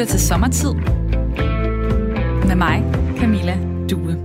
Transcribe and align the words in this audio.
lytter 0.00 0.12
til 0.12 0.26
Sommertid 0.26 0.74
med 2.46 2.54
mig, 2.54 2.84
Camilla 3.18 3.58
Due. 3.90 4.16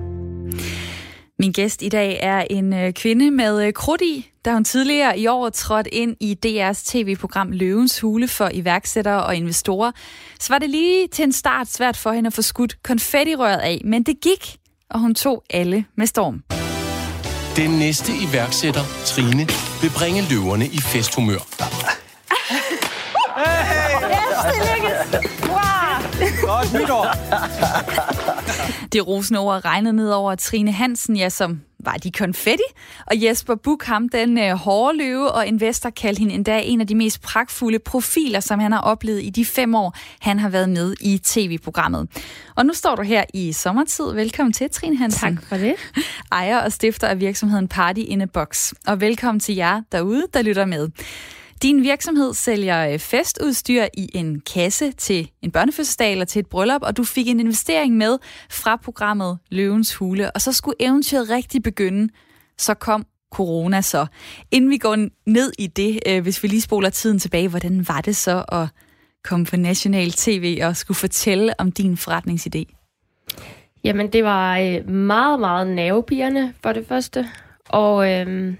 Min 1.39 1.51
gæst 1.51 1.81
i 1.81 1.89
dag 1.89 2.19
er 2.21 2.45
en 2.49 2.73
øh, 2.73 2.93
kvinde 2.93 3.31
med 3.31 3.65
øh, 3.67 3.73
krudt 3.73 4.01
i, 4.01 4.31
da 4.45 4.53
hun 4.53 4.63
tidligere 4.63 5.19
i 5.19 5.27
år 5.27 5.49
trådte 5.49 5.93
ind 5.93 6.15
i 6.19 6.37
DR's 6.45 6.91
tv-program 6.91 7.51
Løvens 7.51 7.99
Hule 7.99 8.27
for 8.27 8.49
iværksættere 8.53 9.23
og 9.23 9.35
investorer, 9.35 9.91
så 10.39 10.53
var 10.53 10.59
det 10.59 10.69
lige 10.69 11.07
til 11.07 11.23
en 11.23 11.31
start 11.31 11.67
svært 11.67 11.97
for 11.97 12.11
hende 12.11 12.27
at 12.27 12.33
få 12.33 12.41
skudt 12.41 12.83
konfettirøret 12.83 13.59
af, 13.59 13.81
men 13.85 14.03
det 14.03 14.15
gik, 14.21 14.57
og 14.89 14.99
hun 14.99 15.15
tog 15.15 15.43
alle 15.49 15.85
med 15.97 16.07
storm. 16.07 16.43
Den 17.55 17.79
næste 17.79 18.11
iværksætter, 18.29 18.83
Trine, 19.05 19.47
vil 19.81 19.91
bringe 19.97 20.23
løverne 20.29 20.65
i 20.65 20.79
festhumør. 20.79 21.75
Godt 26.41 26.73
nytår. 26.73 27.05
Det 28.93 29.07
rosende 29.07 29.39
ord 29.39 29.65
regnede 29.65 29.93
ned 29.93 30.09
over 30.09 30.35
Trine 30.35 30.71
Hansen, 30.71 31.17
ja, 31.17 31.29
som 31.29 31.61
var 31.79 31.93
de 31.93 32.11
konfetti, 32.11 32.63
og 33.07 33.23
Jesper 33.23 33.55
Buk, 33.55 33.83
ham 33.83 34.09
den 34.09 34.39
øh, 34.39 34.51
hårde 34.51 34.97
løve 34.97 35.31
og 35.31 35.47
investor, 35.47 35.89
kaldte 35.89 36.19
hende 36.19 36.33
endda 36.33 36.61
en 36.63 36.81
af 36.81 36.87
de 36.87 36.95
mest 36.95 37.21
pragtfulde 37.21 37.79
profiler, 37.79 38.39
som 38.39 38.59
han 38.59 38.71
har 38.71 38.79
oplevet 38.79 39.23
i 39.23 39.29
de 39.29 39.45
fem 39.45 39.75
år, 39.75 39.95
han 40.19 40.39
har 40.39 40.49
været 40.49 40.69
med 40.69 40.95
i 41.01 41.17
tv-programmet. 41.17 42.07
Og 42.55 42.65
nu 42.65 42.73
står 42.73 42.95
du 42.95 43.01
her 43.01 43.23
i 43.33 43.53
sommertid. 43.53 44.13
Velkommen 44.13 44.53
til, 44.53 44.69
Trine 44.71 44.97
Hansen. 44.97 45.35
Tak 45.37 45.45
for 45.49 45.57
det. 45.57 45.75
Ejer 46.31 46.59
og 46.59 46.71
stifter 46.71 47.07
af 47.07 47.19
virksomheden 47.19 47.67
Party 47.67 48.01
in 48.07 48.21
a 48.21 48.25
Box. 48.25 48.71
Og 48.87 49.01
velkommen 49.01 49.39
til 49.39 49.55
jer 49.55 49.81
derude, 49.91 50.27
der 50.33 50.41
lytter 50.41 50.65
med. 50.65 50.89
Din 51.61 51.83
virksomhed 51.83 52.33
sælger 52.33 52.89
øh, 52.89 52.99
festudstyr 52.99 53.85
i 53.93 54.09
en 54.13 54.39
kasse 54.39 54.91
til 54.91 55.31
en 55.41 55.51
børnefødselsdag 55.51 56.11
eller 56.11 56.25
til 56.25 56.39
et 56.39 56.47
bryllup, 56.47 56.81
og 56.81 56.97
du 56.97 57.03
fik 57.03 57.27
en 57.27 57.39
investering 57.39 57.97
med 57.97 58.17
fra 58.49 58.75
programmet 58.75 59.37
Løvens 59.49 59.95
Hule, 59.95 60.31
og 60.31 60.41
så 60.41 60.53
skulle 60.53 60.75
eventyret 60.79 61.29
rigtig 61.29 61.63
begynde. 61.63 62.13
Så 62.57 62.73
kom 62.73 63.05
corona 63.31 63.81
så. 63.81 64.05
Inden 64.51 64.69
vi 64.69 64.77
går 64.77 64.95
ned 65.29 65.51
i 65.59 65.67
det, 65.67 65.99
øh, 66.07 66.23
hvis 66.23 66.43
vi 66.43 66.47
lige 66.47 66.61
spoler 66.61 66.89
tiden 66.89 67.19
tilbage, 67.19 67.47
hvordan 67.47 67.85
var 67.87 68.01
det 68.01 68.15
så 68.15 68.45
at 68.51 68.67
komme 69.23 69.45
på 69.45 69.57
national 69.57 70.11
tv 70.11 70.59
og 70.63 70.77
skulle 70.77 70.97
fortælle 70.97 71.53
om 71.59 71.71
din 71.71 71.93
forretningsidé? 71.93 72.63
Jamen, 73.83 74.13
det 74.13 74.23
var 74.23 74.57
øh, 74.57 74.89
meget, 74.89 75.39
meget 75.39 75.67
nervepirrende 75.67 76.53
for 76.63 76.73
det 76.73 76.87
første. 76.87 77.27
Og 77.69 78.11
øhm, 78.11 78.57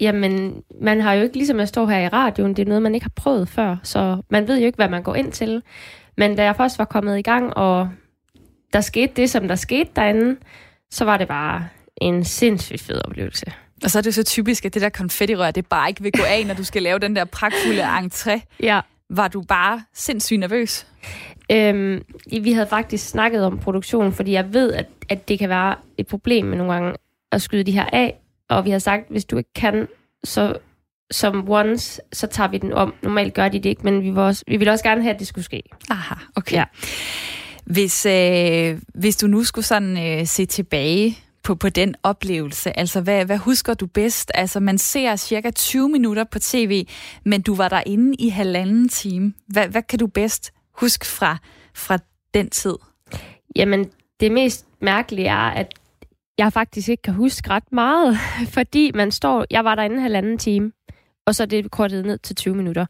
jamen, 0.00 0.62
man 0.80 1.00
har 1.00 1.14
jo 1.14 1.22
ikke 1.22 1.36
ligesom 1.36 1.60
at 1.60 1.68
stå 1.68 1.86
her 1.86 1.98
i 1.98 2.08
radioen, 2.08 2.54
det 2.54 2.62
er 2.62 2.66
noget, 2.66 2.82
man 2.82 2.94
ikke 2.94 3.04
har 3.04 3.12
prøvet 3.16 3.48
før, 3.48 3.76
så 3.82 4.22
man 4.30 4.48
ved 4.48 4.58
jo 4.58 4.66
ikke, 4.66 4.76
hvad 4.76 4.88
man 4.88 5.02
går 5.02 5.14
ind 5.14 5.32
til. 5.32 5.62
Men 6.16 6.36
da 6.36 6.44
jeg 6.44 6.56
først 6.56 6.78
var 6.78 6.84
kommet 6.84 7.18
i 7.18 7.22
gang, 7.22 7.56
og 7.56 7.88
der 8.72 8.80
skete 8.80 9.12
det, 9.16 9.30
som 9.30 9.48
der 9.48 9.54
skete 9.54 9.90
derinde, 9.96 10.36
så 10.90 11.04
var 11.04 11.16
det 11.16 11.28
bare 11.28 11.68
en 11.96 12.24
sindssygt 12.24 12.82
fed 12.82 13.00
oplevelse. 13.04 13.46
Og 13.84 13.90
så 13.90 13.98
er 13.98 14.02
det 14.02 14.14
så 14.14 14.24
typisk, 14.24 14.64
at 14.64 14.74
det 14.74 14.82
der 14.82 14.88
konfettirør, 14.88 15.50
det 15.50 15.66
bare 15.66 15.88
ikke 15.88 16.02
vil 16.02 16.12
gå 16.12 16.22
af, 16.22 16.46
når 16.46 16.54
du 16.54 16.64
skal 16.64 16.82
lave 16.82 16.98
den 16.98 17.16
der 17.16 17.24
pragtfulde 17.24 17.82
entré. 17.82 18.40
Ja. 18.62 18.80
Var 19.10 19.28
du 19.28 19.42
bare 19.42 19.82
sindssygt 19.94 20.40
nervøs? 20.40 20.86
Øhm, 21.52 22.02
vi 22.42 22.52
havde 22.52 22.66
faktisk 22.66 23.08
snakket 23.08 23.44
om 23.44 23.58
produktion, 23.58 24.12
fordi 24.12 24.32
jeg 24.32 24.52
ved, 24.52 24.72
at, 24.72 24.86
at 25.08 25.28
det 25.28 25.38
kan 25.38 25.48
være 25.48 25.74
et 25.98 26.06
problem 26.06 26.46
med 26.46 26.58
nogle 26.58 26.72
gange 26.72 26.94
at 27.32 27.42
skyde 27.42 27.64
de 27.64 27.72
her 27.72 27.86
af. 27.92 28.19
Og 28.50 28.64
vi 28.64 28.70
har 28.70 28.78
sagt, 28.78 29.02
hvis 29.10 29.24
du 29.24 29.36
ikke 29.36 29.52
kan, 29.54 29.88
så 30.24 30.58
som 31.10 31.48
once, 31.48 32.00
så 32.12 32.26
tager 32.26 32.48
vi 32.48 32.58
den 32.58 32.72
om. 32.72 32.94
Normalt 33.02 33.34
gør 33.34 33.48
de 33.48 33.58
det 33.58 33.68
ikke, 33.68 33.82
men 33.84 34.02
vi 34.02 34.10
vil 34.10 34.18
også, 34.18 34.44
vi 34.48 34.56
vil 34.56 34.68
også 34.68 34.84
gerne 34.84 35.02
have, 35.02 35.14
at 35.14 35.20
det 35.20 35.26
skulle 35.26 35.44
ske. 35.44 35.62
Aha, 35.90 36.14
okay. 36.36 36.56
Ja. 36.56 36.64
Hvis, 37.64 38.06
øh, 38.06 38.80
hvis 38.94 39.16
du 39.16 39.26
nu 39.26 39.44
skulle 39.44 39.64
sådan 39.64 40.20
øh, 40.20 40.26
se 40.26 40.46
tilbage 40.46 41.18
på, 41.42 41.54
på 41.54 41.68
den 41.68 41.94
oplevelse, 42.02 42.78
altså 42.78 43.00
hvad, 43.00 43.24
hvad 43.24 43.38
husker 43.38 43.74
du 43.74 43.86
bedst? 43.86 44.30
Altså 44.34 44.60
man 44.60 44.78
ser 44.78 45.16
cirka 45.16 45.50
20 45.50 45.88
minutter 45.88 46.24
på 46.24 46.38
tv, 46.38 46.86
men 47.24 47.42
du 47.42 47.54
var 47.54 47.68
derinde 47.68 48.14
i 48.18 48.28
halvanden 48.28 48.88
time. 48.88 49.34
Hvad, 49.46 49.68
hvad 49.68 49.82
kan 49.82 49.98
du 49.98 50.06
bedst 50.06 50.52
huske 50.72 51.06
fra, 51.06 51.38
fra 51.74 51.98
den 52.34 52.50
tid? 52.50 52.74
Jamen, 53.56 53.86
det 54.20 54.32
mest 54.32 54.66
mærkelige 54.80 55.28
er, 55.28 55.50
at 55.50 55.79
jeg 56.40 56.52
faktisk 56.52 56.88
ikke 56.88 57.02
kan 57.02 57.14
huske 57.14 57.50
ret 57.50 57.72
meget, 57.72 58.16
fordi 58.56 58.90
man 58.94 59.10
står, 59.10 59.46
jeg 59.50 59.64
var 59.64 59.74
derinde 59.74 60.00
halvanden 60.00 60.38
time, 60.38 60.72
og 61.26 61.34
så 61.34 61.42
er 61.42 61.46
det 61.46 61.70
kortet 61.70 62.06
ned 62.06 62.18
til 62.18 62.36
20 62.36 62.54
minutter. 62.54 62.86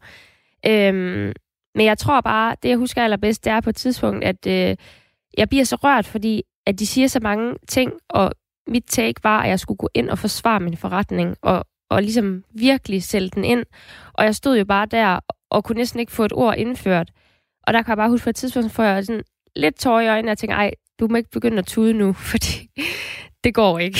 Øhm, 0.65 1.33
men 1.75 1.85
jeg 1.85 1.97
tror 1.97 2.21
bare, 2.21 2.55
det 2.63 2.69
jeg 2.69 2.77
husker 2.77 3.03
allerbedst, 3.03 3.45
det 3.45 3.51
er 3.51 3.61
på 3.61 3.69
et 3.69 3.75
tidspunkt, 3.75 4.23
at 4.23 4.47
øh, 4.47 4.75
jeg 5.37 5.49
bliver 5.49 5.63
så 5.63 5.75
rørt, 5.75 6.07
fordi 6.07 6.43
at 6.65 6.79
de 6.79 6.87
siger 6.87 7.07
så 7.07 7.19
mange 7.19 7.55
ting, 7.67 7.91
og 8.09 8.31
mit 8.67 8.83
take 8.87 9.23
var, 9.23 9.41
at 9.41 9.49
jeg 9.49 9.59
skulle 9.59 9.77
gå 9.77 9.89
ind 9.93 10.09
og 10.09 10.19
forsvare 10.19 10.59
min 10.59 10.77
forretning, 10.77 11.35
og, 11.41 11.65
og 11.89 12.01
ligesom 12.01 12.43
virkelig 12.53 13.03
sælge 13.03 13.29
den 13.29 13.43
ind. 13.43 13.65
Og 14.13 14.25
jeg 14.25 14.35
stod 14.35 14.57
jo 14.57 14.65
bare 14.65 14.85
der, 14.85 15.19
og 15.49 15.63
kunne 15.63 15.77
næsten 15.77 15.99
ikke 15.99 16.11
få 16.11 16.25
et 16.25 16.33
ord 16.33 16.57
indført. 16.57 17.11
Og 17.67 17.73
der 17.73 17.81
kan 17.81 17.89
jeg 17.89 17.97
bare 17.97 18.09
huske 18.09 18.23
på 18.23 18.29
et 18.29 18.35
tidspunkt, 18.35 18.75
hvor 18.75 18.83
jeg 18.83 19.05
sådan 19.05 19.23
lidt 19.55 19.75
tår 19.75 19.99
i 19.99 20.07
øjnene, 20.07 20.31
og 20.31 20.37
tænker, 20.37 20.55
ej, 20.55 20.71
du 21.01 21.07
må 21.07 21.17
ikke 21.17 21.31
begynde 21.31 21.57
at 21.57 21.65
tude 21.65 21.93
nu, 21.93 22.13
fordi 22.31 22.69
det 23.43 23.53
går 23.53 23.79
ikke. 23.79 23.99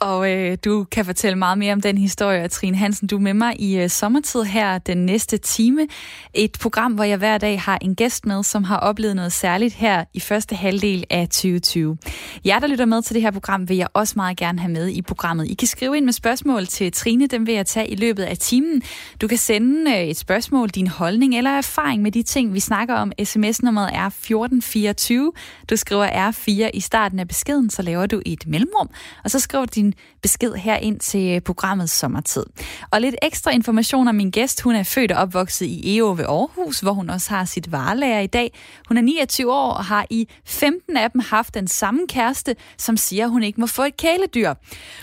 Og 0.00 0.32
øh, 0.32 0.58
du 0.64 0.84
kan 0.84 1.04
fortælle 1.04 1.38
meget 1.38 1.58
mere 1.58 1.72
om 1.72 1.80
den 1.80 1.98
historie, 1.98 2.48
Trine 2.48 2.76
Hansen. 2.76 3.08
Du 3.08 3.16
er 3.16 3.20
med 3.20 3.34
mig 3.34 3.60
i 3.60 3.78
øh, 3.78 3.90
sommertid 3.90 4.42
her 4.42 4.78
den 4.78 5.06
næste 5.06 5.36
time. 5.36 5.86
Et 6.34 6.52
program, 6.60 6.92
hvor 6.92 7.04
jeg 7.04 7.18
hver 7.18 7.38
dag 7.38 7.60
har 7.60 7.78
en 7.80 7.94
gæst 7.94 8.26
med, 8.26 8.42
som 8.42 8.64
har 8.64 8.76
oplevet 8.76 9.16
noget 9.16 9.32
særligt 9.32 9.74
her 9.74 10.04
i 10.14 10.20
første 10.20 10.54
halvdel 10.54 11.04
af 11.10 11.28
2020. 11.28 11.98
Jer, 12.44 12.58
der 12.58 12.66
lytter 12.66 12.84
med 12.84 13.02
til 13.02 13.14
det 13.14 13.22
her 13.22 13.30
program, 13.30 13.68
vil 13.68 13.76
jeg 13.76 13.88
også 13.94 14.12
meget 14.16 14.36
gerne 14.36 14.58
have 14.58 14.72
med 14.72 14.88
i 14.88 15.02
programmet. 15.02 15.48
I 15.48 15.54
kan 15.54 15.68
skrive 15.68 15.96
ind 15.96 16.04
med 16.04 16.12
spørgsmål 16.12 16.66
til 16.66 16.92
Trine, 16.92 17.26
dem 17.26 17.46
vil 17.46 17.54
jeg 17.54 17.66
tage 17.66 17.88
i 17.88 17.94
løbet 17.94 18.22
af 18.22 18.38
timen. 18.38 18.82
Du 19.20 19.28
kan 19.28 19.38
sende 19.38 19.90
øh, 19.90 20.04
et 20.04 20.16
spørgsmål, 20.16 20.68
din 20.68 20.86
holdning 20.86 21.36
eller 21.36 21.50
erfaring 21.50 22.02
med 22.02 22.12
de 22.12 22.22
ting, 22.22 22.54
vi 22.54 22.60
snakker 22.60 22.94
om. 22.94 23.12
SMS-nummeret 23.24 23.90
er 23.92 24.06
1424. 24.06 25.32
Du 25.70 25.76
skriver 25.76 26.30
R4 26.30 26.70
i 26.74 26.80
starten 26.80 27.18
af 27.18 27.28
beskeden, 27.28 27.70
så 27.70 27.82
laver 27.82 28.06
du 28.06 28.22
et 28.26 28.46
mellemrum, 28.46 28.88
og 29.24 29.30
så 29.30 29.40
skriver 29.40 29.64
din 29.64 29.85
besked 30.22 30.54
her 30.54 30.76
ind 30.76 31.00
til 31.00 31.34
øh, 31.34 31.40
programmet 31.40 31.90
Sommertid. 31.90 32.44
Og 32.90 33.00
lidt 33.00 33.14
ekstra 33.22 33.50
information 33.50 34.08
om 34.08 34.14
min 34.14 34.30
gæst. 34.30 34.60
Hun 34.60 34.74
er 34.74 34.82
født 34.82 35.12
og 35.12 35.18
opvokset 35.18 35.66
i 35.66 35.96
EO 35.96 36.10
ved 36.10 36.24
Aarhus, 36.24 36.80
hvor 36.80 36.92
hun 36.92 37.10
også 37.10 37.30
har 37.30 37.44
sit 37.44 37.72
varelærer 37.72 38.20
i 38.20 38.26
dag. 38.26 38.52
Hun 38.88 38.96
er 38.96 39.02
29 39.02 39.52
år 39.52 39.72
og 39.72 39.84
har 39.84 40.06
i 40.10 40.28
15 40.44 40.96
af 40.96 41.10
dem 41.10 41.20
haft 41.20 41.54
den 41.54 41.68
samme 41.68 42.00
kæreste, 42.08 42.56
som 42.78 42.96
siger, 42.96 43.24
at 43.24 43.30
hun 43.30 43.42
ikke 43.42 43.60
må 43.60 43.66
få 43.66 43.82
et 43.82 43.96
kæledyr. 43.96 44.54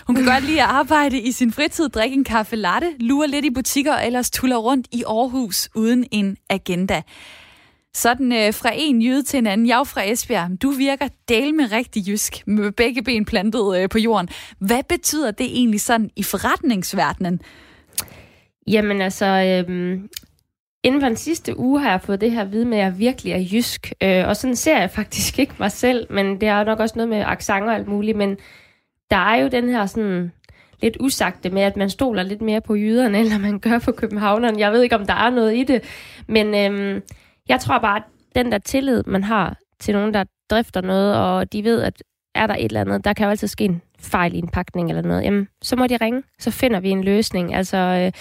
Hun 0.06 0.16
kan 0.16 0.24
godt 0.24 0.44
lide 0.44 0.62
at 0.62 0.68
arbejde 0.68 1.20
i 1.20 1.32
sin 1.32 1.52
fritid, 1.52 1.88
drikke 1.88 2.14
en 2.14 2.24
kaffe 2.24 2.56
latte, 2.56 2.92
lure 3.00 3.28
lidt 3.28 3.44
i 3.44 3.50
butikker 3.50 3.94
og 3.94 4.06
ellers 4.06 4.30
tuller 4.30 4.56
rundt 4.56 4.86
i 4.92 5.04
Aarhus 5.06 5.68
uden 5.74 6.06
en 6.10 6.36
agenda. 6.50 7.02
Sådan 7.94 8.32
øh, 8.32 8.54
fra 8.54 8.70
en 8.74 9.02
jyde 9.02 9.22
til 9.22 9.38
en 9.38 9.46
anden. 9.46 9.66
Jeg 9.66 9.80
er 9.80 9.84
fra 9.84 10.10
Esbjerg. 10.10 10.62
Du 10.62 10.70
virker 10.70 11.08
del 11.28 11.54
med 11.54 11.72
rigtig 11.72 12.08
jysk, 12.08 12.42
med 12.46 12.72
begge 12.72 13.02
ben 13.02 13.24
plantet 13.24 13.78
øh, 13.78 13.88
på 13.88 13.98
jorden. 13.98 14.28
Hvad 14.58 14.82
betyder 14.88 15.30
det 15.30 15.46
egentlig 15.46 15.80
sådan 15.80 16.10
i 16.16 16.22
forretningsverdenen? 16.22 17.40
Jamen 18.66 19.00
altså, 19.00 19.26
øh, 19.26 20.00
inden 20.82 21.00
for 21.00 21.08
den 21.08 21.16
sidste 21.16 21.58
uge 21.58 21.80
har 21.80 21.90
jeg 21.90 22.00
fået 22.00 22.20
det 22.20 22.30
her 22.30 22.40
at 22.40 22.52
vide 22.52 22.64
med, 22.64 22.78
at 22.78 22.84
jeg 22.84 22.98
virkelig 22.98 23.32
er 23.32 23.48
jysk. 23.52 23.92
Øh, 24.02 24.28
og 24.28 24.36
sådan 24.36 24.56
ser 24.56 24.78
jeg 24.78 24.90
faktisk 24.90 25.38
ikke 25.38 25.54
mig 25.58 25.72
selv, 25.72 26.06
men 26.10 26.40
det 26.40 26.48
er 26.48 26.64
nok 26.64 26.80
også 26.80 26.94
noget 26.96 27.08
med 27.08 27.24
accent 27.26 27.64
og 27.64 27.74
alt 27.74 27.88
muligt. 27.88 28.16
Men 28.16 28.36
der 29.10 29.16
er 29.16 29.36
jo 29.36 29.48
den 29.48 29.68
her 29.68 29.86
sådan 29.86 30.32
lidt 30.82 30.96
usagte 31.00 31.50
med, 31.50 31.62
at 31.62 31.76
man 31.76 31.90
stoler 31.90 32.22
lidt 32.22 32.42
mere 32.42 32.60
på 32.60 32.74
jyderne, 32.74 33.18
eller 33.20 33.38
man 33.38 33.58
gør 33.58 33.78
på 33.78 33.92
københavnerne. 33.92 34.60
Jeg 34.60 34.72
ved 34.72 34.82
ikke, 34.82 34.96
om 34.96 35.06
der 35.06 35.14
er 35.14 35.30
noget 35.30 35.56
i 35.56 35.64
det, 35.64 35.82
men... 36.28 36.54
Øh, 36.54 37.00
jeg 37.48 37.60
tror 37.60 37.78
bare, 37.78 37.96
at 37.96 38.02
den 38.34 38.52
der 38.52 38.58
tillid, 38.58 39.02
man 39.06 39.24
har 39.24 39.56
til 39.80 39.94
nogen, 39.94 40.14
der 40.14 40.24
drifter 40.50 40.80
noget, 40.80 41.16
og 41.16 41.52
de 41.52 41.64
ved, 41.64 41.82
at 41.82 42.02
er 42.34 42.46
der 42.46 42.54
et 42.54 42.64
eller 42.64 42.80
andet, 42.80 43.04
der 43.04 43.12
kan 43.12 43.24
jo 43.24 43.30
altid 43.30 43.48
ske 43.48 43.64
en 43.64 43.82
fejl 44.00 44.34
i 44.34 44.38
en 44.38 44.48
pakning 44.48 44.88
eller 44.88 45.02
noget, 45.02 45.22
jamen, 45.22 45.48
så 45.62 45.76
må 45.76 45.86
de 45.86 45.96
ringe, 45.96 46.22
så 46.38 46.50
finder 46.50 46.80
vi 46.80 46.90
en 46.90 47.04
løsning. 47.04 47.54
Altså, 47.54 47.76
øh, 47.76 48.12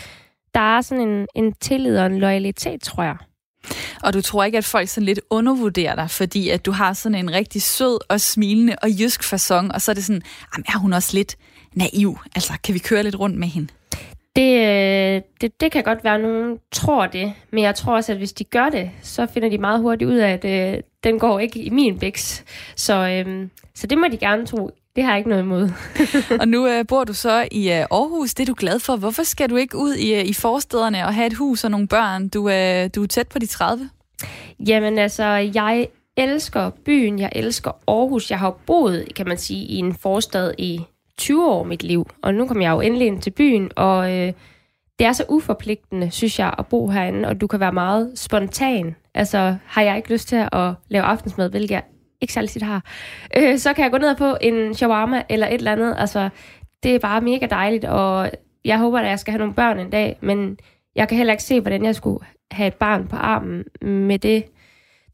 der 0.53 0.77
er 0.77 0.81
sådan 0.81 1.07
en, 1.07 1.27
en 1.35 1.53
tillid 1.53 1.97
og 1.97 2.05
en 2.05 2.19
loyalitet, 2.19 2.81
tror 2.81 3.03
jeg. 3.03 3.17
Og 4.03 4.13
du 4.13 4.21
tror 4.21 4.43
ikke, 4.43 4.57
at 4.57 4.65
folk 4.65 4.89
sådan 4.89 5.05
lidt 5.05 5.21
undervurderer 5.29 5.95
dig, 5.95 6.09
fordi 6.09 6.49
at 6.49 6.65
du 6.65 6.71
har 6.71 6.93
sådan 6.93 7.15
en 7.15 7.31
rigtig 7.33 7.61
sød 7.61 7.99
og 8.09 8.21
smilende 8.21 8.75
og 8.81 8.89
jysk 8.99 9.23
fasong, 9.23 9.73
og 9.73 9.81
så 9.81 9.91
er 9.91 9.93
det 9.93 10.03
sådan, 10.03 10.21
jamen, 10.55 10.65
er 10.67 10.77
hun 10.77 10.93
også 10.93 11.17
lidt 11.17 11.35
naiv? 11.73 12.17
Altså, 12.35 12.53
kan 12.63 12.73
vi 12.73 12.79
køre 12.79 13.03
lidt 13.03 13.19
rundt 13.19 13.37
med 13.37 13.47
hende? 13.47 13.67
Det, 14.35 14.57
øh, 14.59 15.21
det, 15.41 15.61
det 15.61 15.71
kan 15.71 15.83
godt 15.83 16.03
være, 16.03 16.15
at 16.15 16.21
nogen 16.21 16.59
tror 16.71 17.07
det, 17.07 17.33
men 17.51 17.63
jeg 17.63 17.75
tror 17.75 17.95
også, 17.95 18.11
at 18.11 18.17
hvis 18.17 18.33
de 18.33 18.43
gør 18.43 18.69
det, 18.69 18.91
så 19.01 19.25
finder 19.25 19.49
de 19.49 19.57
meget 19.57 19.81
hurtigt 19.81 20.09
ud 20.09 20.15
af, 20.15 20.31
at 20.31 20.45
øh, 20.45 20.81
den 21.03 21.19
går 21.19 21.39
ikke 21.39 21.59
i 21.59 21.69
min 21.69 21.99
bæks. 21.99 22.43
Så, 22.75 22.93
øh, 22.93 23.47
så 23.75 23.87
det 23.87 23.97
må 23.97 24.07
de 24.11 24.17
gerne 24.17 24.45
tro. 24.45 24.71
Det 24.95 25.03
har 25.03 25.11
jeg 25.11 25.17
ikke 25.17 25.29
noget 25.29 25.43
imod. 25.43 25.69
og 26.41 26.47
nu 26.47 26.67
øh, 26.67 26.85
bor 26.87 27.03
du 27.03 27.13
så 27.13 27.47
i 27.51 27.71
øh, 27.71 27.85
Aarhus. 27.91 28.33
Det 28.33 28.43
er 28.43 28.53
du 28.53 28.55
glad 28.57 28.79
for. 28.79 28.95
Hvorfor 28.95 29.23
skal 29.23 29.49
du 29.49 29.55
ikke 29.55 29.77
ud 29.77 29.93
i, 29.93 30.13
øh, 30.13 30.25
i 30.25 30.33
forstederne 30.33 31.05
og 31.05 31.13
have 31.13 31.27
et 31.27 31.33
hus 31.33 31.63
og 31.63 31.71
nogle 31.71 31.87
børn? 31.87 32.27
Du, 32.27 32.49
øh, 32.49 32.89
du 32.95 33.03
er 33.03 33.07
tæt 33.07 33.27
på 33.27 33.39
de 33.39 33.45
30. 33.45 33.89
Jamen 34.67 34.97
altså, 34.97 35.25
jeg 35.25 35.87
elsker 36.17 36.69
byen, 36.85 37.19
jeg 37.19 37.29
elsker 37.35 37.71
Aarhus. 37.87 38.31
Jeg 38.31 38.39
har 38.39 38.57
boet, 38.65 39.07
kan 39.15 39.27
man 39.27 39.37
sige, 39.37 39.65
i 39.65 39.75
en 39.77 39.95
forstad 39.95 40.53
i 40.57 40.81
20 41.17 41.49
år 41.49 41.63
mit 41.63 41.83
liv, 41.83 42.09
og 42.21 42.33
nu 42.33 42.47
kom 42.47 42.61
jeg 42.61 42.71
jo 42.71 42.81
endelig 42.81 43.07
ind 43.07 43.21
til 43.21 43.31
byen, 43.31 43.71
og 43.75 44.11
øh, 44.11 44.33
det 44.99 45.07
er 45.07 45.11
så 45.11 45.25
uforpligtende, 45.29 46.11
synes 46.11 46.39
jeg, 46.39 46.53
at 46.57 46.67
bo 46.67 46.87
herinde, 46.87 47.29
og 47.29 47.41
du 47.41 47.47
kan 47.47 47.59
være 47.59 47.71
meget 47.71 48.11
spontan. 48.15 48.95
Altså, 49.13 49.55
har 49.65 49.81
jeg 49.81 49.97
ikke 49.97 50.11
lyst 50.11 50.27
til 50.27 50.47
at 50.51 50.73
lave 50.89 51.03
aftensmad, 51.03 51.49
hvilket 51.49 51.71
jeg 51.71 51.83
ikke 52.21 52.33
særlig 52.33 52.49
tit 52.49 52.61
har, 52.61 52.85
øh, 53.37 53.57
så 53.57 53.73
kan 53.73 53.83
jeg 53.83 53.91
gå 53.91 53.97
ned 53.97 54.15
på 54.15 54.37
en 54.41 54.73
shawarma 54.73 55.23
eller 55.29 55.47
et 55.47 55.53
eller 55.53 55.71
andet. 55.71 55.95
Altså, 55.97 56.29
det 56.83 56.95
er 56.95 56.99
bare 56.99 57.21
mega 57.21 57.45
dejligt, 57.45 57.85
og 57.85 58.31
jeg 58.65 58.79
håber, 58.79 58.99
at 58.99 59.09
jeg 59.09 59.19
skal 59.19 59.31
have 59.31 59.39
nogle 59.39 59.53
børn 59.53 59.79
en 59.79 59.89
dag, 59.89 60.17
men 60.21 60.57
jeg 60.95 61.07
kan 61.07 61.17
heller 61.17 61.33
ikke 61.33 61.43
se, 61.43 61.61
hvordan 61.61 61.85
jeg 61.85 61.95
skulle 61.95 62.25
have 62.51 62.67
et 62.67 62.73
barn 62.73 63.07
på 63.07 63.15
armen 63.15 63.63
med 63.81 64.19
det 64.19 64.43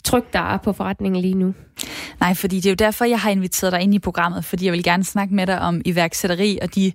tryk, 0.03 0.33
der 0.33 0.39
er 0.39 0.57
på 0.57 0.73
forretningen 0.73 1.21
lige 1.21 1.33
nu. 1.33 1.53
Nej, 2.19 2.33
fordi 2.33 2.55
det 2.55 2.65
er 2.65 2.69
jo 2.69 2.75
derfor, 2.75 3.05
jeg 3.05 3.19
har 3.19 3.29
inviteret 3.29 3.73
dig 3.73 3.81
ind 3.81 3.95
i 3.95 3.99
programmet, 3.99 4.45
fordi 4.45 4.65
jeg 4.65 4.73
vil 4.73 4.83
gerne 4.83 5.03
snakke 5.03 5.33
med 5.33 5.47
dig 5.47 5.59
om 5.59 5.81
iværksætteri 5.85 6.59
og 6.61 6.75
de 6.75 6.91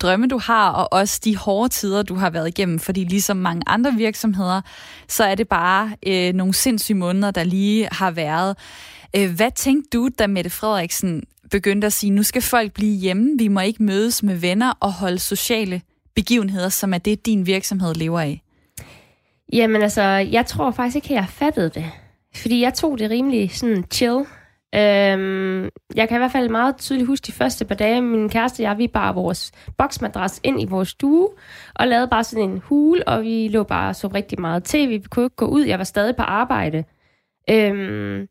drømme, 0.00 0.26
du 0.28 0.38
har, 0.38 0.70
og 0.70 0.92
også 0.92 1.20
de 1.24 1.36
hårde 1.36 1.68
tider, 1.68 2.02
du 2.02 2.14
har 2.14 2.30
været 2.30 2.48
igennem. 2.48 2.78
Fordi 2.78 3.04
ligesom 3.04 3.36
mange 3.36 3.62
andre 3.66 3.92
virksomheder, 3.92 4.60
så 5.08 5.24
er 5.24 5.34
det 5.34 5.48
bare 5.48 5.96
øh, 6.06 6.34
nogle 6.34 6.54
sindssyge 6.54 6.98
måneder, 6.98 7.30
der 7.30 7.44
lige 7.44 7.88
har 7.92 8.10
været. 8.10 8.56
Øh, 9.16 9.30
hvad 9.36 9.50
tænkte 9.50 9.98
du, 9.98 10.08
da 10.18 10.26
Mette 10.26 10.50
Frederiksen 10.50 11.22
begyndte 11.50 11.86
at 11.86 11.92
sige, 11.92 12.10
nu 12.10 12.22
skal 12.22 12.42
folk 12.42 12.72
blive 12.72 12.96
hjemme, 12.96 13.38
vi 13.38 13.48
må 13.48 13.60
ikke 13.60 13.82
mødes 13.82 14.22
med 14.22 14.36
venner 14.36 14.72
og 14.80 14.92
holde 14.92 15.18
sociale 15.18 15.80
begivenheder, 16.14 16.68
som 16.68 16.94
er 16.94 16.98
det, 16.98 17.26
din 17.26 17.46
virksomhed 17.46 17.94
lever 17.94 18.20
af? 18.20 18.42
Jamen 19.52 19.82
altså, 19.82 20.02
jeg 20.02 20.46
tror 20.46 20.70
faktisk 20.70 20.96
ikke, 20.96 21.08
at 21.08 21.14
jeg 21.14 21.26
fattede 21.28 21.70
det. 21.70 21.84
Fordi 22.36 22.60
jeg 22.60 22.74
tog 22.74 22.98
det 22.98 23.10
rimelig 23.10 23.50
sådan 23.50 23.84
chill. 23.92 24.26
Øhm, 24.74 25.68
jeg 25.94 26.08
kan 26.08 26.16
i 26.16 26.18
hvert 26.18 26.32
fald 26.32 26.48
meget 26.48 26.76
tydeligt 26.76 27.06
huske 27.06 27.26
de 27.26 27.32
første 27.32 27.64
par 27.64 27.74
dage, 27.74 28.02
min 28.02 28.28
kæreste 28.28 28.60
og 28.60 28.62
jeg, 28.62 28.78
vi 28.78 28.88
bar 28.88 29.12
vores 29.12 29.52
boksmadras 29.78 30.40
ind 30.44 30.62
i 30.62 30.64
vores 30.64 30.88
stue, 30.88 31.28
og 31.74 31.88
lavede 31.88 32.08
bare 32.08 32.24
sådan 32.24 32.50
en 32.50 32.62
hule, 32.64 33.08
og 33.08 33.22
vi 33.22 33.48
lå 33.48 33.62
bare 33.62 33.94
så 33.94 34.08
rigtig 34.08 34.40
meget 34.40 34.64
tv. 34.64 34.88
Vi 34.88 35.06
kunne 35.10 35.24
ikke 35.24 35.36
gå 35.36 35.46
ud, 35.46 35.62
jeg 35.62 35.78
var 35.78 35.84
stadig 35.84 36.16
på 36.16 36.22
arbejde. 36.22 36.84
Øhm, 37.50 38.28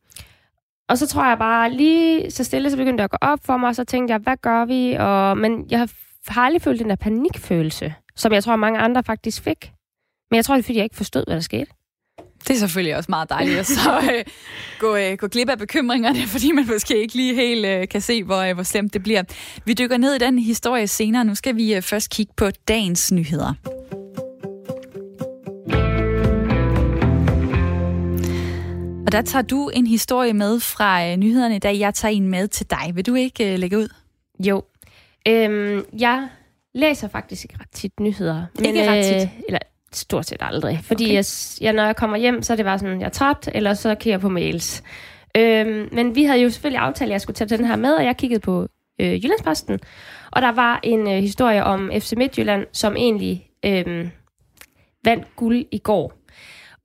og 0.90 0.98
så 0.98 1.08
tror 1.08 1.28
jeg 1.28 1.38
bare 1.38 1.72
lige 1.72 2.32
så 2.32 2.44
stille, 2.44 2.72
så 2.72 2.78
begyndte 2.78 2.98
det 2.98 3.04
at 3.04 3.12
gå 3.12 3.18
op 3.22 3.40
for 3.46 3.58
mig, 3.58 3.70
og 3.70 3.76
så 3.76 3.84
tænkte 3.84 4.12
jeg, 4.12 4.20
hvad 4.20 4.38
gør 4.38 4.66
vi? 4.66 4.96
Og, 5.00 5.38
men 5.38 5.66
jeg 5.70 5.88
har 6.28 6.42
aldrig 6.42 6.62
følt 6.62 6.80
den 6.80 6.90
der 6.90 6.96
panikfølelse, 6.96 7.94
som 8.16 8.34
jeg 8.34 8.44
tror, 8.44 8.56
mange 8.56 8.80
andre 8.80 9.04
faktisk 9.04 9.44
fik. 9.44 9.72
Men 10.32 10.36
jeg 10.36 10.46
tror, 10.46 10.56
det 10.56 10.60
er, 10.60 10.64
fordi 10.64 10.78
jeg 10.78 10.84
ikke 10.84 10.96
forstod, 10.96 11.24
hvad 11.28 11.36
der 11.36 11.42
skete. 11.42 11.72
Det 12.48 12.56
er 12.56 12.60
selvfølgelig 12.60 12.96
også 12.96 13.08
meget 13.10 13.30
dejligt 13.30 13.60
at 13.60 13.66
så 13.66 14.00
øh, 14.14 14.24
gå, 14.80 14.96
øh, 14.96 15.18
gå 15.18 15.28
glip 15.28 15.50
af 15.50 15.58
bekymringerne, 15.58 16.28
fordi 16.34 16.52
man 16.52 16.68
måske 16.68 17.02
ikke 17.02 17.16
lige 17.16 17.36
helt 17.36 17.66
øh, 17.66 17.88
kan 17.88 18.02
se, 18.02 18.24
hvor, 18.24 18.38
øh, 18.38 18.54
hvor 18.54 18.64
slemt 18.64 18.94
det 18.94 19.04
bliver. 19.04 19.24
Vi 19.66 19.74
dykker 19.74 19.98
ned 19.98 20.14
i 20.16 20.18
den 20.18 20.40
historie 20.40 20.88
senere. 20.88 21.26
Nu 21.26 21.36
skal 21.36 21.56
vi 21.56 21.76
øh, 21.76 21.82
først 21.82 22.10
kigge 22.10 22.34
på 22.38 22.50
dagens 22.68 23.12
nyheder. 23.12 23.54
Og 29.06 29.12
der 29.12 29.22
tager 29.22 29.44
du 29.44 29.70
en 29.70 29.88
historie 29.88 30.34
med 30.34 30.60
fra 30.60 31.08
øh, 31.08 31.18
nyhederne 31.18 31.56
i 31.56 31.60
dag. 31.60 31.80
Jeg 31.80 31.94
tager 31.94 32.12
en 32.12 32.28
med 32.28 32.48
til 32.48 32.70
dig. 32.70 32.92
Vil 32.94 33.06
du 33.06 33.16
ikke 33.16 33.54
øh, 33.54 33.60
lægge 33.60 33.78
ud? 33.78 33.88
Jo. 34.40 34.64
Øhm, 35.28 35.86
jeg 36.00 36.30
læser 36.76 37.08
faktisk 37.08 37.46
ikke 37.46 37.56
ret 37.60 37.72
tit 37.72 38.00
nyheder. 38.00 38.46
Men, 38.56 38.66
ikke 38.66 38.92
ret 38.92 39.06
tit? 39.06 39.16
Øh, 39.16 39.40
eller 39.48 39.60
stort 39.98 40.26
set 40.26 40.38
aldrig. 40.42 40.80
Fordi 40.84 41.04
okay. 41.04 41.14
jeg, 41.14 41.26
jeg, 41.62 41.74
når 41.74 41.86
jeg 41.86 41.96
kommer 41.96 42.18
hjem, 42.18 42.42
så 42.42 42.54
er 42.54 42.58
det 42.58 42.66
bare 42.66 42.80
sådan, 42.80 43.00
jeg 43.00 43.06
er 43.06 43.10
træt, 43.10 43.50
eller 43.54 43.74
så 43.74 43.96
kigger 43.96 44.14
jeg 44.14 44.22
på 44.22 44.30
mails. 44.30 44.84
Øhm, 45.38 45.90
men 45.92 46.16
vi 46.16 46.24
havde 46.24 46.42
jo 46.42 46.50
selvfølgelig 46.50 46.82
aftalt, 46.82 47.10
at 47.10 47.14
jeg 47.14 47.22
skulle 47.22 47.36
tage 47.36 47.58
den 47.58 47.66
her 47.66 47.76
med, 47.76 47.94
og 47.94 48.06
jeg 48.06 48.18
kiggede 48.18 48.40
på 48.40 48.68
øh, 49.02 49.24
Jyllandsposten. 49.24 49.80
Og 50.32 50.42
der 50.42 50.52
var 50.52 50.80
en 50.84 51.08
øh, 51.08 51.14
historie 51.14 51.64
om 51.64 51.92
FC 52.00 52.14
Midtjylland, 52.18 52.66
som 52.72 52.96
egentlig 52.96 53.48
øh, 53.66 54.08
vandt 55.04 55.36
guld 55.36 55.66
i 55.72 55.78
går. 55.78 56.14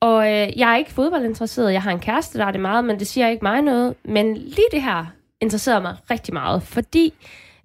Og 0.00 0.26
øh, 0.26 0.58
jeg 0.58 0.72
er 0.72 0.76
ikke 0.76 0.92
fodboldinteresseret. 0.92 1.72
Jeg 1.72 1.82
har 1.82 1.90
en 1.90 2.00
kæreste, 2.00 2.38
der 2.38 2.46
er 2.46 2.50
det 2.50 2.60
meget, 2.60 2.84
men 2.84 2.98
det 2.98 3.06
siger 3.06 3.28
ikke 3.28 3.44
mig 3.44 3.62
noget. 3.62 3.94
Men 4.04 4.36
lige 4.36 4.66
det 4.72 4.82
her 4.82 5.06
interesserer 5.40 5.80
mig 5.80 5.96
rigtig 6.10 6.34
meget, 6.34 6.62
fordi 6.62 7.14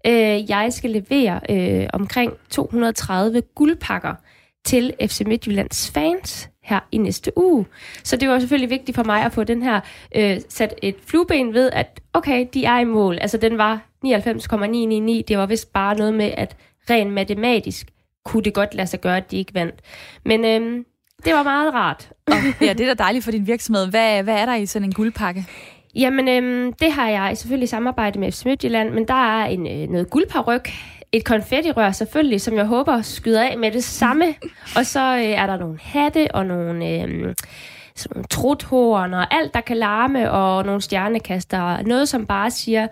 øh, 0.08 0.50
jeg 0.50 0.74
skal 0.74 0.90
levere 0.90 1.40
øh, 1.50 1.88
omkring 1.94 2.34
230 2.50 3.42
guldpakker 3.42 4.16
til 4.66 4.94
FC 5.02 5.22
Midtjyllands 5.26 5.92
fans 5.92 6.50
her 6.64 6.80
i 6.92 6.98
næste 6.98 7.32
uge. 7.38 7.66
Så 8.04 8.18
det 8.18 8.30
var 8.30 8.40
selvfølgelig 8.40 8.70
vigtigt 8.70 8.96
for 8.96 9.04
mig 9.04 9.22
at 9.22 9.34
få 9.34 9.44
den 9.44 9.64
her 9.64 9.80
øh, 10.16 10.38
sat 10.50 10.74
et 10.82 10.96
flueben 11.08 11.54
ved, 11.54 11.70
at 11.74 12.02
okay, 12.14 12.48
de 12.54 12.66
er 12.66 12.80
i 12.80 12.84
mål. 12.84 13.18
Altså 13.22 13.38
den 13.38 13.58
var 13.58 13.82
99,999. 14.04 15.26
Det 15.28 15.38
var 15.38 15.46
vist 15.46 15.74
bare 15.74 15.98
noget 15.98 16.14
med, 16.14 16.32
at 16.38 16.56
rent 16.90 17.14
matematisk 17.14 17.88
kunne 18.26 18.44
det 18.44 18.54
godt 18.54 18.76
lade 18.76 18.88
sig 18.88 19.02
gøre, 19.02 19.18
at 19.18 19.32
de 19.32 19.38
ikke 19.38 19.54
vandt. 19.54 19.76
Men 20.26 20.46
øh, 20.46 20.86
det 21.26 21.34
var 21.34 21.44
meget 21.44 21.74
rart. 21.74 22.10
Og, 22.28 22.34
ja, 22.68 22.74
det 22.74 22.82
er 22.90 22.94
da 22.94 23.04
dejligt 23.04 23.24
for 23.24 23.32
din 23.32 23.48
virksomhed. 23.48 23.88
Hvad, 23.88 24.24
hvad 24.24 24.36
er 24.36 24.46
der 24.46 24.56
i 24.56 24.66
sådan 24.66 24.88
en 24.88 24.94
guldpakke? 24.94 25.46
Jamen, 25.96 26.28
øhm, 26.28 26.74
det 26.74 26.92
har 26.92 27.10
jeg 27.10 27.38
selvfølgelig 27.38 27.70
samarbejdet 27.70 28.20
med 28.20 28.32
FC 28.32 28.46
Midtjylland, 28.46 28.90
men 28.90 29.08
der 29.08 29.40
er 29.40 29.46
en, 29.46 29.68
øh, 29.68 29.90
noget 29.90 30.10
guldparyk, 30.10 30.70
et 31.16 31.26
konfettirør 31.26 31.92
selvfølgelig, 31.92 32.42
som 32.42 32.56
jeg 32.56 32.66
håber 32.66 33.02
skyder 33.02 33.44
af 33.44 33.58
med 33.58 33.72
det 33.72 33.84
samme. 33.84 34.26
Og 34.78 34.86
så 34.86 35.16
øh, 35.16 35.24
er 35.24 35.48
der 35.48 35.58
nogle 35.58 35.80
hatte 35.82 36.28
og 36.34 36.46
nogle... 36.46 36.90
Øh, 36.90 37.36
sådan 37.98 38.16
nogle 38.16 38.28
truthorn 38.28 39.14
og 39.14 39.34
alt, 39.34 39.54
der 39.54 39.62
kan 39.62 39.78
larme, 39.78 40.32
og 40.32 40.66
nogle 40.66 40.82
stjernekaster. 40.82 41.82
Noget, 41.82 42.10
som 42.10 42.26
bare 42.26 42.52
siger 42.52 42.88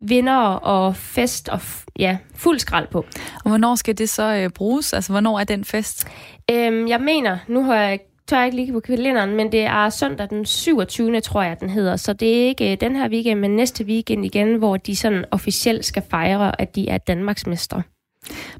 vinder 0.00 0.36
og 0.46 0.96
fest 0.96 1.48
og 1.48 1.60
ja, 1.98 2.18
fuld 2.34 2.58
skrald 2.58 2.88
på. 2.88 2.98
Og 3.44 3.48
hvornår 3.48 3.74
skal 3.74 3.98
det 3.98 4.08
så 4.08 4.34
øh, 4.34 4.50
bruges? 4.50 4.92
Altså, 4.92 5.12
hvornår 5.12 5.40
er 5.40 5.44
den 5.44 5.64
fest? 5.64 6.08
Øhm, 6.50 6.88
jeg 6.88 7.00
mener, 7.00 7.38
nu 7.48 7.64
har 7.64 7.76
jeg 7.76 7.98
tør 8.28 8.36
jeg 8.36 8.46
ikke 8.46 8.56
lige 8.56 8.72
på 8.72 8.80
kalenderen, 8.80 9.36
men 9.36 9.52
det 9.52 9.60
er 9.60 9.90
søndag 9.90 10.30
den 10.30 10.46
27. 10.46 11.20
tror 11.20 11.42
jeg, 11.42 11.60
den 11.60 11.70
hedder. 11.70 11.96
Så 11.96 12.12
det 12.12 12.28
er 12.28 12.46
ikke 12.46 12.72
øh, 12.72 12.80
den 12.80 12.96
her 12.96 13.08
weekend, 13.08 13.40
men 13.40 13.56
næste 13.56 13.84
weekend 13.84 14.24
igen, 14.24 14.56
hvor 14.56 14.76
de 14.76 14.96
sådan 14.96 15.24
officielt 15.30 15.84
skal 15.84 16.02
fejre, 16.10 16.60
at 16.60 16.76
de 16.76 16.88
er 16.88 16.98
Danmarks 16.98 17.46
mester. 17.46 17.82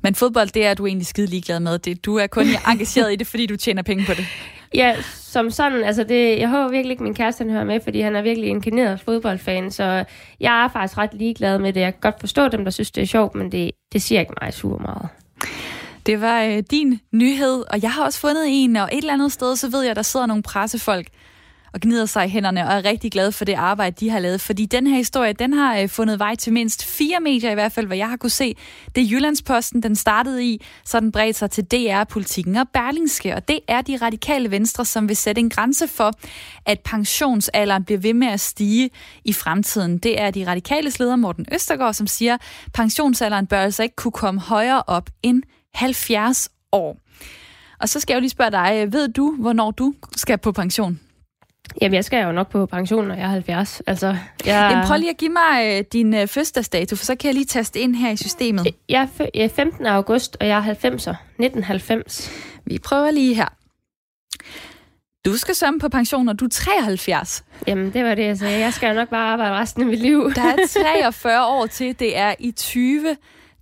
Men 0.02 0.14
fodbold, 0.14 0.48
det 0.48 0.66
er 0.66 0.74
du 0.74 0.86
egentlig 0.86 1.06
skide 1.06 1.26
ligeglad 1.26 1.60
med. 1.60 1.78
Det, 1.78 2.04
du 2.04 2.16
er 2.16 2.26
kun 2.26 2.46
engageret 2.72 3.12
i 3.12 3.16
det, 3.16 3.26
fordi 3.26 3.46
du 3.46 3.56
tjener 3.56 3.82
penge 3.82 4.04
på 4.06 4.12
det. 4.14 4.26
Ja, 4.74 4.96
som 5.12 5.50
sådan. 5.50 5.84
Altså 5.84 6.04
det, 6.04 6.38
jeg 6.38 6.48
håber 6.48 6.70
virkelig 6.70 6.90
ikke, 6.90 7.02
min 7.02 7.14
kæreste 7.14 7.44
han 7.44 7.52
hører 7.52 7.64
med, 7.64 7.80
fordi 7.80 8.00
han 8.00 8.16
er 8.16 8.22
virkelig 8.22 8.50
en 8.50 8.56
inkarneret 8.56 9.00
fodboldfan. 9.00 9.70
Så 9.70 10.04
jeg 10.40 10.64
er 10.64 10.68
faktisk 10.68 10.98
ret 10.98 11.14
ligeglad 11.14 11.58
med 11.58 11.72
det. 11.72 11.80
Jeg 11.80 11.92
kan 11.92 12.00
godt 12.00 12.20
forstå 12.20 12.48
dem, 12.48 12.64
der 12.64 12.70
synes, 12.70 12.90
det 12.90 13.02
er 13.02 13.06
sjovt, 13.06 13.34
men 13.34 13.52
det, 13.52 13.70
det 13.92 14.02
siger 14.02 14.20
ikke 14.20 14.32
mig 14.42 14.54
super 14.54 14.78
meget. 14.78 15.08
Det 16.06 16.20
var 16.20 16.42
øh, 16.42 16.62
din 16.70 17.00
nyhed, 17.12 17.64
og 17.70 17.82
jeg 17.82 17.92
har 17.92 18.04
også 18.04 18.18
fundet 18.18 18.44
en, 18.48 18.76
og 18.76 18.88
et 18.92 18.98
eller 18.98 19.12
andet 19.12 19.32
sted, 19.32 19.56
så 19.56 19.68
ved 19.68 19.82
jeg, 19.82 19.96
der 19.96 20.02
sidder 20.02 20.26
nogle 20.26 20.42
pressefolk 20.42 21.06
og 21.74 21.80
gnider 21.80 22.06
sig 22.06 22.26
i 22.26 22.28
hænderne, 22.28 22.68
og 22.68 22.74
er 22.74 22.84
rigtig 22.84 23.12
glad 23.12 23.32
for 23.32 23.44
det 23.44 23.52
arbejde, 23.54 23.96
de 24.00 24.10
har 24.10 24.18
lavet. 24.18 24.40
Fordi 24.40 24.66
den 24.66 24.86
her 24.86 24.96
historie, 24.96 25.32
den 25.32 25.52
har 25.52 25.78
øh, 25.78 25.88
fundet 25.88 26.18
vej 26.18 26.34
til 26.34 26.52
mindst 26.52 26.84
fire 26.84 27.20
medier 27.20 27.50
i 27.50 27.54
hvert 27.54 27.72
fald, 27.72 27.86
hvad 27.86 27.96
jeg 27.96 28.08
har 28.08 28.16
kunne 28.16 28.30
se. 28.30 28.56
Det 28.94 29.02
er 29.02 29.06
Jyllandsposten, 29.06 29.82
den 29.82 29.96
startede 29.96 30.44
i, 30.44 30.62
så 30.84 31.00
den 31.00 31.12
bredte 31.12 31.38
sig 31.38 31.50
til 31.50 31.64
DR-politikken 31.64 32.56
og 32.56 32.68
Berlingske. 32.68 33.34
Og 33.34 33.48
det 33.48 33.60
er 33.68 33.82
de 33.82 33.96
radikale 34.02 34.50
venstre, 34.50 34.84
som 34.84 35.08
vil 35.08 35.16
sætte 35.16 35.40
en 35.40 35.50
grænse 35.50 35.88
for, 35.88 36.12
at 36.66 36.80
pensionsalderen 36.80 37.84
bliver 37.84 37.98
ved 37.98 38.14
med 38.14 38.28
at 38.28 38.40
stige 38.40 38.90
i 39.24 39.32
fremtiden. 39.32 39.98
Det 39.98 40.20
er 40.20 40.30
de 40.30 40.46
radikale 40.46 40.92
leder 40.98 41.16
Morten 41.16 41.46
Østergaard, 41.52 41.94
som 41.94 42.06
siger, 42.06 42.34
at 42.34 42.40
pensionsalderen 42.74 43.46
bør 43.46 43.60
altså 43.60 43.82
ikke 43.82 43.96
kunne 43.96 44.12
komme 44.12 44.40
højere 44.40 44.82
op 44.86 45.10
end 45.22 45.42
70 45.76 46.48
år. 46.72 46.96
Og 47.80 47.88
så 47.88 48.00
skal 48.00 48.12
jeg 48.14 48.16
jo 48.16 48.20
lige 48.20 48.30
spørge 48.30 48.50
dig, 48.50 48.92
ved 48.92 49.08
du, 49.08 49.36
hvornår 49.38 49.70
du 49.70 49.94
skal 50.16 50.38
på 50.38 50.52
pension? 50.52 51.00
Jamen, 51.82 51.94
jeg 51.94 52.04
skal 52.04 52.24
jo 52.24 52.32
nok 52.32 52.50
på 52.50 52.66
pension, 52.66 53.08
når 53.08 53.14
jeg 53.14 53.24
er 53.24 53.28
70. 53.28 53.82
Altså, 53.86 54.06
jeg... 54.06 54.68
Jamen, 54.70 54.86
prøv 54.86 54.98
lige 54.98 55.10
at 55.10 55.16
give 55.16 55.30
mig 55.30 55.78
øh, 55.78 55.84
din 55.92 56.14
øh, 56.14 56.28
fødselsdagsdato, 56.28 56.96
for 56.96 57.04
så 57.04 57.14
kan 57.14 57.28
jeg 57.28 57.34
lige 57.34 57.46
taste 57.46 57.80
ind 57.80 57.96
her 57.96 58.10
i 58.10 58.16
systemet. 58.16 58.66
Jeg 58.88 59.08
er 59.34 59.48
15. 59.48 59.86
august, 59.86 60.36
og 60.40 60.46
jeg 60.46 60.58
er 60.58 60.74
90'er. 60.74 61.14
1990. 61.38 62.30
Vi 62.64 62.78
prøver 62.78 63.10
lige 63.10 63.34
her. 63.34 63.48
Du 65.24 65.36
skal 65.36 65.54
sømme 65.54 65.80
på 65.80 65.88
pension, 65.88 66.24
når 66.24 66.32
du 66.32 66.44
er 66.44 66.48
73. 66.48 67.44
Jamen, 67.66 67.92
det 67.92 68.04
var 68.04 68.14
det, 68.14 68.24
jeg 68.24 68.38
sagde. 68.38 68.58
Jeg 68.58 68.72
skal 68.72 68.88
jo 68.88 68.94
nok 68.94 69.08
bare 69.08 69.32
arbejde 69.32 69.54
resten 69.54 69.82
af 69.82 69.88
mit 69.88 69.98
liv. 69.98 70.32
Der 70.34 70.42
er 70.42 70.56
43 71.02 71.46
år 71.46 71.66
til. 71.66 71.98
Det 71.98 72.18
er 72.18 72.34
i 72.38 72.50
20 72.52 73.16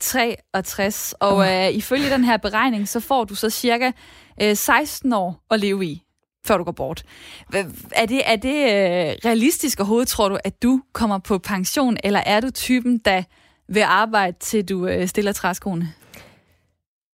63, 0.05 1.15
og 1.21 1.37
oh. 1.37 1.47
øh, 1.47 1.69
ifølge 1.75 2.11
den 2.11 2.25
her 2.25 2.37
beregning, 2.37 2.89
så 2.89 3.01
får 3.01 3.25
du 3.25 3.35
så 3.35 3.51
cirka 3.51 3.91
øh, 4.43 4.57
16 4.57 5.13
år 5.13 5.45
at 5.51 5.61
leve 5.61 5.85
i, 5.87 6.03
før 6.47 6.59
du 6.59 6.65
går 6.65 6.73
bort. 6.73 7.03
Er 7.93 8.07
det, 8.07 8.23
er 8.27 8.37
det 8.37 8.55
øh, 8.55 9.17
realistisk 9.25 9.81
overhovedet, 9.81 10.09
tror 10.09 10.29
du, 10.29 10.39
at 10.45 10.63
du 10.63 10.83
kommer 10.93 11.19
på 11.19 11.39
pension, 11.39 11.97
eller 12.05 12.21
er 12.27 12.41
du 12.41 12.51
typen, 12.51 12.99
der 12.99 13.23
vil 13.69 13.81
arbejde 13.81 14.37
til 14.41 14.69
du 14.69 14.87
øh, 14.87 15.09
stiller 15.09 15.33
træskoene? 15.33 15.93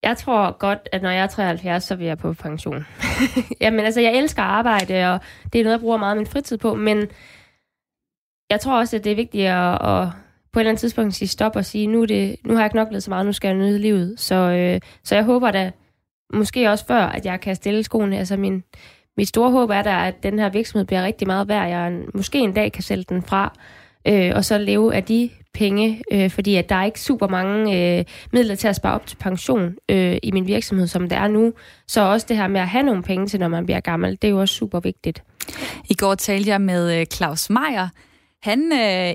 Jeg 0.02 0.16
tror 0.16 0.59
godt, 0.59 0.88
at 0.92 1.02
når 1.02 1.11
jeg 1.11 1.23
er 1.23 1.26
73, 1.26 1.85
så 1.85 1.97
vil 1.97 2.06
jeg 2.06 2.18
på 2.18 2.32
pension. 2.32 2.87
Jamen 3.61 3.80
altså, 3.80 4.00
jeg 4.00 4.14
elsker 4.14 4.42
arbejde, 4.42 5.12
og 5.12 5.20
det 5.52 5.59
er 5.59 5.64
noget, 5.64 5.76
jeg 5.76 5.80
bruger 5.80 5.97
meget 5.97 6.11
af 6.11 6.16
min 6.16 6.26
fritid 6.26 6.59
på, 6.59 6.75
men 6.75 7.06
jeg 8.50 8.61
tror 8.61 8.78
også, 8.78 8.97
at 8.97 9.04
det 9.04 9.12
er 9.12 9.16
vigtigt 9.16 9.49
at, 9.49 10.02
at 10.02 10.09
på 10.52 10.59
et 10.59 10.61
eller 10.61 10.71
andet 10.71 10.80
tidspunkt 10.80 11.14
sige 11.14 11.28
stop 11.28 11.57
og 11.57 11.64
sige, 11.64 11.87
nu, 11.87 12.04
det, 12.04 12.37
nu 12.45 12.54
har 12.54 12.62
jeg 12.62 12.71
knoklet 12.71 13.02
så 13.02 13.11
meget, 13.11 13.26
nu 13.26 13.33
skal 13.33 13.49
jeg 13.49 13.57
nyde 13.57 13.78
livet. 13.78 14.21
Så, 14.21 14.35
øh, 14.35 14.80
så 15.04 15.14
jeg 15.14 15.25
håber 15.25 15.50
da, 15.50 15.71
måske 16.33 16.71
også 16.71 16.87
før, 16.87 17.02
at 17.02 17.26
jeg 17.26 17.40
kan 17.40 17.57
stille 17.57 17.83
skoene. 17.83 18.19
Altså 18.19 18.37
min, 18.37 18.62
mit 19.16 19.28
store 19.28 19.50
håb 19.50 19.71
er 19.71 19.83
da, 19.83 20.07
at 20.07 20.23
den 20.23 20.38
her 20.38 20.49
virksomhed 20.49 20.87
bliver 20.87 21.02
rigtig 21.02 21.26
meget 21.26 21.49
værd. 21.49 21.69
Jeg 21.69 22.00
måske 22.14 22.38
en 22.38 22.52
dag 22.52 22.73
kan 22.73 22.83
sælge 22.83 23.04
den 23.09 23.23
fra, 23.23 23.52
øh, 24.09 24.33
og 24.35 24.45
så 24.45 24.59
leve 24.59 24.95
af 24.95 25.04
de 25.04 25.30
penge, 25.54 26.02
øh, 26.12 26.30
fordi 26.30 26.57
at 26.57 26.69
der 26.69 26.75
er 26.75 26.85
ikke 26.85 27.00
super 27.00 27.28
mange 27.28 27.99
øh, 27.99 28.04
midler 28.33 28.54
til 28.54 28.69
at 28.69 28.76
spare 28.76 28.95
op 28.95 29.07
til 29.07 29.16
pension 29.16 29.75
øh, 29.88 30.19
i 30.23 30.30
min 30.30 30.47
virksomhed, 30.47 30.87
som 30.87 31.09
det 31.09 31.19
er 31.19 31.28
nu. 31.28 31.52
Så 31.87 32.00
også 32.00 32.26
det 32.28 32.37
her 32.37 32.49
med 32.49 32.61
at 32.61 32.69
have 32.69 32.83
nogle 32.83 33.02
penge 33.02 33.26
til, 33.26 33.40
når 33.40 33.49
man 33.49 33.66
bliver 33.66 33.80
gammel, 33.80 34.11
det 34.11 34.25
er 34.25 34.30
jo 34.30 34.40
også 34.40 34.54
super 34.54 34.80
vigtigt. 34.80 35.23
I 35.90 35.95
går 35.95 36.14
talte 36.14 36.50
jeg 36.50 36.61
med 36.61 37.00
øh, 37.00 37.07
Claus 37.07 37.50
Meier. 37.50 37.88
Han 38.42 38.73
øh, 38.73 39.14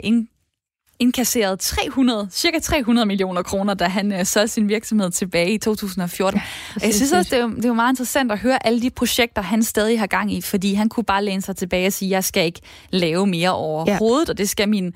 indkasseret 1.00 1.60
300, 1.60 2.28
cirka 2.32 2.60
300 2.60 3.06
millioner 3.06 3.42
kroner, 3.42 3.74
da 3.74 3.86
han 3.86 4.12
øh, 4.12 4.26
solgte 4.26 4.54
sin 4.54 4.70
virksomhed 4.70 5.12
tilbage 5.12 5.54
i 5.54 5.58
2014. 5.58 6.42
Ja, 6.82 6.86
jeg 6.86 6.94
synes 6.94 7.12
også, 7.12 7.36
det 7.36 7.44
er, 7.44 7.48
det 7.48 7.66
er 7.66 7.70
jo 7.70 7.74
meget 7.74 7.92
interessant 7.92 8.32
at 8.32 8.40
høre 8.40 8.66
alle 8.66 8.82
de 8.82 8.90
projekter, 8.90 9.42
han 9.42 9.64
stadig 9.64 10.00
har 10.00 10.08
gang 10.08 10.34
i, 10.34 10.42
fordi 10.42 10.74
han 10.74 10.90
kunne 10.90 11.04
bare 11.04 11.24
læne 11.24 11.42
sig 11.42 11.56
tilbage 11.56 11.88
og 11.88 11.94
sige, 11.94 12.12
jeg 12.12 12.24
skal 12.24 12.46
ikke 12.46 12.62
lave 12.90 13.28
mere 13.28 13.56
overhovedet, 13.56 14.28
ja. 14.28 14.32
og 14.32 14.38
det 14.38 14.50
skal 14.50 14.70
mine 14.70 14.92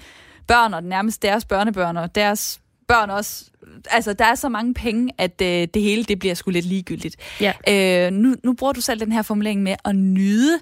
børn 0.47 0.73
og 0.73 0.83
nærmest 0.83 1.21
deres 1.21 1.45
børnebørn 1.45 1.97
og 1.97 2.15
deres 2.15 2.59
børn 2.87 3.09
også. 3.09 3.45
Altså, 3.91 4.13
der 4.13 4.25
er 4.25 4.35
så 4.35 4.49
mange 4.49 4.73
penge, 4.73 5.11
at 5.17 5.41
øh, 5.41 5.67
det 5.73 5.81
hele 5.81 6.03
det 6.03 6.19
bliver 6.19 6.35
sgu 6.35 6.51
lidt 6.51 6.65
ligegyldigt. 6.65 7.15
Ja. 7.41 7.53
Øh, 7.69 8.11
nu, 8.11 8.35
nu 8.43 8.53
bruger 8.53 8.73
du 8.73 8.81
selv 8.81 8.99
den 8.99 9.11
her 9.11 9.21
formulering 9.21 9.63
med 9.63 9.75
at 9.85 9.95
nyde, 9.95 10.59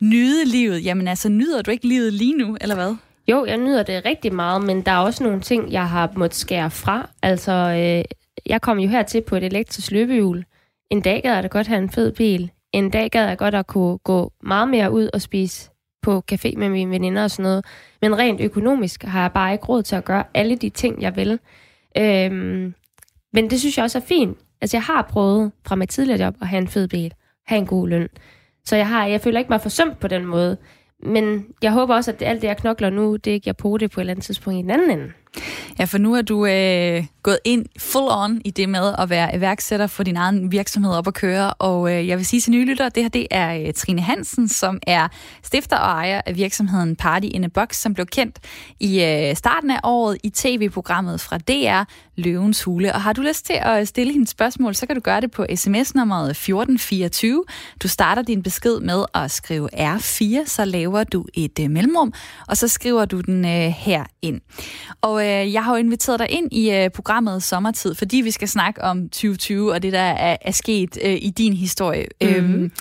nyde 0.00 0.44
livet. 0.44 0.84
Jamen 0.84 1.08
altså, 1.08 1.28
nyder 1.28 1.62
du 1.62 1.70
ikke 1.70 1.88
livet 1.88 2.12
lige 2.12 2.38
nu, 2.38 2.56
eller 2.60 2.74
hvad? 2.74 2.94
Jo, 3.30 3.44
jeg 3.44 3.56
nyder 3.56 3.82
det 3.82 4.04
rigtig 4.04 4.34
meget, 4.34 4.64
men 4.64 4.82
der 4.82 4.92
er 4.92 4.98
også 4.98 5.24
nogle 5.24 5.40
ting, 5.40 5.72
jeg 5.72 5.88
har 5.88 6.12
måttet 6.16 6.38
skære 6.38 6.70
fra. 6.70 7.08
Altså, 7.22 7.52
øh, 7.52 8.04
jeg 8.46 8.60
kom 8.60 8.78
jo 8.78 8.88
hertil 8.88 9.22
på 9.22 9.36
et 9.36 9.44
elektrisk 9.44 9.90
løbehjul. 9.90 10.44
En 10.90 11.00
dag 11.00 11.22
gad 11.22 11.34
jeg 11.34 11.42
da 11.42 11.48
godt 11.48 11.66
have 11.66 11.82
en 11.82 11.90
fed 11.90 12.12
bil. 12.12 12.50
En 12.72 12.90
dag 12.90 13.10
gad 13.10 13.28
jeg 13.28 13.38
godt 13.38 13.54
at 13.54 13.66
kunne 13.66 13.98
gå 13.98 14.32
meget 14.42 14.68
mere 14.68 14.92
ud 14.92 15.10
og 15.12 15.22
spise 15.22 15.70
på 16.02 16.22
café 16.32 16.56
med 16.56 16.68
mine 16.68 16.90
veninder 16.90 17.22
og 17.22 17.30
sådan 17.30 17.42
noget. 17.42 17.64
Men 18.02 18.18
rent 18.18 18.40
økonomisk 18.40 19.04
har 19.04 19.20
jeg 19.20 19.32
bare 19.32 19.52
ikke 19.52 19.64
råd 19.64 19.82
til 19.82 19.96
at 19.96 20.04
gøre 20.04 20.24
alle 20.34 20.56
de 20.56 20.70
ting, 20.70 21.02
jeg 21.02 21.16
vil. 21.16 21.38
Øhm, 21.98 22.74
men 23.32 23.50
det 23.50 23.60
synes 23.60 23.76
jeg 23.76 23.84
også 23.84 23.98
er 23.98 24.02
fint. 24.02 24.38
Altså, 24.60 24.76
jeg 24.76 24.82
har 24.82 25.02
prøvet 25.10 25.52
fra 25.66 25.74
mit 25.74 25.88
tidligere 25.88 26.24
job 26.24 26.34
at 26.40 26.48
have 26.48 26.60
en 26.60 26.68
fed 26.68 26.88
bil, 26.88 27.14
have 27.46 27.58
en 27.58 27.66
god 27.66 27.88
løn. 27.88 28.08
Så 28.64 28.76
jeg, 28.76 28.88
har, 28.88 29.06
jeg 29.06 29.20
føler 29.20 29.38
ikke 29.38 29.48
mig 29.52 29.60
forsømt 29.60 30.00
på 30.00 30.08
den 30.08 30.24
måde. 30.24 30.56
Men 31.02 31.46
jeg 31.62 31.72
håber 31.72 31.94
også, 31.94 32.10
at 32.10 32.22
alt 32.22 32.42
det, 32.42 32.48
jeg 32.48 32.56
knokler 32.56 32.90
nu, 32.90 33.16
det 33.16 33.42
giver 33.42 33.54
på 33.54 33.78
det 33.78 33.90
på 33.90 34.00
et 34.00 34.02
eller 34.02 34.12
andet 34.12 34.24
tidspunkt 34.24 34.58
i 34.58 34.62
den 34.62 34.70
anden 34.70 34.90
ende. 34.90 35.12
Ja, 35.78 35.84
for 35.84 35.98
nu 35.98 36.14
er 36.14 36.22
du 36.22 36.46
øh, 36.46 37.04
gået 37.22 37.38
ind 37.44 37.66
full 37.78 38.06
on 38.10 38.40
i 38.44 38.50
det 38.50 38.68
med 38.68 38.94
at 38.98 39.10
være 39.10 39.36
iværksætter 39.36 39.86
for 39.86 40.02
din 40.02 40.16
egen 40.16 40.52
virksomhed 40.52 40.92
op 40.92 41.06
at 41.06 41.14
køre. 41.14 41.54
Og 41.54 41.92
øh, 41.92 42.08
jeg 42.08 42.18
vil 42.18 42.26
sige 42.26 42.40
til 42.40 42.52
nye 42.52 42.64
lyttere, 42.64 42.88
det 42.88 43.02
her 43.02 43.10
det 43.10 43.26
er 43.30 43.66
øh, 43.66 43.74
Trine 43.74 44.00
Hansen, 44.02 44.48
som 44.48 44.78
er 44.86 45.08
stifter 45.42 45.76
og 45.76 45.90
ejer 45.90 46.20
af 46.26 46.36
virksomheden 46.36 46.96
Party 46.96 47.26
in 47.30 47.44
a 47.44 47.46
Box, 47.46 47.76
som 47.76 47.94
blev 47.94 48.06
kendt 48.06 48.38
i 48.80 49.04
øh, 49.04 49.36
starten 49.36 49.70
af 49.70 49.80
året 49.84 50.18
i 50.22 50.30
tv-programmet 50.30 51.20
fra 51.20 51.38
DR 51.38 51.84
Løvens 52.16 52.62
Hule. 52.62 52.94
Og 52.94 53.02
har 53.02 53.12
du 53.12 53.22
lyst 53.22 53.46
til 53.46 53.56
at 53.62 53.88
stille 53.88 54.12
hende 54.12 54.26
spørgsmål, 54.26 54.74
så 54.74 54.86
kan 54.86 54.96
du 54.96 55.00
gøre 55.00 55.20
det 55.20 55.30
på 55.30 55.46
sms-nummeret 55.54 56.30
1424. 56.30 57.44
Du 57.82 57.88
starter 57.88 58.22
din 58.22 58.42
besked 58.42 58.80
med 58.80 59.04
at 59.14 59.30
skrive 59.30 59.68
R4, 59.74 60.46
så 60.46 60.64
laver 60.64 61.04
du 61.04 61.24
et 61.34 61.58
øh, 61.60 61.70
mellemrum, 61.70 62.12
og 62.48 62.56
så 62.56 62.68
skriver 62.68 63.04
du 63.04 63.20
den 63.20 63.44
øh, 63.44 63.50
her 63.50 64.04
ind. 64.22 64.40
Og 65.02 65.19
øh, 65.20 65.52
jeg 65.52 65.64
har 65.64 65.72
jo 65.72 65.76
inviteret 65.76 66.18
dig 66.18 66.30
ind 66.30 66.52
i 66.52 66.70
øh, 66.70 66.90
programmet 66.90 67.42
Sommertid, 67.42 67.94
fordi 67.94 68.16
vi 68.16 68.30
skal 68.30 68.48
snakke 68.48 68.82
om 68.82 69.08
2020 69.08 69.72
og 69.72 69.82
det, 69.82 69.92
der 69.92 70.00
er, 70.00 70.36
er 70.40 70.50
sket 70.50 70.98
øh, 71.04 71.16
i 71.20 71.30
din 71.30 71.52
historie. 71.52 72.06
Mm-hmm. 72.20 72.54
Øhm, 72.54 72.72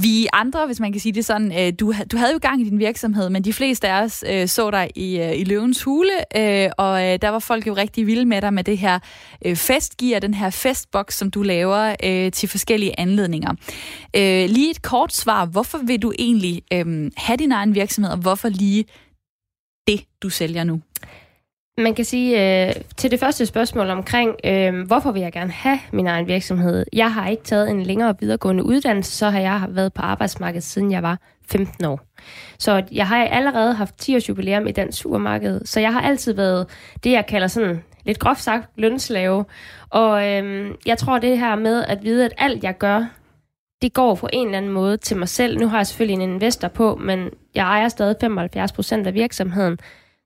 vi 0.00 0.26
andre, 0.32 0.66
hvis 0.66 0.80
man 0.80 0.92
kan 0.92 1.00
sige 1.00 1.12
det 1.12 1.24
sådan, 1.24 1.58
øh, 1.58 1.72
du, 1.80 1.94
du 2.12 2.16
havde 2.16 2.32
jo 2.32 2.38
gang 2.42 2.60
i 2.60 2.64
din 2.64 2.78
virksomhed, 2.78 3.30
men 3.30 3.44
de 3.44 3.52
fleste 3.52 3.88
af 3.88 4.02
os 4.02 4.24
øh, 4.28 4.48
så 4.48 4.70
dig 4.70 4.90
i, 4.94 5.18
øh, 5.18 5.40
i 5.40 5.44
Løvens 5.44 5.82
Hule, 5.82 6.12
øh, 6.36 6.70
og 6.78 7.04
øh, 7.04 7.18
der 7.22 7.28
var 7.28 7.38
folk 7.38 7.66
jo 7.66 7.74
rigtig 7.74 8.06
vilde 8.06 8.24
med 8.24 8.42
dig 8.42 8.54
med 8.54 8.64
det 8.64 8.78
her 8.78 8.98
øh, 9.44 9.56
festgear, 9.56 10.18
den 10.18 10.34
her 10.34 10.50
festboks, 10.50 11.16
som 11.16 11.30
du 11.30 11.42
laver 11.42 11.94
øh, 12.04 12.32
til 12.32 12.48
forskellige 12.48 13.00
anledninger. 13.00 13.50
Øh, 14.16 14.48
lige 14.50 14.70
et 14.70 14.82
kort 14.82 15.12
svar, 15.12 15.46
hvorfor 15.46 15.78
vil 15.78 16.02
du 16.02 16.12
egentlig 16.18 16.62
øh, 16.72 17.10
have 17.16 17.36
din 17.36 17.52
egen 17.52 17.74
virksomhed, 17.74 18.12
og 18.12 18.18
hvorfor 18.18 18.48
lige 18.48 18.84
det, 19.86 20.04
du 20.22 20.28
sælger 20.28 20.64
nu? 20.64 20.80
Man 21.78 21.94
kan 21.94 22.04
sige, 22.04 22.66
øh, 22.66 22.74
til 22.96 23.10
det 23.10 23.20
første 23.20 23.46
spørgsmål 23.46 23.90
omkring, 23.90 24.36
øh, 24.44 24.86
hvorfor 24.86 25.12
vil 25.12 25.22
jeg 25.22 25.32
gerne 25.32 25.52
have 25.52 25.78
min 25.92 26.06
egen 26.06 26.26
virksomhed? 26.26 26.86
Jeg 26.92 27.12
har 27.12 27.28
ikke 27.28 27.42
taget 27.42 27.70
en 27.70 27.82
længere 27.82 28.14
videregående 28.20 28.64
uddannelse, 28.64 29.12
så 29.12 29.30
har 29.30 29.40
jeg 29.40 29.66
været 29.68 29.92
på 29.92 30.02
arbejdsmarkedet 30.02 30.64
siden 30.64 30.92
jeg 30.92 31.02
var 31.02 31.18
15 31.50 31.84
år. 31.84 32.00
Så 32.58 32.82
jeg 32.92 33.08
har 33.08 33.24
allerede 33.24 33.74
haft 33.74 33.98
10 33.98 34.16
års 34.16 34.28
jubilæum 34.28 34.66
i 34.66 34.72
dansk 34.72 35.02
supermarked, 35.02 35.60
så 35.64 35.80
jeg 35.80 35.92
har 35.92 36.00
altid 36.00 36.32
været 36.32 36.66
det, 37.04 37.12
jeg 37.12 37.26
kalder 37.26 37.46
sådan 37.46 37.82
lidt 38.04 38.18
groft 38.18 38.40
sagt 38.40 38.70
lønslave. 38.76 39.44
Og 39.90 40.28
øh, 40.28 40.70
jeg 40.86 40.98
tror 40.98 41.18
det 41.18 41.38
her 41.38 41.54
med 41.54 41.84
at 41.84 42.04
vide, 42.04 42.24
at 42.24 42.34
alt 42.38 42.64
jeg 42.64 42.78
gør, 42.78 43.04
det 43.82 43.92
går 43.92 44.14
på 44.14 44.28
en 44.32 44.46
eller 44.46 44.58
anden 44.58 44.72
måde 44.72 44.96
til 44.96 45.16
mig 45.16 45.28
selv. 45.28 45.58
Nu 45.58 45.68
har 45.68 45.76
jeg 45.76 45.86
selvfølgelig 45.86 46.24
en 46.24 46.30
investor 46.30 46.68
på, 46.68 46.96
men 46.96 47.30
jeg 47.54 47.62
ejer 47.62 47.88
stadig 47.88 48.16
75 48.20 48.72
procent 48.72 49.06
af 49.06 49.14
virksomheden. 49.14 49.78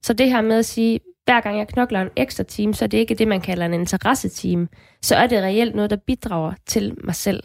Så 0.03 0.13
det 0.13 0.29
her 0.29 0.41
med 0.41 0.57
at 0.57 0.65
sige, 0.65 0.99
hver 1.27 1.41
gang 1.41 1.57
jeg 1.57 1.67
knokler 1.67 2.01
en 2.01 2.09
ekstra 2.15 2.43
time, 2.43 2.73
så 2.73 2.85
er 2.85 2.87
det 2.87 2.97
ikke 2.97 3.15
det, 3.15 3.27
man 3.27 3.41
kalder 3.41 3.65
en 3.65 3.73
interesseteam. 3.73 4.69
Så 5.01 5.15
er 5.15 5.27
det 5.27 5.43
reelt 5.43 5.75
noget, 5.75 5.89
der 5.89 5.95
bidrager 6.07 6.53
til 6.65 6.95
mig 7.03 7.15
selv. 7.15 7.43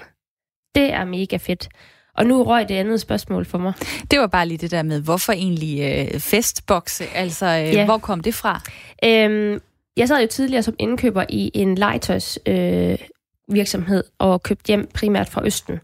Det 0.75 0.93
er 0.93 1.05
mega 1.05 1.37
fedt. 1.37 1.69
Og 2.17 2.27
nu 2.27 2.43
røg 2.43 2.69
det 2.69 2.75
andet 2.75 3.01
spørgsmål 3.01 3.45
for 3.45 3.59
mig. 3.59 3.73
Det 4.11 4.21
var 4.21 4.27
bare 4.27 4.49
lige 4.49 4.59
det 4.59 4.71
der 4.71 4.83
med, 4.83 5.01
hvorfor 5.01 5.33
egentlig 5.33 5.81
øh, 5.81 6.21
festbokse? 6.21 7.05
Altså, 7.15 7.47
øh, 7.47 7.75
ja. 7.75 7.85
hvor 7.85 7.99
kom 7.99 8.21
det 8.21 8.35
fra? 8.35 8.61
Øhm, 9.05 9.61
jeg 9.97 10.09
sad 10.09 10.21
jo 10.21 10.27
tidligere 10.27 10.63
som 10.63 10.75
indkøber 10.79 11.25
i 11.29 11.51
en 11.55 11.75
legetøjs 11.75 12.39
øh, 12.47 12.99
virksomhed 13.49 14.05
og 14.19 14.43
købte 14.43 14.67
hjem 14.67 14.89
primært 14.95 15.29
fra 15.29 15.47
Østen. 15.47 15.81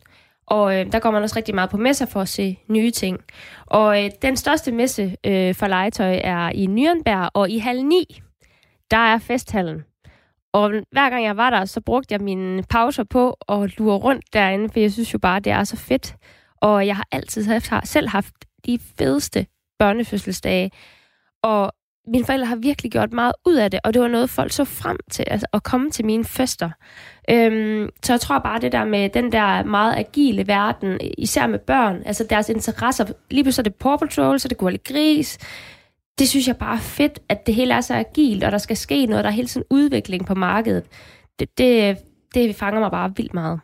Og 0.51 0.81
øh, 0.81 0.93
der 0.93 0.99
går 0.99 1.11
man 1.11 1.23
også 1.23 1.37
rigtig 1.37 1.55
meget 1.55 1.71
på 1.71 1.77
messer 1.77 2.07
for 2.07 2.21
at 2.21 2.29
se 2.29 2.59
nye 2.69 2.91
ting. 2.91 3.19
Og 3.67 4.05
øh, 4.05 4.11
den 4.23 4.37
største 4.37 4.73
messe 4.73 5.17
øh, 5.27 5.55
for 5.55 5.67
legetøj 5.67 6.21
er 6.25 6.51
i 6.55 6.67
Nürnberg, 6.67 7.31
og 7.35 7.51
i 7.51 7.59
halv 7.59 7.83
9, 7.83 8.21
der 8.91 8.97
er 8.97 9.19
festhallen. 9.19 9.85
Og 10.53 10.71
hver 10.71 11.11
gang 11.11 11.25
jeg 11.25 11.37
var 11.37 11.51
der, 11.51 11.65
så 11.65 11.81
brugte 11.81 12.13
jeg 12.13 12.21
mine 12.21 12.63
pauser 12.63 13.05
på 13.05 13.37
at 13.49 13.79
lure 13.79 13.97
rundt 13.97 14.25
derinde, 14.33 14.69
for 14.69 14.81
jeg 14.81 14.93
synes 14.93 15.15
jo 15.15 15.19
bare, 15.19 15.41
det 15.41 15.53
er 15.53 15.65
så 15.65 15.77
fedt. 15.77 16.17
Og 16.61 16.87
jeg 16.87 16.97
har 16.97 17.07
altid 17.13 17.61
selv 17.85 18.09
haft 18.09 18.35
de 18.67 18.79
fedeste 18.99 19.47
børnefødselsdage. 19.79 20.71
Og 21.43 21.73
mine 22.11 22.25
forældre 22.25 22.47
har 22.47 22.57
virkelig 22.57 22.93
gjort 22.93 23.13
meget 23.13 23.33
ud 23.47 23.55
af 23.55 23.71
det, 23.71 23.81
og 23.85 23.95
det 23.95 24.03
var 24.03 24.09
noget, 24.09 24.31
folk 24.31 24.53
så 24.53 24.65
frem 24.65 24.97
til, 25.11 25.25
altså 25.27 25.47
at 25.53 25.63
komme 25.63 25.91
til 25.91 26.05
mine 26.05 26.25
fester. 26.25 26.71
Øhm, 27.31 27.89
så 28.03 28.13
jeg 28.13 28.21
tror 28.21 28.39
bare, 28.39 28.61
det 28.61 28.73
der 28.73 28.85
med 28.85 29.09
den 29.09 29.33
der 29.33 29.65
meget 29.65 29.95
agile 29.97 30.47
verden, 30.47 30.99
især 31.19 31.47
med 31.47 31.59
børn, 31.59 32.03
altså 32.07 32.27
deres 32.31 32.49
interesser, 32.49 33.05
lige 33.31 33.45
pludselig 33.45 33.67
er 33.67 33.71
det 33.71 33.75
Paw 33.75 33.97
Patrol, 33.97 34.41
så 34.41 34.47
er 34.47 34.49
det 34.49 34.59
Gurli 34.59 34.79
Gris, 34.85 35.39
det 36.19 36.29
synes 36.29 36.49
jeg 36.49 36.57
bare 36.57 36.77
er 36.77 36.81
fedt, 36.81 37.19
at 37.29 37.47
det 37.47 37.55
hele 37.55 37.75
er 37.75 37.81
så 37.81 37.95
agilt, 37.95 38.45
og 38.45 38.53
der 38.53 38.59
skal 38.59 38.77
ske 38.77 39.07
noget, 39.07 39.25
der 39.25 39.31
er 39.31 39.35
hele 39.35 39.49
tiden 39.49 39.67
udvikling 39.71 40.27
på 40.27 40.35
markedet. 40.35 40.85
Det, 41.39 41.59
det, 41.59 41.99
det 42.35 42.57
fanger 42.57 42.81
mig 42.81 42.91
bare 42.91 43.13
vildt 43.17 43.35
meget. 43.35 43.61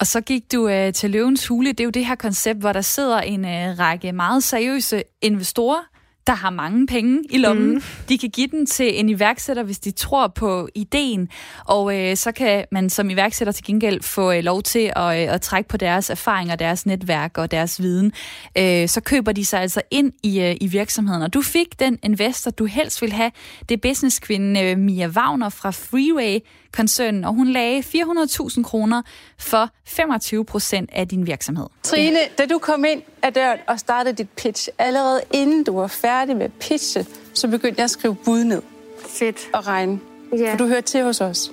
Og 0.00 0.06
så 0.06 0.20
gik 0.20 0.52
du 0.52 0.68
øh, 0.68 0.92
til 0.92 1.10
Løvens 1.10 1.46
Hule. 1.46 1.72
Det 1.72 1.80
er 1.80 1.84
jo 1.84 1.90
det 1.90 2.06
her 2.06 2.14
koncept, 2.14 2.58
hvor 2.60 2.72
der 2.72 2.80
sidder 2.80 3.20
en 3.20 3.44
øh, 3.44 3.78
række 3.78 4.12
meget 4.12 4.42
seriøse 4.42 5.02
investorer, 5.22 5.80
der 6.28 6.34
har 6.34 6.50
mange 6.50 6.86
penge 6.86 7.22
i 7.30 7.38
lommen. 7.38 7.74
Mm. 7.74 7.82
De 8.08 8.18
kan 8.18 8.30
give 8.30 8.46
den 8.46 8.66
til 8.66 9.00
en 9.00 9.08
iværksætter, 9.08 9.62
hvis 9.62 9.78
de 9.78 9.90
tror 9.90 10.28
på 10.28 10.68
ideen, 10.74 11.28
og 11.64 11.98
øh, 11.98 12.16
så 12.16 12.32
kan 12.32 12.64
man 12.72 12.90
som 12.90 13.10
iværksætter 13.10 13.52
til 13.52 13.64
gengæld 13.64 14.02
få 14.02 14.32
øh, 14.32 14.44
lov 14.44 14.62
til 14.62 14.92
at, 14.96 15.22
øh, 15.22 15.34
at 15.34 15.40
trække 15.40 15.68
på 15.68 15.76
deres 15.76 16.10
erfaringer, 16.10 16.56
deres 16.56 16.86
netværk 16.86 17.38
og 17.38 17.50
deres 17.50 17.82
viden. 17.82 18.12
Øh, 18.58 18.88
så 18.88 19.00
køber 19.00 19.32
de 19.32 19.44
sig 19.44 19.60
altså 19.60 19.82
ind 19.90 20.12
i, 20.22 20.40
øh, 20.40 20.56
i 20.60 20.66
virksomheden, 20.66 21.22
og 21.22 21.34
du 21.34 21.42
fik 21.42 21.80
den 21.80 21.98
investor, 22.02 22.50
du 22.50 22.64
helst 22.64 23.02
vil 23.02 23.12
have. 23.12 23.30
Det 23.68 23.74
er 23.74 23.88
businesskvinden 23.88 24.64
øh, 24.64 24.78
Mia 24.78 25.08
Wagner 25.08 25.48
fra 25.48 25.70
Freeway 25.70 26.38
koncernen, 26.72 27.24
og 27.24 27.34
hun 27.34 27.48
lagde 27.48 27.80
400.000 27.80 28.62
kroner 28.62 29.02
for 29.38 29.70
25 29.86 30.44
procent 30.44 30.90
af 30.92 31.08
din 31.08 31.26
virksomhed. 31.26 31.66
Trine, 31.82 32.18
da 32.38 32.46
du 32.46 32.58
kom 32.58 32.84
ind 32.84 33.02
ad 33.22 33.32
døren 33.32 33.58
og 33.66 33.78
startede 33.78 34.16
dit 34.16 34.28
pitch, 34.36 34.68
allerede 34.78 35.20
inden 35.32 35.64
du 35.64 35.80
var 35.80 35.86
færdig 35.86 36.36
med 36.36 36.48
pitchet, 36.48 37.06
så 37.34 37.48
begyndte 37.48 37.78
jeg 37.78 37.84
at 37.84 37.90
skrive 37.90 38.14
bud 38.14 38.44
ned. 38.44 38.62
Fedt. 39.08 39.48
Og 39.52 39.66
regne. 39.66 40.00
Ja. 40.38 40.52
For 40.52 40.56
du 40.56 40.66
hører 40.66 40.80
til 40.80 41.02
hos 41.02 41.20
os. 41.20 41.52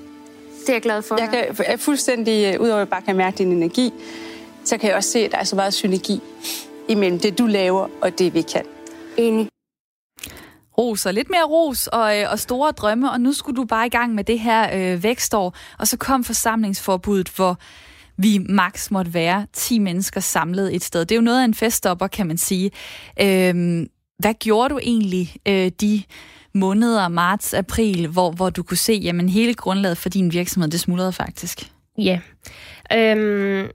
Det 0.61 0.69
er 0.69 0.73
jeg 0.73 0.81
glad 0.81 1.01
for. 1.01 1.17
Jeg 1.19 1.29
kan 1.29 1.39
jeg 1.39 1.73
er 1.73 1.77
fuldstændig, 1.77 2.53
øh, 2.53 2.61
udover 2.61 2.75
at 2.75 2.79
jeg 2.79 2.89
bare 2.89 3.01
kan 3.01 3.15
mærke 3.15 3.37
din 3.37 3.51
energi, 3.51 3.93
så 4.65 4.77
kan 4.77 4.89
jeg 4.89 4.97
også 4.97 5.11
se, 5.11 5.19
at 5.19 5.31
der 5.31 5.37
er 5.37 5.43
så 5.43 5.55
meget 5.55 5.73
synergi 5.73 6.21
imellem 6.87 7.19
det, 7.19 7.37
du 7.37 7.45
laver, 7.45 7.87
og 8.01 8.19
det, 8.19 8.33
vi 8.33 8.41
kan. 8.41 8.63
Enig 9.17 9.47
ros 10.77 11.05
og 11.05 11.13
lidt 11.13 11.29
mere 11.29 11.43
ros 11.43 11.87
og, 11.87 12.19
øh, 12.19 12.31
og 12.31 12.39
store 12.39 12.71
drømme, 12.71 13.11
og 13.11 13.21
nu 13.21 13.33
skulle 13.33 13.55
du 13.55 13.65
bare 13.65 13.85
i 13.85 13.89
gang 13.89 14.15
med 14.15 14.23
det 14.23 14.39
her 14.39 14.93
øh, 14.93 15.03
vækstår, 15.03 15.55
og 15.79 15.87
så 15.87 15.97
kom 15.97 16.23
forsamlingsforbuddet, 16.23 17.29
hvor 17.35 17.57
vi 18.17 18.39
maks 18.49 18.91
måtte 18.91 19.13
være 19.13 19.47
10 19.53 19.79
mennesker 19.79 20.19
samlet 20.19 20.75
et 20.75 20.83
sted. 20.83 20.99
Det 21.05 21.11
er 21.11 21.15
jo 21.15 21.21
noget 21.21 21.41
af 21.41 21.45
en 21.45 21.53
feststopper, 21.53 22.07
kan 22.07 22.27
man 22.27 22.37
sige. 22.37 22.71
Øh, 23.21 23.85
hvad 24.19 24.33
gjorde 24.33 24.73
du 24.73 24.79
egentlig 24.83 25.35
øh, 25.47 25.71
de 25.81 26.03
måneder, 26.53 27.07
marts, 27.07 27.53
april, 27.53 28.07
hvor, 28.07 28.31
hvor 28.31 28.49
du 28.49 28.63
kunne 28.63 28.77
se, 28.77 28.93
jamen 28.93 29.29
hele 29.29 29.53
grundlaget 29.53 29.97
for 29.97 30.09
din 30.09 30.33
virksomhed, 30.33 30.69
det 30.69 30.79
smuldrede 30.79 31.13
faktisk? 31.13 31.71
Ja. 31.97 32.19
Øhm, 32.93 33.67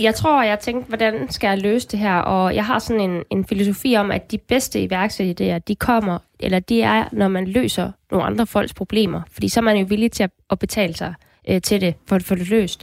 jeg 0.00 0.14
tror, 0.14 0.42
jeg 0.42 0.58
tænkte, 0.58 0.88
hvordan 0.88 1.30
skal 1.30 1.48
jeg 1.48 1.58
løse 1.58 1.88
det 1.88 1.98
her? 1.98 2.16
Og 2.18 2.54
jeg 2.54 2.66
har 2.66 2.78
sådan 2.78 3.10
en, 3.10 3.22
en 3.30 3.44
filosofi 3.44 3.96
om, 3.96 4.10
at 4.10 4.30
de 4.30 4.38
bedste 4.38 4.82
iværksættere, 4.82 5.58
de 5.58 5.76
kommer, 5.76 6.18
eller 6.40 6.58
de 6.58 6.82
er, 6.82 7.08
når 7.12 7.28
man 7.28 7.48
løser 7.48 7.92
nogle 8.10 8.26
andre 8.26 8.46
folks 8.46 8.74
problemer. 8.74 9.22
Fordi 9.30 9.48
så 9.48 9.60
er 9.60 9.64
man 9.64 9.76
jo 9.76 9.86
villig 9.88 10.12
til 10.12 10.22
at, 10.22 10.30
at 10.50 10.58
betale 10.58 10.96
sig 10.96 11.14
øh, 11.48 11.60
til 11.60 11.80
det, 11.80 11.94
for 12.08 12.16
at 12.16 12.22
få 12.22 12.34
det 12.34 12.50
løst. 12.50 12.82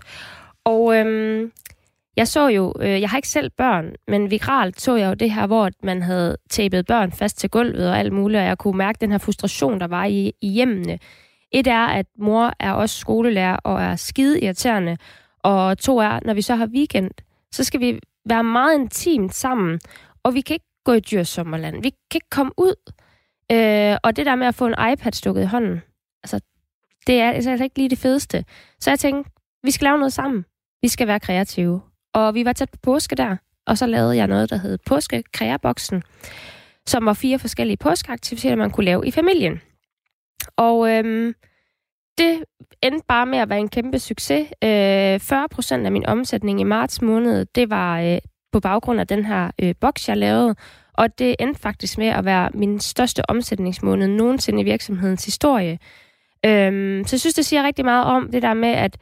Og 0.66 0.96
øhm, 0.96 1.52
jeg 2.18 2.28
så 2.28 2.48
jo, 2.48 2.74
øh, 2.80 3.02
jeg 3.02 3.10
har 3.10 3.18
ikke 3.18 3.28
selv 3.28 3.50
børn, 3.50 3.96
men 4.08 4.32
viralt 4.32 4.82
så 4.82 4.96
jeg 4.96 5.10
jo 5.10 5.14
det 5.14 5.32
her, 5.32 5.48
hvor 5.48 5.70
man 5.84 6.02
havde 6.02 6.38
tapet 6.50 6.86
børn 6.86 7.12
fast 7.12 7.38
til 7.38 7.50
gulvet 7.50 7.90
og 7.90 8.00
alt 8.00 8.14
muligt, 8.14 8.40
og 8.40 8.46
jeg 8.46 8.58
kunne 8.58 8.78
mærke 8.78 8.98
den 9.02 9.12
her 9.12 9.18
frustration, 9.18 9.80
der 9.80 9.88
var 9.88 10.06
i, 10.06 10.34
i 10.42 10.48
hjemmene. 10.48 11.00
Et 11.52 11.68
er, 11.68 11.86
at 11.86 12.06
mor 12.20 12.54
er 12.60 12.72
også 12.72 13.00
skolelærer 13.00 13.58
og 13.64 13.82
er 13.82 13.96
skide 13.96 14.42
irriterende, 14.42 14.98
og 15.44 15.78
to 15.78 15.98
er, 15.98 16.20
når 16.26 16.34
vi 16.34 16.42
så 16.42 16.56
har 16.56 16.68
weekend, 16.68 17.12
så 17.52 17.64
skal 17.64 17.80
vi 17.80 18.00
være 18.30 18.44
meget 18.44 18.80
intimt 18.80 19.36
sammen, 19.36 19.80
og 20.24 20.34
vi 20.34 20.42
kan 20.42 20.54
ikke 20.54 20.66
gå 20.84 20.94
i 20.94 21.00
dyrsommerland. 21.00 21.76
Vi 21.76 21.90
kan 21.90 22.16
ikke 22.16 22.30
komme 22.30 22.52
ud. 22.58 22.76
Øh, 23.52 23.98
og 24.04 24.16
det 24.16 24.26
der 24.26 24.36
med 24.36 24.48
at 24.48 24.56
få 24.56 24.66
en 24.68 24.76
iPad 24.94 25.12
stukket 25.12 25.42
i 25.42 25.46
hånden, 25.46 25.82
altså, 26.24 26.40
det 27.08 27.20
er 27.20 27.32
altså 27.32 27.64
ikke 27.64 27.78
lige 27.78 27.90
det 27.90 27.98
fedeste. 27.98 28.46
Så 28.80 28.92
jeg 28.92 29.00
tænkte, 29.00 29.32
vi 29.64 29.72
skal 29.72 29.86
lave 29.86 29.98
noget 29.98 30.14
sammen. 30.14 30.46
Vi 30.82 30.88
skal 30.88 31.08
være 31.08 31.20
kreative. 31.20 31.82
Og 32.14 32.36
vi 32.36 32.46
var 32.46 32.54
tæt 32.54 32.70
på 32.70 32.78
påske 32.84 33.16
der, 33.16 33.38
og 33.68 33.78
så 33.78 33.86
lavede 33.86 34.16
jeg 34.16 34.28
noget, 34.28 34.50
der 34.50 34.58
hed 34.58 34.78
påskekreaboksen, 34.86 36.04
som 36.86 37.06
var 37.06 37.14
fire 37.14 37.40
forskellige 37.40 37.78
påskeaktiviteter, 37.78 38.56
man 38.56 38.72
kunne 38.72 38.86
lave 38.86 39.08
i 39.08 39.12
familien. 39.12 39.62
Og 40.58 40.90
øhm, 40.90 41.34
det 42.18 42.44
endte 42.82 43.06
bare 43.08 43.26
med 43.26 43.38
at 43.38 43.50
være 43.50 43.60
en 43.60 43.70
kæmpe 43.70 44.00
succes. 44.00 44.48
Øh, 44.64 45.20
40 45.20 45.50
procent 45.50 45.86
af 45.86 45.92
min 45.92 46.06
omsætning 46.06 46.62
i 46.62 46.64
marts 46.64 47.02
måned, 47.02 47.46
det 47.46 47.70
var 47.70 48.02
øh, 48.02 48.18
på 48.52 48.60
baggrund 48.60 49.00
af 49.00 49.08
den 49.08 49.26
her 49.26 49.52
øh, 49.62 49.76
boks, 49.82 50.10
jeg 50.10 50.18
lavede. 50.18 50.56
Og 50.94 51.20
det 51.20 51.36
endte 51.40 51.62
faktisk 51.62 51.98
med 51.98 52.08
at 52.08 52.26
være 52.26 52.50
min 52.54 52.80
største 52.80 53.30
omsætningsmåned 53.30 54.08
nogensinde 54.08 54.62
i 54.62 54.64
virksomhedens 54.64 55.26
historie. 55.26 55.80
Øhm, 56.46 57.04
så 57.06 57.16
jeg 57.16 57.20
synes, 57.20 57.34
det 57.34 57.46
siger 57.46 57.64
rigtig 57.64 57.86
meget 57.86 58.06
om 58.06 58.32
det 58.32 58.42
der 58.42 58.54
med, 58.54 58.70
at 58.70 58.98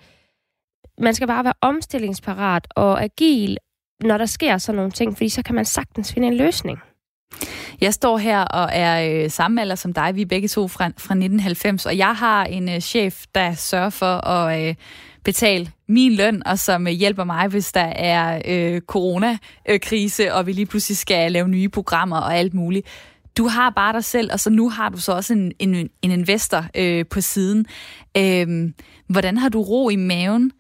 man 0.98 1.14
skal 1.14 1.28
bare 1.28 1.44
være 1.44 1.54
omstillingsparat 1.62 2.68
og 2.76 3.04
agil, 3.04 3.58
når 4.04 4.18
der 4.18 4.26
sker 4.26 4.58
sådan 4.58 4.76
nogle 4.76 4.92
ting, 4.92 5.18
fordi 5.18 5.30
så 5.30 5.44
kan 5.44 5.56
man 5.56 5.66
sagtens 5.66 6.14
finde 6.14 6.28
en 6.28 6.34
løsning. 6.34 6.80
Jeg 7.82 7.94
står 7.94 8.18
her 8.18 8.42
og 8.42 8.70
er 8.74 9.24
øh, 9.24 9.30
samme 9.30 9.62
alder 9.62 9.76
som 9.76 9.94
dig. 9.94 10.16
Vi 10.16 10.22
er 10.22 10.26
begge 10.26 10.48
to 10.48 10.68
fra, 10.68 10.84
fra 10.84 11.14
1990, 11.14 11.86
og 11.86 11.98
jeg 11.98 12.16
har 12.16 12.46
en 12.46 12.70
øh, 12.70 12.80
chef, 12.80 13.26
der 13.36 13.54
sørger 13.54 13.90
for 13.90 14.28
at 14.28 14.68
øh, 14.68 14.76
betale 15.24 15.72
min 15.88 16.14
løn, 16.16 16.48
og 16.48 16.60
som 16.60 16.88
øh, 16.88 16.94
hjælper 16.94 17.24
mig, 17.24 17.48
hvis 17.48 17.72
der 17.72 17.82
er 17.96 18.42
øh, 18.46 18.82
coronakrise, 18.82 20.34
og 20.34 20.48
vi 20.48 20.52
lige 20.52 20.66
pludselig 20.66 20.98
skal 20.98 21.32
lave 21.32 21.48
nye 21.48 21.70
programmer 21.70 22.18
og 22.18 22.36
alt 22.38 22.54
muligt. 22.54 22.88
Du 23.38 23.48
har 23.48 23.70
bare 23.70 23.94
dig 23.94 24.04
selv, 24.04 24.30
og 24.34 24.40
så 24.40 24.50
nu 24.50 24.70
har 24.70 24.90
du 24.90 24.98
så 24.98 25.12
også 25.12 25.34
en, 25.34 25.52
en, 25.60 25.90
en 26.02 26.12
investor 26.12 26.66
øh, 26.76 27.06
på 27.06 27.22
siden. 27.22 27.66
Øh, 28.18 28.72
hvordan 29.08 29.38
har 29.38 29.50
du 29.50 29.62
ro 29.62 29.90
i 29.90 29.96
maven, 29.96 30.52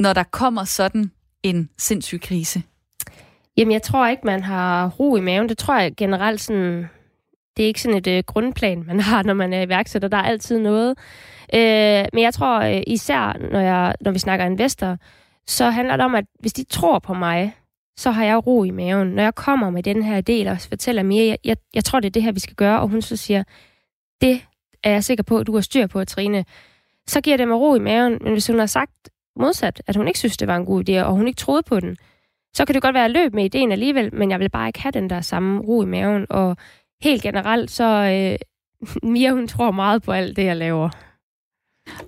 når 0.00 0.12
der 0.12 0.22
kommer 0.22 0.64
sådan 0.64 1.10
en 1.42 1.68
sindssyg 1.78 2.20
krise? 2.20 2.62
Jamen, 3.56 3.72
jeg 3.72 3.82
tror 3.82 4.08
ikke, 4.08 4.26
man 4.26 4.42
har 4.42 4.88
ro 4.88 5.16
i 5.16 5.20
maven. 5.20 5.48
Det 5.48 5.58
tror 5.58 5.78
jeg 5.78 5.96
generelt 5.96 6.40
sådan... 6.40 6.88
Det 7.56 7.62
er 7.62 7.66
ikke 7.66 7.82
sådan 7.82 7.98
et 7.98 8.06
øh, 8.06 8.22
grundplan, 8.26 8.84
man 8.86 9.00
har, 9.10 9.22
når 9.22 9.34
man 9.34 9.52
er 9.52 9.62
iværksætter. 9.62 10.08
Der 10.08 10.16
er 10.16 10.22
altid 10.22 10.58
noget. 10.58 10.90
Øh, 11.54 12.04
men 12.12 12.22
jeg 12.22 12.34
tror 12.34 12.60
øh, 12.60 12.82
især, 12.86 13.48
når, 13.52 13.60
jeg, 13.60 13.94
når 14.00 14.10
vi 14.10 14.18
snakker 14.18 14.46
investor, 14.46 14.96
så 15.46 15.70
handler 15.70 15.96
det 15.96 16.04
om, 16.04 16.14
at 16.14 16.24
hvis 16.40 16.52
de 16.52 16.64
tror 16.64 16.98
på 16.98 17.14
mig, 17.14 17.56
så 17.96 18.10
har 18.10 18.24
jeg 18.24 18.46
ro 18.46 18.64
i 18.64 18.70
maven. 18.70 19.08
Når 19.08 19.22
jeg 19.22 19.34
kommer 19.34 19.70
med 19.70 19.82
den 19.82 20.02
her 20.02 20.22
idé, 20.28 20.50
og 20.50 20.58
fortæller 20.68 21.02
Mia, 21.02 21.26
jeg, 21.26 21.38
jeg, 21.44 21.56
jeg 21.74 21.84
tror, 21.84 22.00
det 22.00 22.06
er 22.06 22.10
det 22.10 22.22
her, 22.22 22.32
vi 22.32 22.40
skal 22.40 22.54
gøre, 22.54 22.80
og 22.80 22.88
hun 22.88 23.02
så 23.02 23.16
siger, 23.16 23.42
det 24.20 24.40
er 24.82 24.90
jeg 24.90 25.04
sikker 25.04 25.24
på, 25.24 25.38
at 25.38 25.46
du 25.46 25.54
har 25.54 25.60
styr 25.60 25.86
på, 25.86 26.04
Trine, 26.04 26.44
så 27.06 27.20
giver 27.20 27.36
det 27.36 27.48
mig 27.48 27.56
ro 27.56 27.74
i 27.74 27.78
maven. 27.78 28.18
Men 28.20 28.32
hvis 28.32 28.46
hun 28.46 28.58
har 28.58 28.66
sagt 28.66 29.10
modsat, 29.36 29.82
at 29.86 29.96
hun 29.96 30.06
ikke 30.06 30.18
synes, 30.18 30.36
det 30.36 30.48
var 30.48 30.56
en 30.56 30.66
god 30.66 30.88
idé, 30.88 31.02
og 31.02 31.12
hun 31.12 31.26
ikke 31.26 31.38
troede 31.38 31.62
på 31.62 31.80
den, 31.80 31.96
så 32.56 32.64
kan 32.64 32.74
det 32.74 32.82
godt 32.82 32.94
være 32.94 33.04
at 33.04 33.10
løb 33.10 33.34
med 33.34 33.44
ideen 33.44 33.72
alligevel, 33.72 34.14
men 34.14 34.30
jeg 34.30 34.40
vil 34.40 34.50
bare 34.50 34.68
ikke 34.68 34.82
have 34.82 34.92
den 34.92 35.10
der 35.10 35.20
samme 35.20 35.60
ro 35.60 35.82
i 35.82 35.86
maven. 35.86 36.26
Og 36.30 36.56
helt 37.02 37.22
generelt, 37.22 37.70
så 37.70 37.84
øh, 37.84 38.38
Mia, 39.12 39.30
hun 39.30 39.48
tror 39.48 39.70
meget 39.70 40.02
på 40.02 40.12
alt 40.12 40.36
det, 40.36 40.44
jeg 40.44 40.56
laver. 40.56 40.90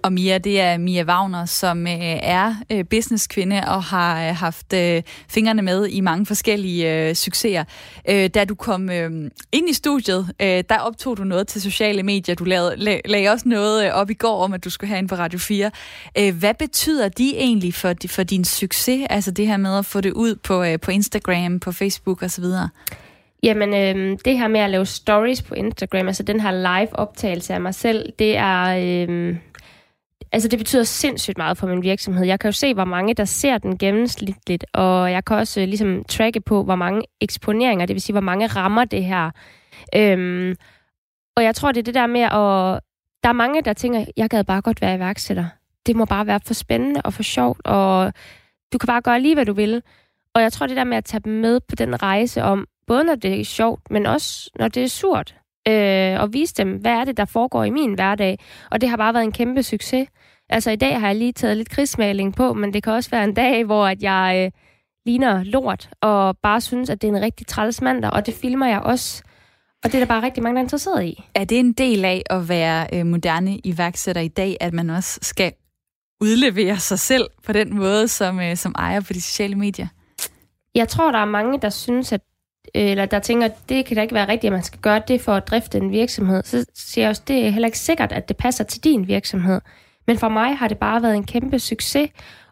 Og 0.03 0.12
Mia, 0.12 0.38
det 0.38 0.61
er 0.61 0.79
Mia 0.79 1.05
Wagner, 1.05 1.45
som 1.45 1.87
øh, 1.87 2.19
er 2.23 2.55
øh, 2.73 2.85
businesskvinde 2.85 3.62
og 3.67 3.83
har 3.83 4.29
øh, 4.29 4.37
haft 4.37 4.73
øh, 4.73 5.03
fingrene 5.29 5.62
med 5.62 5.87
i 5.87 6.01
mange 6.01 6.27
forskellige 6.27 7.09
øh, 7.09 7.14
succeser. 7.14 7.64
Øh, 8.09 8.31
da 8.35 8.45
du 8.45 8.55
kom 8.55 8.91
øh, 8.91 9.31
ind 9.53 9.69
i 9.69 9.73
studiet, 9.73 10.35
øh, 10.43 10.64
der 10.69 10.79
optog 10.79 11.17
du 11.17 11.25
noget 11.25 11.49
til 11.49 11.62
sociale 11.62 12.03
medier. 12.03 12.35
Du 12.35 12.45
lavede, 12.45 12.77
lag, 12.77 13.01
lagde 13.05 13.29
også 13.29 13.49
noget 13.49 13.87
øh, 13.87 13.93
op 13.93 14.11
i 14.11 14.14
går 14.14 14.45
om, 14.45 14.53
at 14.53 14.64
du 14.64 14.71
skulle 14.71 14.88
have 14.88 14.99
ind 14.99 15.09
på 15.09 15.14
Radio 15.14 15.38
4. 15.38 15.71
Øh, 16.19 16.38
hvad 16.38 16.55
betyder 16.55 17.09
de 17.09 17.37
egentlig 17.37 17.75
for, 17.75 17.95
for 18.09 18.23
din 18.23 18.45
succes? 18.45 19.07
Altså 19.11 19.31
det 19.31 19.47
her 19.47 19.57
med 19.57 19.79
at 19.79 19.87
få 19.87 20.01
det 20.01 20.12
ud 20.12 20.35
på, 20.35 20.62
øh, 20.62 20.81
på 20.81 20.91
Instagram, 20.91 21.61
på 21.61 21.73
Facebook 21.73 22.23
osv.? 22.23 22.45
Jamen, 23.43 23.75
øh, 23.75 24.19
det 24.25 24.38
her 24.38 24.49
med 24.49 24.61
at 24.61 24.71
lave 24.71 24.87
stories 24.87 25.43
på 25.43 25.55
Instagram, 25.55 26.07
altså 26.07 26.23
den 26.23 26.41
her 26.41 26.51
live-optagelse 26.51 27.55
af 27.55 27.61
mig 27.61 27.75
selv, 27.75 28.12
det 28.19 28.37
er... 28.37 28.62
Øh, 29.09 29.37
altså 30.33 30.48
det 30.48 30.59
betyder 30.59 30.83
sindssygt 30.83 31.38
meget 31.38 31.59
for 31.59 31.66
min 31.66 31.83
virksomhed. 31.83 32.26
Jeg 32.26 32.40
kan 32.40 32.48
jo 32.48 32.52
se, 32.52 32.74
hvor 32.74 32.85
mange, 32.85 33.14
der 33.14 33.24
ser 33.24 33.59
den 33.59 33.78
gennemsnitligt, 33.78 34.64
og 34.72 35.12
jeg 35.12 35.24
kan 35.24 35.37
også 35.37 35.61
øh, 35.61 35.66
ligesom 35.66 36.04
tracke 36.04 36.40
på, 36.40 36.64
hvor 36.64 36.76
mange 36.76 37.02
eksponeringer, 37.20 37.87
det 37.87 37.94
vil 37.94 38.02
sige, 38.02 38.14
hvor 38.14 38.20
mange 38.20 38.46
rammer 38.46 38.85
det 38.85 39.04
her. 39.04 39.31
Øhm, 39.96 40.54
og 41.37 41.44
jeg 41.44 41.54
tror, 41.54 41.72
det 41.72 41.81
er 41.81 41.85
det 41.85 41.94
der 41.94 42.07
med 42.07 42.20
at... 42.20 42.81
Der 43.22 43.28
er 43.28 43.33
mange, 43.33 43.62
der 43.62 43.72
tænker, 43.72 44.04
jeg 44.16 44.31
gad 44.31 44.44
bare 44.44 44.62
godt 44.62 44.81
være 44.81 44.94
iværksætter. 44.94 45.44
Det 45.87 45.96
må 45.96 46.04
bare 46.04 46.26
være 46.26 46.40
for 46.46 46.54
spændende 46.54 47.00
og 47.04 47.12
for 47.12 47.22
sjovt, 47.22 47.66
og 47.66 48.12
du 48.72 48.78
kan 48.78 48.87
bare 48.87 49.02
gøre 49.02 49.20
lige, 49.20 49.35
hvad 49.35 49.46
du 49.46 49.52
vil. 49.52 49.83
Og 50.35 50.42
jeg 50.42 50.52
tror, 50.52 50.66
det 50.66 50.76
der 50.76 50.85
med 50.85 50.96
at 50.96 51.04
tage 51.04 51.20
dem 51.20 51.33
med 51.33 51.61
på 51.61 51.76
den 51.76 52.02
rejse 52.02 52.42
om, 52.42 52.66
både 52.87 53.04
når 53.04 53.14
det 53.14 53.40
er 53.40 53.44
sjovt, 53.44 53.90
men 53.90 54.07
også 54.07 54.50
når 54.59 54.68
det 54.68 54.83
er 54.83 54.88
surt, 54.88 55.35
øh, 55.68 56.20
og 56.20 56.33
vise 56.33 56.54
dem, 56.54 56.72
hvad 56.72 56.92
er 56.92 57.04
det, 57.04 57.16
der 57.16 57.24
foregår 57.24 57.64
i 57.64 57.70
min 57.70 57.94
hverdag. 57.94 58.38
Og 58.70 58.81
det 58.81 58.88
har 58.88 58.96
bare 58.96 59.14
været 59.14 59.24
en 59.24 59.33
kæmpe 59.33 59.62
succes. 59.62 60.09
Altså 60.48 60.70
i 60.70 60.76
dag 60.76 61.00
har 61.00 61.07
jeg 61.07 61.16
lige 61.16 61.33
taget 61.33 61.57
lidt 61.57 61.68
krigsmaling 61.68 62.35
på, 62.35 62.52
men 62.52 62.72
det 62.72 62.83
kan 62.83 62.92
også 62.92 63.11
være 63.11 63.24
en 63.24 63.35
dag, 63.35 63.64
hvor 63.64 63.87
at 63.87 64.02
jeg 64.02 64.42
øh, 64.44 64.61
ligner 65.07 65.42
lort, 65.44 65.90
og 66.00 66.38
bare 66.42 66.61
synes, 66.61 66.90
at 66.90 67.02
det 67.02 67.09
er 67.09 67.16
en 67.16 67.22
rigtig 67.22 67.46
træls 67.46 67.83
mandag, 67.83 68.11
og 68.11 68.26
det 68.26 68.35
filmer 68.35 68.66
jeg 68.66 68.81
også. 68.81 69.22
Og 69.85 69.92
det 69.92 69.94
er 69.94 69.98
der 69.98 70.07
bare 70.07 70.22
rigtig 70.22 70.42
mange, 70.42 70.54
der 70.54 70.61
er 70.61 70.64
interesseret 70.64 71.04
i. 71.04 71.24
Er 71.35 71.44
det 71.44 71.59
en 71.59 71.72
del 71.72 72.04
af 72.04 72.22
at 72.31 72.48
være 72.48 72.87
øh, 72.92 73.07
moderne 73.07 73.59
iværksætter 73.64 74.22
i 74.22 74.28
dag, 74.28 74.57
at 74.61 74.72
man 74.72 74.90
også 74.90 75.18
skal 75.22 75.52
udlevere 76.20 76.78
sig 76.78 76.98
selv 76.98 77.26
på 77.46 77.52
den 77.52 77.76
måde, 77.76 78.09
som, 78.09 78.40
øh, 78.40 78.57
som 78.57 78.74
ejer 78.78 79.00
på 79.00 79.12
de 79.12 79.22
sociale 79.22 79.54
medier? 79.57 79.87
Jeg 80.74 80.88
tror, 80.88 81.12
der 81.12 81.18
er 81.18 81.24
mange, 81.24 81.61
der 81.61 81.70
synes, 81.70 82.12
at 82.12 82.20
eller 82.74 83.07
der 83.07 83.18
tænker, 83.18 83.46
at 83.46 83.52
det 83.68 83.87
kan 83.87 83.96
da 83.96 84.02
ikke 84.02 84.14
være 84.14 84.28
rigtigt, 84.28 84.50
at 84.50 84.52
man 84.52 84.62
skal 84.62 84.81
gøre 84.81 85.02
det 85.09 85.20
for 85.20 85.33
at 85.33 85.48
drifte 85.48 85.78
en 85.78 85.90
virksomhed, 85.90 86.42
så 86.44 86.66
siger 86.74 87.04
jeg 87.04 87.11
også, 87.11 87.22
det 87.28 87.46
er 87.46 87.50
heller 87.50 87.68
ikke 87.68 87.78
sikkert, 87.78 88.12
at 88.12 88.28
det 88.28 88.37
passer 88.37 88.64
til 88.64 88.85
din 88.85 89.09
virksomhed. 89.09 89.61
Men 90.07 90.18
for 90.18 90.28
mig 90.28 90.57
har 90.57 90.68
det 90.68 90.78
bare 90.78 91.02
været 91.02 91.16
en 91.16 91.26
kæmpe 91.26 91.59
succes, 91.59 92.11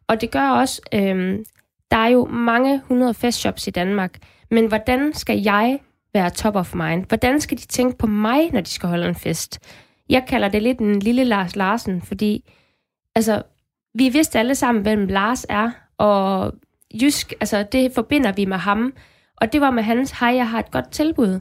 og 0.09 0.21
det 0.21 0.31
gør 0.31 0.49
også, 0.49 0.81
øhm, 0.95 1.45
der 1.91 1.97
er 1.97 2.09
jo 2.09 2.25
mange 2.25 2.83
hundrede 2.85 3.15
festshops 3.15 3.67
i 3.67 3.71
Danmark, 3.71 4.19
men 4.51 4.67
hvordan 4.67 5.15
skal 5.15 5.43
jeg 5.43 5.79
være 6.15 6.31
top 6.31 6.57
of 6.57 6.75
mind? 6.75 7.05
Hvordan 7.09 7.41
skal 7.41 7.59
de 7.59 7.67
tænke 7.67 7.99
på 7.99 8.07
mig, 8.07 8.51
når 8.53 8.61
de 8.61 8.71
skal 8.71 8.89
holde 8.89 9.09
en 9.09 9.15
fest? 9.15 9.59
Jeg 10.09 10.25
kalder 10.29 10.49
det 10.49 10.63
lidt 10.63 10.79
en 10.79 11.01
lille 11.01 11.25
Lars 11.25 11.57
Larsen, 11.57 12.03
fordi 12.03 12.53
altså, 13.15 13.43
vi 13.95 14.09
vidste 14.09 14.39
alle 14.39 14.55
sammen, 14.55 14.83
hvem 14.83 15.07
Lars 15.07 15.47
er, 15.49 15.71
og 15.99 16.55
Jysk, 17.03 17.33
altså 17.41 17.63
det 17.73 17.93
forbinder 17.95 18.33
vi 18.33 18.45
med 18.45 18.57
ham. 18.57 18.93
Og 19.37 19.53
det 19.53 19.61
var 19.61 19.71
med 19.71 19.83
hans, 19.83 20.11
hej, 20.11 20.29
jeg 20.29 20.49
har 20.49 20.59
et 20.59 20.71
godt 20.71 20.91
tilbud. 20.91 21.41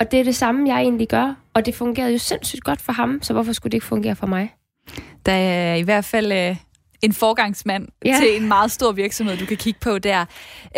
Og 0.00 0.10
det 0.10 0.20
er 0.20 0.24
det 0.24 0.36
samme, 0.36 0.68
jeg 0.68 0.80
egentlig 0.82 1.08
gør. 1.08 1.34
Og 1.54 1.66
det 1.66 1.74
fungerede 1.74 2.12
jo 2.12 2.18
sindssygt 2.18 2.64
godt 2.64 2.80
for 2.80 2.92
ham, 2.92 3.22
så 3.22 3.32
hvorfor 3.32 3.52
skulle 3.52 3.70
det 3.70 3.76
ikke 3.76 3.86
fungere 3.86 4.16
for 4.16 4.26
mig? 4.26 4.54
Der 5.26 5.32
er 5.32 5.74
i 5.74 5.82
hvert 5.82 6.04
fald 6.04 6.32
øh, 6.32 6.56
en 7.02 7.12
forgangsmand 7.12 7.88
ja. 8.04 8.16
til 8.20 8.42
en 8.42 8.48
meget 8.48 8.70
stor 8.70 8.92
virksomhed, 8.92 9.36
du 9.36 9.46
kan 9.46 9.56
kigge 9.56 9.80
på 9.80 9.98
der. 9.98 10.24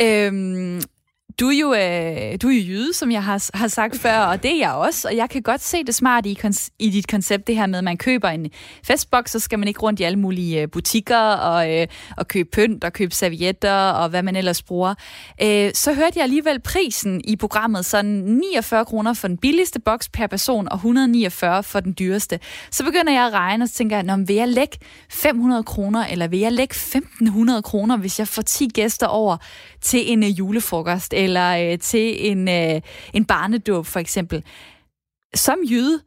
Øhm, 0.01 0.81
du 1.41 1.49
er 1.49 1.59
jo, 1.59 1.75
øh, 1.75 2.39
du 2.43 2.49
er 2.49 2.53
jo 2.53 2.61
jyde, 2.67 2.93
som 2.93 3.11
jeg 3.11 3.25
har, 3.25 3.51
har 3.55 3.69
sagt 3.69 3.99
før, 3.99 4.19
og 4.19 4.43
det 4.43 4.53
er 4.53 4.57
jeg 4.57 4.73
også, 4.73 5.09
og 5.09 5.17
jeg 5.17 5.31
kan 5.31 5.43
godt 5.43 5.61
se 5.63 5.85
det 5.85 5.95
smart 5.95 6.27
i, 6.27 6.39
i 6.79 6.91
dit 6.91 7.09
koncept, 7.09 7.47
det 7.47 7.57
her 7.57 7.67
med, 7.67 7.79
at 7.79 7.85
man 7.85 7.97
køber 7.97 8.29
en 8.29 8.51
festboks, 8.85 9.31
så 9.31 9.39
skal 9.39 9.59
man 9.59 9.69
ikke 9.69 9.81
rundt 9.81 10.01
i 10.01 10.03
alle 10.03 10.19
mulige 10.19 10.63
øh, 10.63 10.69
butikker 10.71 11.19
og, 11.19 11.75
øh, 11.75 11.87
og 12.17 12.29
købe 12.29 12.49
pynt 12.53 12.85
og 12.85 12.93
købe 12.93 13.15
servietter 13.15 13.91
og 13.91 14.09
hvad 14.09 14.23
man 14.23 14.37
ellers 14.37 14.63
bruger. 14.63 14.95
Øh, 15.43 15.71
så 15.75 15.95
hørte 15.95 16.13
jeg 16.17 16.23
alligevel 16.23 16.61
prisen 16.61 17.21
i 17.25 17.37
programmet, 17.37 17.85
sådan 17.85 18.11
49 18.11 18.85
kroner 18.85 19.13
for 19.13 19.29
den 19.29 19.39
billigste 19.39 19.81
boks 19.81 20.09
per 20.09 20.27
person 20.27 20.69
og 20.69 20.77
149 20.77 21.63
for 21.63 21.81
den 21.81 21.95
dyreste. 21.99 22.41
Så 22.71 22.85
begynder 22.85 23.13
jeg 23.13 23.27
at 23.27 23.33
regne, 23.33 23.65
og 23.65 23.71
tænker 23.71 24.03
Nå, 24.03 24.17
vil 24.17 24.37
jeg 24.37 24.49
lægge 24.49 24.79
500 25.11 25.63
kroner, 25.63 26.07
eller 26.07 26.29
vil 26.29 26.39
jeg 26.39 26.53
lægge 26.53 26.73
1500 26.73 27.63
kroner, 27.63 27.97
hvis 27.97 28.19
jeg 28.19 28.29
får 28.29 28.43
10 28.43 28.69
gæster 28.75 29.07
over 29.07 29.37
til 29.81 30.13
en 30.13 30.23
øh, 30.23 30.39
julefrokost? 30.39 31.15
Eller 31.29 31.73
øh, 31.73 31.79
til 31.79 32.31
en, 32.31 32.49
øh, 32.49 32.81
en 33.15 33.25
barnedåb 33.25 33.87
for 33.87 34.01
eksempel. 34.01 34.45
Som 35.35 35.59
jøde, 35.71 36.01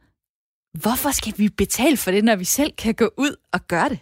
hvorfor 0.82 1.12
skal 1.12 1.34
vi 1.38 1.50
betale 1.50 1.98
for 1.98 2.12
det, 2.12 2.24
når 2.24 2.36
vi 2.36 2.46
selv 2.46 2.72
kan 2.78 2.94
gå 2.94 3.10
ud 3.18 3.36
og 3.54 3.68
gøre 3.68 3.90
det? 3.90 4.00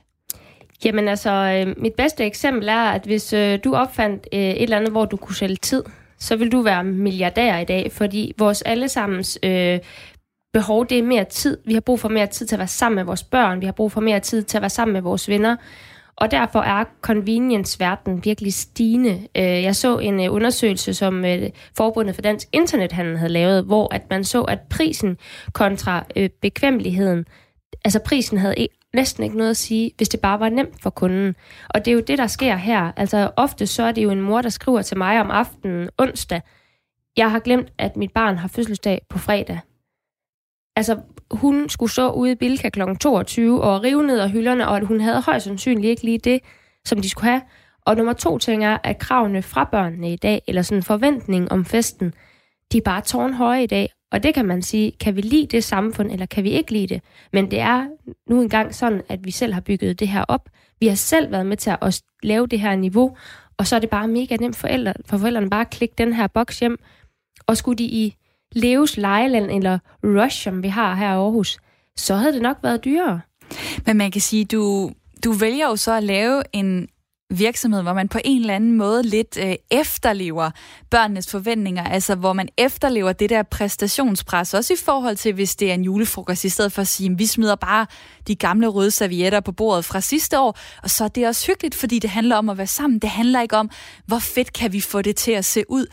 Jamen 0.86 1.08
altså, 1.08 1.32
øh, 1.32 1.84
mit 1.84 1.94
bedste 1.94 2.26
eksempel 2.26 2.70
er, 2.70 2.92
at 2.92 3.04
hvis 3.06 3.34
øh, 3.34 3.60
du 3.64 3.76
opfandt 3.76 4.28
øh, 4.34 4.40
et 4.40 4.64
eller 4.64 4.78
andet, 4.78 4.92
hvor 4.92 5.06
du 5.06 5.18
kunne 5.18 5.36
sælge 5.36 5.56
tid, 5.56 5.84
så 6.20 6.36
vil 6.36 6.52
du 6.52 6.62
være 6.62 6.84
milliardær 6.84 7.58
i 7.58 7.66
dag, 7.66 7.92
fordi 7.92 8.34
vores 8.38 8.62
allesammens 8.62 9.40
øh, 9.44 9.80
behov, 10.54 10.88
det 10.88 11.00
er 11.00 11.04
mere 11.04 11.26
tid. 11.26 11.58
Vi 11.66 11.74
har 11.74 11.82
brug 11.82 12.00
for 12.00 12.10
mere 12.10 12.28
tid 12.28 12.46
til 12.46 12.56
at 12.56 12.60
være 12.60 12.68
sammen 12.68 12.96
med 12.96 13.04
vores 13.04 13.24
børn, 13.24 13.62
vi 13.62 13.66
har 13.66 13.74
brug 13.74 13.92
for 13.92 14.02
mere 14.02 14.20
tid 14.20 14.44
til 14.44 14.58
at 14.58 14.62
være 14.62 14.70
sammen 14.70 14.94
med 14.94 15.02
vores 15.02 15.30
venner, 15.30 15.56
og 16.20 16.32
derfor 16.32 16.60
er 16.60 16.84
convenience-verden 17.02 18.26
virkelig 18.26 18.54
stigende. 18.54 19.28
Øh, 19.38 19.44
jeg 19.44 19.76
så 19.76 19.98
en 19.98 20.20
øh, 20.20 20.34
undersøgelse, 20.34 20.94
som 20.94 21.26
øh, 21.26 21.50
Forbundet 21.78 22.16
for 22.16 22.22
Dansk 22.22 22.48
Internethandel 22.52 23.18
havde 23.18 23.34
lavet, 23.34 23.64
hvor 23.64 23.94
at 23.94 24.02
man 24.10 24.24
så, 24.24 24.42
at 24.42 24.60
prisen 24.70 25.18
kontra 25.54 26.06
bekvemmeligheden, 26.42 27.26
altså 27.86 28.00
prisen 28.00 28.38
havde 28.38 28.56
e- 28.60 28.92
næsten 28.94 29.24
ikke 29.24 29.38
noget 29.38 29.50
at 29.50 29.58
sige, 29.58 29.92
hvis 29.98 30.10
det 30.10 30.20
bare 30.20 30.40
var 30.40 30.50
nemt 30.50 30.82
for 30.82 30.90
kunden. 30.90 31.36
Og 31.70 31.86
det 31.86 31.92
er 31.92 31.96
jo 31.96 32.04
det, 32.08 32.18
der 32.18 32.28
sker 32.28 32.56
her. 32.56 32.92
Altså 32.98 33.32
ofte 33.36 33.68
så 33.68 33.84
er 33.84 33.92
det 33.92 34.04
jo 34.04 34.12
en 34.12 34.22
mor, 34.22 34.42
der 34.42 34.50
skriver 34.50 34.82
til 34.82 34.98
mig 34.98 35.22
om 35.22 35.32
aftenen 35.32 35.90
onsdag, 35.98 36.42
jeg 37.18 37.32
har 37.32 37.40
glemt, 37.40 37.68
at 37.78 37.98
mit 37.98 38.12
barn 38.12 38.38
har 38.38 38.48
fødselsdag 38.48 39.02
på 39.10 39.18
fredag. 39.18 39.60
Altså, 40.80 40.98
hun 41.32 41.70
skulle 41.70 41.92
stå 41.92 42.12
ude 42.12 42.32
i 42.32 42.36
Bilka 42.36 42.70
kl. 42.70 42.82
22 43.00 43.64
og 43.64 43.84
rive 43.84 44.04
ned 44.04 44.20
af 44.20 44.32
hylderne, 44.32 44.68
og 44.68 44.78
at 44.78 44.86
hun 44.86 45.02
havde 45.02 45.22
højst 45.22 45.46
sandsynligt 45.46 45.90
ikke 45.90 46.04
lige 46.04 46.18
det, 46.18 46.40
som 46.86 47.02
de 47.02 47.10
skulle 47.10 47.30
have. 47.30 47.42
Og 47.86 47.96
nummer 47.96 48.14
to 48.14 48.38
ting 48.38 48.66
er, 48.66 48.78
at 48.84 49.00
kravene 49.00 49.42
fra 49.42 49.64
børnene 49.64 50.14
i 50.14 50.16
dag, 50.16 50.42
eller 50.48 50.62
sådan 50.62 50.78
en 50.78 50.84
forventning 50.84 51.52
om 51.52 51.66
festen, 51.66 52.14
de 52.72 52.78
er 52.78 52.82
bare 52.82 53.02
tårnhøje 53.02 53.64
i 53.64 53.68
dag. 53.68 53.90
Og 54.12 54.24
det 54.24 54.34
kan 54.34 54.46
man 54.46 54.62
sige, 54.62 54.92
kan 54.92 55.16
vi 55.16 55.22
lide 55.22 55.48
det 55.48 55.64
samfund, 55.64 56.12
eller 56.12 56.26
kan 56.26 56.44
vi 56.44 56.50
ikke 56.50 56.72
lide 56.72 56.88
det? 56.88 57.02
Men 57.34 57.52
det 57.52 57.60
er 57.60 57.88
nu 58.30 58.42
engang 58.42 58.76
sådan, 58.76 59.02
at 59.10 59.20
vi 59.26 59.32
selv 59.32 59.54
har 59.54 59.62
bygget 59.62 60.00
det 60.00 60.08
her 60.08 60.26
op. 60.28 60.50
Vi 60.80 60.88
har 60.88 60.96
selv 60.96 61.32
været 61.32 61.46
med 61.46 61.58
til 61.58 61.74
at 61.82 62.02
lave 62.24 62.48
det 62.48 62.60
her 62.60 62.76
niveau, 62.76 63.18
og 63.58 63.68
så 63.68 63.76
er 63.76 63.80
det 63.80 63.90
bare 63.90 64.08
mega 64.08 64.36
nemt 64.36 64.56
for, 64.56 64.68
forældre, 64.68 64.94
for 65.06 65.18
forældrene 65.18 65.50
bare 65.50 65.62
at 65.62 65.70
klikke 65.70 65.96
den 65.98 66.14
her 66.14 66.28
boks 66.28 66.60
hjem. 66.60 66.80
Og 67.48 67.58
skulle 67.58 67.78
de 67.78 67.84
i 67.84 68.16
Leves 68.56 68.98
Lejeland 68.98 69.52
eller 69.52 69.80
Rush, 70.04 70.44
som 70.44 70.64
vi 70.64 70.68
har 70.68 70.96
her 70.96 71.08
i 71.08 71.18
Aarhus, 71.18 71.58
så 71.98 72.16
havde 72.16 72.34
det 72.34 72.42
nok 72.42 72.58
været 72.64 72.86
dyrere. 72.86 73.22
Men 73.86 73.98
man 73.98 74.12
kan 74.12 74.22
sige, 74.22 74.46
du, 74.46 74.92
du 75.24 75.32
vælger 75.32 75.68
jo 75.68 75.76
så 75.76 75.94
at 75.94 76.04
lave 76.04 76.44
en 76.54 76.88
virksomhed, 77.30 77.82
hvor 77.82 77.94
man 77.94 78.08
på 78.08 78.20
en 78.26 78.42
eller 78.42 78.56
anden 78.56 78.78
måde 78.78 79.04
lidt 79.04 79.38
øh, 79.42 79.56
efterlever 79.72 80.52
børnenes 80.90 81.32
forventninger, 81.32 81.84
altså 81.84 82.16
hvor 82.16 82.34
man 82.34 82.50
efterlever 82.58 83.14
det 83.14 83.30
der 83.30 83.44
præstationspres, 83.44 84.54
også 84.54 84.74
i 84.74 84.78
forhold 84.86 85.16
til, 85.16 85.34
hvis 85.34 85.56
det 85.56 85.70
er 85.70 85.74
en 85.74 85.84
julefrokost, 85.84 86.44
i 86.44 86.50
stedet 86.50 86.72
for 86.72 86.82
at 86.82 86.88
sige, 86.88 87.12
at 87.12 87.20
vi 87.20 87.26
smider 87.26 87.56
bare 87.56 87.86
de 88.28 88.36
gamle 88.36 88.68
røde 88.68 88.92
servietter 88.92 89.40
på 89.40 89.52
bordet 89.52 89.86
fra 89.86 90.02
sidste 90.02 90.40
år, 90.40 90.58
og 90.84 90.90
så 90.90 91.04
er 91.04 91.08
det 91.08 91.28
også 91.28 91.48
hyggeligt, 91.48 91.76
fordi 91.76 92.00
det 92.00 92.10
handler 92.10 92.36
om 92.36 92.50
at 92.50 92.58
være 92.58 92.68
sammen. 92.68 93.00
Det 93.00 93.10
handler 93.10 93.42
ikke 93.42 93.58
om, 93.58 93.70
hvor 94.06 94.20
fedt 94.20 94.54
kan 94.54 94.74
vi 94.74 94.82
få 94.82 95.02
det 95.02 95.16
til 95.16 95.32
at 95.32 95.46
se 95.46 95.64
ud. 95.70 95.86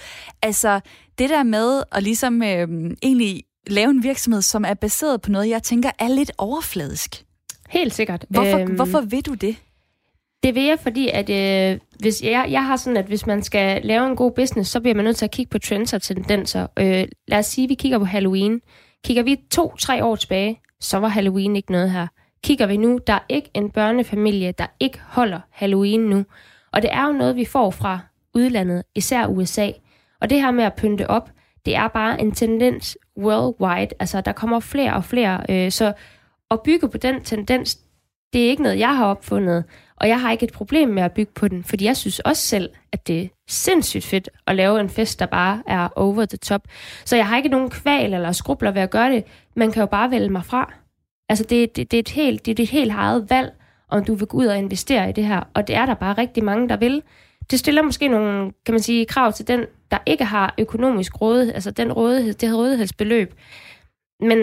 Altså, 0.43 0.81
det 1.19 1.31
der 1.31 1.43
med 1.43 1.83
at 1.93 2.03
ligesom 2.03 2.43
øh, 2.43 2.69
egentlig 3.03 3.43
lave 3.67 3.91
en 3.91 4.03
virksomhed, 4.03 4.43
som 4.43 4.65
er 4.65 4.75
baseret 4.75 5.23
på 5.23 5.31
noget, 5.31 5.49
jeg 5.49 5.63
tænker 5.63 5.91
er 5.99 6.09
lidt 6.09 6.33
overfladisk. 6.39 7.25
Helt 7.69 7.95
sikkert. 7.95 8.25
Hvorfor, 8.29 8.59
øhm, 8.59 8.75
hvorfor 8.75 9.01
vil 9.01 9.23
du 9.23 9.35
det? 9.35 9.57
Det 10.43 10.55
vil 10.55 10.63
jeg, 10.63 10.79
fordi 10.79 11.09
at, 11.09 11.31
øh, 11.31 11.79
hvis 12.01 12.23
jeg, 12.23 12.47
jeg 12.51 12.65
har 12.67 12.77
sådan, 12.77 12.97
at 12.97 13.07
hvis 13.07 13.27
man 13.27 13.43
skal 13.43 13.83
lave 13.85 14.07
en 14.07 14.17
god 14.17 14.33
business, 14.33 14.71
så 14.71 14.81
bliver 14.81 14.95
man 14.95 15.05
nødt 15.05 15.17
til 15.17 15.25
at 15.25 15.31
kigge 15.31 15.51
på 15.51 15.59
trends 15.59 15.93
og 15.93 16.03
tendenser. 16.03 16.67
Øh, 16.79 17.05
lad 17.29 17.39
os 17.39 17.47
sige, 17.47 17.65
at 17.65 17.69
vi 17.69 17.75
kigger 17.75 17.99
på 17.99 18.05
Halloween. 18.05 18.61
Kigger 19.05 19.23
vi 19.23 19.37
to-tre 19.51 20.05
år 20.05 20.17
tilbage, 20.17 20.61
så 20.81 20.99
var 20.99 21.09
Halloween 21.09 21.57
ikke 21.57 21.73
noget 21.73 21.91
her. 21.91 22.07
Kigger 22.45 22.67
vi 22.67 22.77
nu, 22.77 22.99
der 23.07 23.13
er 23.13 23.25
ikke 23.29 23.51
en 23.55 23.71
børnefamilie, 23.71 24.53
der 24.53 24.67
ikke 24.81 25.01
holder 25.07 25.41
Halloween 25.51 26.01
nu. 26.01 26.25
Og 26.73 26.83
det 26.83 26.91
er 26.93 27.07
jo 27.07 27.13
noget, 27.13 27.37
vi 27.37 27.45
får 27.45 27.71
fra 27.71 27.99
udlandet, 28.35 28.83
især 28.95 29.27
USA. 29.27 29.71
Og 30.21 30.31
det 30.31 30.41
her 30.41 30.51
med 30.51 30.65
at 30.65 30.75
pynte 30.75 31.11
op, 31.11 31.31
det 31.67 31.77
er 31.77 31.89
bare 31.89 32.21
en 32.21 32.33
tendens 32.33 32.99
worldwide. 33.19 33.95
Altså, 34.01 34.21
der 34.21 34.33
kommer 34.33 34.61
flere 34.61 34.95
og 34.95 35.05
flere. 35.05 35.41
Øh, 35.49 35.71
så 35.71 35.93
at 36.51 36.63
bygge 36.63 36.89
på 36.89 36.99
den 36.99 37.25
tendens, 37.25 37.79
det 38.33 38.45
er 38.45 38.51
ikke 38.51 38.63
noget, 38.63 38.79
jeg 38.79 38.97
har 38.97 39.07
opfundet. 39.07 39.65
Og 39.97 40.09
jeg 40.09 40.21
har 40.21 40.33
ikke 40.33 40.45
et 40.45 40.53
problem 40.53 40.89
med 40.89 41.03
at 41.03 41.13
bygge 41.13 41.33
på 41.35 41.49
den, 41.49 41.65
fordi 41.65 41.85
jeg 41.85 41.97
synes 41.97 42.19
også 42.19 42.43
selv, 42.43 42.71
at 42.93 43.07
det 43.07 43.23
er 43.23 43.29
sindssygt 43.49 44.05
fedt 44.05 44.29
at 44.47 44.57
lave 44.57 44.81
en 44.81 44.89
fest, 44.89 45.19
der 45.19 45.27
bare 45.27 45.63
er 45.67 45.89
over 45.97 46.25
the 46.27 46.37
top. 46.37 46.63
Så 47.05 47.17
jeg 47.17 47.29
har 47.29 47.37
ikke 47.37 47.49
nogen 47.49 47.71
kval 47.71 48.15
eller 48.15 48.33
skrubler 48.33 48.71
ved 48.71 48.83
at 48.83 48.91
gøre 48.91 49.11
det. 49.11 49.25
Man 49.57 49.73
kan 49.73 49.81
jo 49.81 49.87
bare 49.87 50.11
vælge 50.11 50.29
mig 50.29 50.45
fra. 50.45 50.73
Altså, 51.29 51.45
det, 51.45 51.77
det, 51.77 51.91
det, 51.91 51.97
er, 51.97 52.01
et 52.01 52.09
helt, 52.09 52.47
det 52.47 52.59
er 52.59 52.63
et 52.63 52.71
helt 52.71 52.93
eget 52.93 53.31
valg, 53.31 53.53
om 53.89 54.05
du 54.05 54.15
vil 54.15 54.27
gå 54.27 54.37
ud 54.37 54.47
og 54.47 54.59
investere 54.59 55.09
i 55.09 55.13
det 55.13 55.25
her. 55.25 55.41
Og 55.55 55.69
det 55.69 55.77
er 55.77 55.87
der 55.87 55.95
bare 55.95 56.13
rigtig 56.13 56.45
mange, 56.45 56.69
der 56.69 56.77
vil. 56.77 57.03
Det 57.51 57.59
stiller 57.59 57.83
måske 57.83 58.09
nogle, 58.09 58.53
kan 58.67 58.73
man 58.73 58.83
sige, 58.83 59.07
krav 59.07 59.33
til 59.33 59.49
den, 59.49 59.65
der 59.91 59.99
ikke 60.07 60.25
har 60.25 60.55
økonomisk 60.59 61.21
rådighed, 61.21 61.55
altså 61.55 61.71
den 61.71 61.93
rådighed, 61.93 62.35
det 62.35 62.55
rådighedsbeløb. 62.55 63.35
Men 64.21 64.39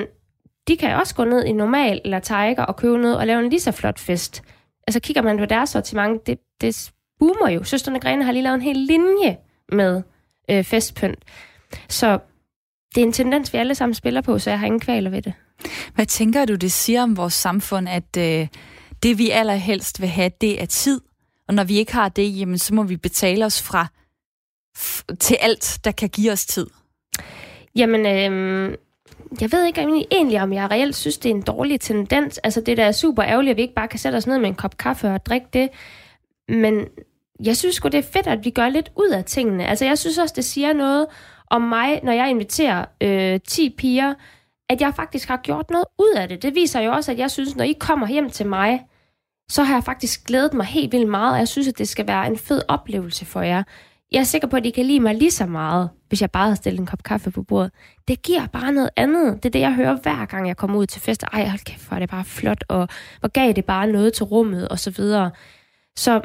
de 0.67 0.77
kan 0.77 0.95
også 0.95 1.15
gå 1.15 1.23
ned 1.23 1.45
i 1.45 1.51
normal 1.51 2.01
eller 2.05 2.19
tiger 2.19 2.63
og 2.63 2.75
købe 2.75 2.97
noget 2.97 3.17
og 3.17 3.27
lave 3.27 3.43
en 3.43 3.49
lige 3.49 3.59
så 3.59 3.71
flot 3.71 3.99
fest. 3.99 4.43
Altså 4.87 4.99
kigger 4.99 5.21
man 5.21 5.37
på 5.37 5.45
deres 5.45 5.69
sortiment, 5.69 6.27
det, 6.27 6.39
det 6.61 6.91
boomer 7.19 7.49
jo. 7.49 7.63
Søsterne 7.63 7.99
Grene 7.99 8.23
har 8.23 8.31
lige 8.31 8.43
lavet 8.43 8.55
en 8.55 8.61
hel 8.61 8.77
linje 8.77 9.37
med 9.71 10.01
øh, 10.49 10.63
festpynt. 10.63 11.19
Så 11.89 12.19
det 12.95 13.01
er 13.01 13.05
en 13.05 13.13
tendens, 13.13 13.53
vi 13.53 13.57
alle 13.57 13.75
sammen 13.75 13.93
spiller 13.93 14.21
på, 14.21 14.39
så 14.39 14.49
jeg 14.49 14.59
har 14.59 14.65
ingen 14.65 14.79
kvaler 14.79 15.09
ved 15.09 15.21
det. 15.21 15.33
Hvad 15.95 16.05
tænker 16.05 16.45
du, 16.45 16.55
det 16.55 16.71
siger 16.71 17.03
om 17.03 17.17
vores 17.17 17.33
samfund, 17.33 17.89
at 17.89 18.17
øh, 18.17 18.47
det 19.03 19.17
vi 19.17 19.29
allerhelst 19.29 20.01
vil 20.01 20.09
have, 20.09 20.31
det 20.41 20.61
er 20.61 20.65
tid, 20.65 21.01
og 21.47 21.53
når 21.53 21.63
vi 21.63 21.77
ikke 21.77 21.93
har 21.93 22.09
det, 22.09 22.39
jamen, 22.39 22.57
så 22.57 22.73
må 22.73 22.83
vi 22.83 22.97
betale 22.97 23.45
os 23.45 23.61
fra 23.61 23.87
til 25.19 25.37
alt, 25.41 25.79
der 25.83 25.91
kan 25.91 26.09
give 26.09 26.31
os 26.31 26.45
tid? 26.45 26.67
Jamen, 27.75 28.05
øh, 28.05 28.77
jeg 29.41 29.51
ved 29.51 29.65
ikke 29.65 30.05
egentlig, 30.11 30.41
om 30.41 30.53
jeg 30.53 30.71
reelt 30.71 30.95
synes, 30.95 31.17
det 31.17 31.31
er 31.31 31.35
en 31.35 31.41
dårlig 31.41 31.81
tendens. 31.81 32.37
Altså, 32.37 32.61
det 32.61 32.77
der 32.77 32.85
er 32.85 32.91
super 32.91 33.23
ærgerligt, 33.23 33.51
at 33.51 33.57
vi 33.57 33.61
ikke 33.61 33.73
bare 33.73 33.87
kan 33.87 33.99
sætte 33.99 34.15
os 34.15 34.27
ned 34.27 34.39
med 34.39 34.47
en 34.47 34.55
kop 34.55 34.77
kaffe 34.77 35.11
og 35.13 35.25
drikke 35.25 35.47
det. 35.53 35.69
Men 36.49 36.87
jeg 37.43 37.57
synes 37.57 37.75
sgu, 37.75 37.87
det 37.87 37.97
er 37.97 38.11
fedt, 38.13 38.27
at 38.27 38.45
vi 38.45 38.49
gør 38.49 38.69
lidt 38.69 38.91
ud 38.95 39.09
af 39.09 39.25
tingene. 39.25 39.67
Altså, 39.67 39.85
jeg 39.85 39.97
synes 39.97 40.17
også, 40.17 40.33
det 40.35 40.45
siger 40.45 40.73
noget 40.73 41.07
om 41.49 41.61
mig, 41.61 41.99
når 42.03 42.11
jeg 42.11 42.29
inviterer 42.29 42.85
øh, 43.01 43.39
10 43.47 43.75
piger, 43.77 44.13
at 44.69 44.81
jeg 44.81 44.93
faktisk 44.95 45.27
har 45.27 45.37
gjort 45.37 45.69
noget 45.69 45.85
ud 45.99 46.15
af 46.17 46.29
det. 46.29 46.41
Det 46.41 46.55
viser 46.55 46.79
jo 46.79 46.91
også, 46.91 47.11
at 47.11 47.19
jeg 47.19 47.31
synes, 47.31 47.55
når 47.55 47.63
I 47.63 47.73
kommer 47.79 48.07
hjem 48.07 48.29
til 48.29 48.45
mig, 48.45 48.85
så 49.51 49.63
har 49.63 49.75
jeg 49.75 49.83
faktisk 49.83 50.27
glædet 50.27 50.53
mig 50.53 50.65
helt 50.65 50.91
vildt 50.91 51.09
meget, 51.09 51.33
og 51.33 51.39
jeg 51.39 51.47
synes, 51.47 51.67
at 51.67 51.77
det 51.77 51.89
skal 51.89 52.07
være 52.07 52.27
en 52.27 52.37
fed 52.37 52.61
oplevelse 52.67 53.25
for 53.25 53.41
jer. 53.41 53.63
Jeg 54.13 54.19
er 54.19 54.23
sikker 54.23 54.47
på, 54.47 54.55
at 54.57 54.65
I 54.65 54.69
kan 54.69 54.85
lide 54.85 54.99
mig 54.99 55.15
lige 55.15 55.31
så 55.31 55.45
meget, 55.45 55.89
hvis 56.07 56.21
jeg 56.21 56.31
bare 56.31 56.43
havde 56.43 56.55
stillet 56.55 56.79
en 56.79 56.85
kop 56.85 57.03
kaffe 57.03 57.31
på 57.31 57.43
bordet. 57.43 57.71
Det 58.07 58.21
giver 58.21 58.47
bare 58.47 58.71
noget 58.71 58.89
andet. 58.95 59.43
Det 59.43 59.45
er 59.45 59.51
det, 59.51 59.59
jeg 59.59 59.73
hører 59.73 59.97
hver 60.03 60.25
gang, 60.25 60.47
jeg 60.47 60.57
kommer 60.57 60.77
ud 60.79 60.85
til 60.85 61.01
fester. 61.01 61.27
Ej, 61.33 61.47
hold 61.47 61.65
kæft, 61.65 61.87
hvor 61.87 61.95
er 61.95 61.99
det 61.99 62.09
bare 62.09 62.25
flot, 62.25 62.63
og 62.67 62.87
hvor 63.19 63.29
gav 63.29 63.53
det 63.53 63.65
bare 63.65 63.87
noget 63.87 64.13
til 64.13 64.23
rummet, 64.23 64.67
og 64.67 64.79
så 64.79 64.91
videre. 64.91 65.31
Så 65.95 66.21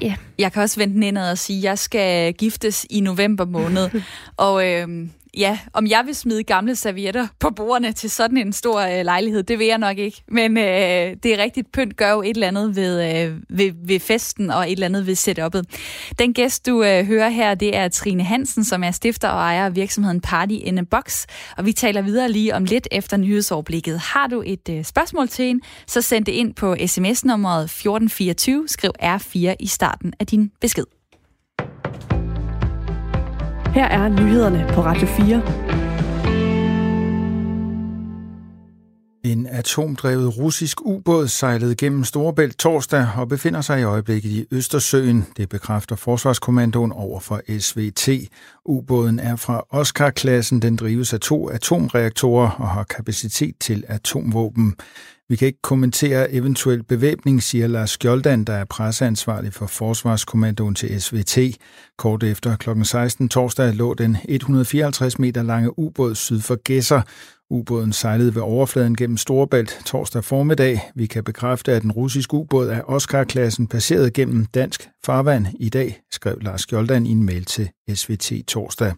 Ja. 0.00 0.14
Jeg 0.38 0.52
kan 0.52 0.62
også 0.62 0.80
vente 0.80 1.06
indad 1.06 1.30
og 1.30 1.38
sige, 1.38 1.58
at 1.58 1.64
jeg 1.64 1.78
skal 1.78 2.34
giftes 2.34 2.86
i 2.90 3.00
november 3.00 3.44
måned. 3.44 3.90
og 4.36 4.68
øh, 4.68 4.88
ja, 5.36 5.58
om 5.72 5.86
jeg 5.86 6.02
vil 6.06 6.14
smide 6.14 6.42
gamle 6.42 6.76
servietter 6.76 7.26
på 7.40 7.50
bordene 7.50 7.92
til 7.92 8.10
sådan 8.10 8.36
en 8.36 8.52
stor 8.52 8.80
øh, 8.80 9.04
lejlighed, 9.04 9.42
det 9.42 9.58
vil 9.58 9.66
jeg 9.66 9.78
nok 9.78 9.98
ikke. 9.98 10.22
Men 10.28 10.56
øh, 10.56 10.64
det 11.22 11.26
er 11.26 11.42
rigtigt, 11.42 11.72
pynt 11.72 11.96
gør 11.96 12.10
jo 12.10 12.22
et 12.22 12.30
eller 12.30 12.46
andet 12.46 12.76
ved, 12.76 13.02
øh, 13.02 13.36
ved, 13.48 13.72
ved 13.84 14.00
festen 14.00 14.50
og 14.50 14.64
et 14.64 14.72
eller 14.72 14.86
andet 14.86 15.06
ved 15.06 15.14
setup'et. 15.14 15.62
Den 16.18 16.34
gæst, 16.34 16.66
du 16.66 16.82
øh, 16.82 17.06
hører 17.06 17.28
her, 17.28 17.54
det 17.54 17.76
er 17.76 17.88
Trine 17.88 18.24
Hansen, 18.24 18.64
som 18.64 18.84
er 18.84 18.90
stifter 18.90 19.28
og 19.28 19.38
ejer 19.38 19.66
af 19.66 19.76
virksomheden 19.76 20.20
Party 20.20 20.54
in 20.60 20.78
a 20.78 20.82
Box. 20.82 21.26
Og 21.56 21.66
vi 21.66 21.72
taler 21.72 22.02
videre 22.02 22.28
lige 22.28 22.54
om 22.54 22.64
lidt 22.64 22.88
efter 22.90 23.16
nyhedsoverblikket. 23.16 23.98
Har 23.98 24.26
du 24.26 24.42
et 24.46 24.68
øh, 24.70 24.84
spørgsmål 24.84 25.28
til 25.28 25.44
en, 25.44 25.62
så 25.86 26.02
send 26.02 26.24
det 26.24 26.32
ind 26.32 26.54
på 26.54 26.76
sms-nummeret 26.86 27.64
1424. 27.64 28.68
Skriv 28.68 28.90
R4 29.02 29.54
i 29.60 29.66
starten 29.66 30.12
af 30.20 30.26
din 30.26 30.50
besked. 30.60 30.95
Her 33.76 33.84
er 33.84 34.08
nyhederne 34.08 34.66
på 34.72 34.80
Radio 34.84 35.06
4. 35.06 35.42
En 39.32 39.46
atomdrevet 39.46 40.38
russisk 40.38 40.80
ubåd 40.80 41.28
sejlede 41.28 41.76
gennem 41.76 42.04
Storebælt 42.04 42.58
torsdag 42.58 43.08
og 43.16 43.28
befinder 43.28 43.60
sig 43.60 43.80
i 43.80 43.82
øjeblikket 43.82 44.30
i 44.30 44.46
Østersøen. 44.50 45.26
Det 45.36 45.48
bekræfter 45.48 45.96
Forsvarskommandoen 45.96 46.92
over 46.92 47.20
for 47.20 47.40
SVT. 47.58 48.08
Ubåden 48.64 49.18
er 49.18 49.36
fra 49.36 49.64
Oscar-klassen. 49.70 50.62
Den 50.62 50.76
drives 50.76 51.12
af 51.12 51.20
to 51.20 51.48
atomreaktorer 51.48 52.50
og 52.50 52.68
har 52.68 52.84
kapacitet 52.84 53.54
til 53.60 53.84
atomvåben. 53.88 54.76
Vi 55.28 55.36
kan 55.36 55.46
ikke 55.46 55.62
kommentere 55.62 56.32
eventuel 56.32 56.82
bevæbning, 56.82 57.42
siger 57.42 57.66
Lars 57.66 57.90
Skjoldan, 57.90 58.44
der 58.44 58.52
er 58.52 58.64
presseansvarlig 58.64 59.52
for 59.52 59.66
Forsvarskommandoen 59.66 60.74
til 60.74 61.02
SVT. 61.02 61.38
Kort 61.98 62.22
efter 62.22 62.56
kl. 62.56 62.82
16 62.82 63.28
torsdag 63.28 63.74
lå 63.74 63.94
den 63.94 64.16
154 64.28 65.18
meter 65.18 65.42
lange 65.42 65.78
ubåd 65.78 66.14
syd 66.14 66.40
for 66.40 66.62
Gæsser. 66.62 67.02
Ubåden 67.50 67.92
sejlede 67.92 68.34
ved 68.34 68.42
overfladen 68.42 68.96
gennem 68.96 69.16
Storebælt 69.16 69.78
torsdag 69.84 70.24
formiddag. 70.24 70.80
Vi 70.94 71.06
kan 71.06 71.24
bekræfte, 71.24 71.72
at 71.72 71.82
den 71.82 71.92
russiske 71.92 72.34
ubåd 72.34 72.68
af 72.68 72.82
Oscar-klassen 72.84 73.66
passerede 73.66 74.10
gennem 74.10 74.46
dansk 74.46 74.88
farvand 75.06 75.46
i 75.60 75.68
dag, 75.68 76.00
skrev 76.12 76.38
Lars 76.40 76.60
Skjoldan 76.60 77.06
i 77.06 77.10
en 77.10 77.26
mail 77.26 77.44
til 77.44 77.70
SVT 77.94 78.32
torsdag. 78.48 78.92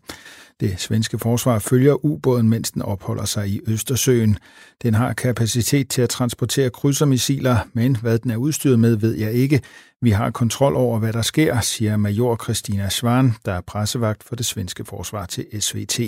Det 0.61 0.81
svenske 0.81 1.19
forsvar 1.19 1.59
følger 1.59 2.05
ubåden, 2.05 2.49
mens 2.49 2.71
den 2.71 2.83
opholder 2.83 3.25
sig 3.25 3.49
i 3.49 3.61
Østersøen. 3.67 4.39
Den 4.83 4.95
har 4.95 5.13
kapacitet 5.13 5.89
til 5.89 6.03
at 6.03 6.09
transportere 6.09 6.71
krydsermissiler, 6.71 7.57
men 7.73 7.97
hvad 7.97 8.19
den 8.19 8.31
er 8.31 8.37
udstyret 8.37 8.79
med, 8.79 8.97
ved 8.97 9.15
jeg 9.17 9.33
ikke. 9.33 9.61
Vi 10.03 10.11
har 10.11 10.31
kontrol 10.31 10.77
over, 10.77 10.99
hvad 10.99 11.13
der 11.13 11.23
sker, 11.23 11.61
siger 11.61 11.97
major 11.97 12.37
Christina 12.37 12.89
Svan, 12.89 13.33
der 13.45 13.53
er 13.53 13.61
pressevagt 13.61 14.25
for 14.25 14.37
det 14.37 14.47
svenske 14.47 14.85
forsvar 14.85 15.27
til 15.27 15.47
SVT. 15.61 16.01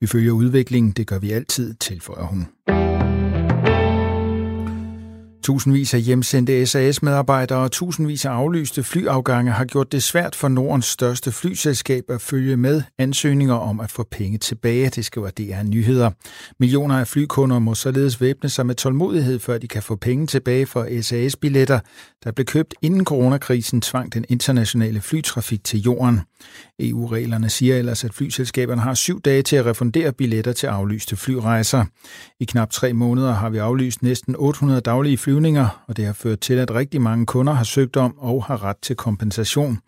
Vi 0.00 0.06
følger 0.06 0.32
udviklingen, 0.32 0.92
det 0.92 1.06
gør 1.06 1.18
vi 1.18 1.30
altid, 1.30 1.74
tilføjer 1.74 2.24
hun. 2.24 2.48
Tusindvis 5.48 5.94
af 5.94 6.00
hjemsendte 6.00 6.66
SAS-medarbejdere 6.66 7.58
og 7.58 7.72
tusindvis 7.72 8.24
af 8.24 8.30
aflyste 8.30 8.82
flyafgange 8.82 9.52
har 9.52 9.64
gjort 9.64 9.92
det 9.92 10.02
svært 10.02 10.34
for 10.34 10.48
Nordens 10.48 10.86
største 10.86 11.32
flyselskab 11.32 12.04
at 12.08 12.20
følge 12.20 12.56
med 12.56 12.82
ansøgninger 12.98 13.54
om 13.54 13.80
at 13.80 13.90
få 13.90 14.06
penge 14.10 14.38
tilbage, 14.38 14.90
det 14.90 15.04
skriver 15.04 15.30
DR 15.30 15.62
Nyheder. 15.62 16.10
Millioner 16.60 16.98
af 16.98 17.08
flykunder 17.08 17.58
må 17.58 17.74
således 17.74 18.20
væbne 18.20 18.48
sig 18.48 18.66
med 18.66 18.74
tålmodighed, 18.74 19.38
før 19.38 19.58
de 19.58 19.68
kan 19.68 19.82
få 19.82 19.96
penge 19.96 20.26
tilbage 20.26 20.66
for 20.66 21.02
SAS-billetter, 21.02 21.80
der 22.24 22.32
blev 22.32 22.44
købt 22.46 22.74
inden 22.82 23.04
coronakrisen 23.04 23.80
tvang 23.80 24.14
den 24.14 24.24
internationale 24.28 25.00
flytrafik 25.00 25.64
til 25.64 25.80
jorden. 25.80 26.20
EU-reglerne 26.80 27.48
siger 27.48 27.76
ellers, 27.76 28.04
at 28.04 28.14
flyselskaberne 28.14 28.80
har 28.80 28.94
syv 28.94 29.20
dage 29.20 29.42
til 29.42 29.56
at 29.56 29.66
refundere 29.66 30.12
billetter 30.12 30.52
til 30.52 30.66
aflyste 30.66 31.16
flyrejser. 31.16 31.84
I 32.40 32.44
knap 32.44 32.70
tre 32.70 32.92
måneder 32.92 33.32
har 33.32 33.50
vi 33.50 33.58
aflyst 33.58 34.02
næsten 34.02 34.36
800 34.38 34.80
daglige 34.80 35.18
flyvninger, 35.38 35.84
og 35.88 35.96
det 35.96 36.06
har 36.06 36.12
ført 36.12 36.40
til, 36.40 36.54
at 36.54 36.74
rigtig 36.74 37.00
mange 37.00 37.26
kunder 37.26 37.52
har 37.52 37.64
søgt 37.64 37.96
om 37.96 38.18
og 38.18 38.44
har 38.44 38.64
ret 38.64 38.76
til 38.82 38.96
kompensation. 38.96 39.78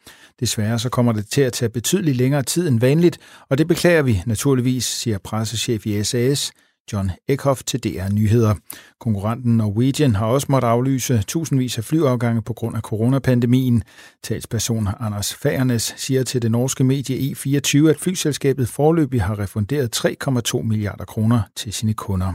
Desværre 0.40 0.78
så 0.78 0.88
kommer 0.88 1.12
det 1.12 1.26
til 1.26 1.40
at 1.40 1.52
tage 1.52 1.68
betydeligt 1.68 2.16
længere 2.16 2.42
tid 2.42 2.68
end 2.68 2.80
vanligt, 2.80 3.18
og 3.48 3.58
det 3.58 3.68
beklager 3.68 4.02
vi 4.02 4.22
naturligvis, 4.26 4.84
siger 4.84 5.18
pressechef 5.18 5.86
i 5.86 6.04
SAS, 6.04 6.52
John 6.92 7.10
Eckhoff 7.28 7.62
til 7.62 7.80
DR 7.84 8.12
Nyheder. 8.12 8.54
Konkurrenten 9.00 9.56
Norwegian 9.56 10.14
har 10.14 10.26
også 10.26 10.46
måttet 10.50 10.68
aflyse 10.68 11.22
tusindvis 11.22 11.78
af 11.78 11.84
flyafgange 11.84 12.42
på 12.42 12.52
grund 12.52 12.76
af 12.76 12.82
coronapandemien. 12.82 13.82
Talsperson 14.24 14.88
Anders 15.00 15.34
Fagernes 15.34 15.94
siger 15.96 16.22
til 16.22 16.42
det 16.42 16.50
norske 16.50 16.84
medie 16.84 17.32
E24, 17.32 17.88
at 17.88 18.00
flyselskabet 18.00 18.68
forløbig 18.68 19.22
har 19.22 19.38
refunderet 19.38 20.06
3,2 20.54 20.62
milliarder 20.62 21.04
kroner 21.04 21.42
til 21.56 21.72
sine 21.72 21.94
kunder. 21.94 22.32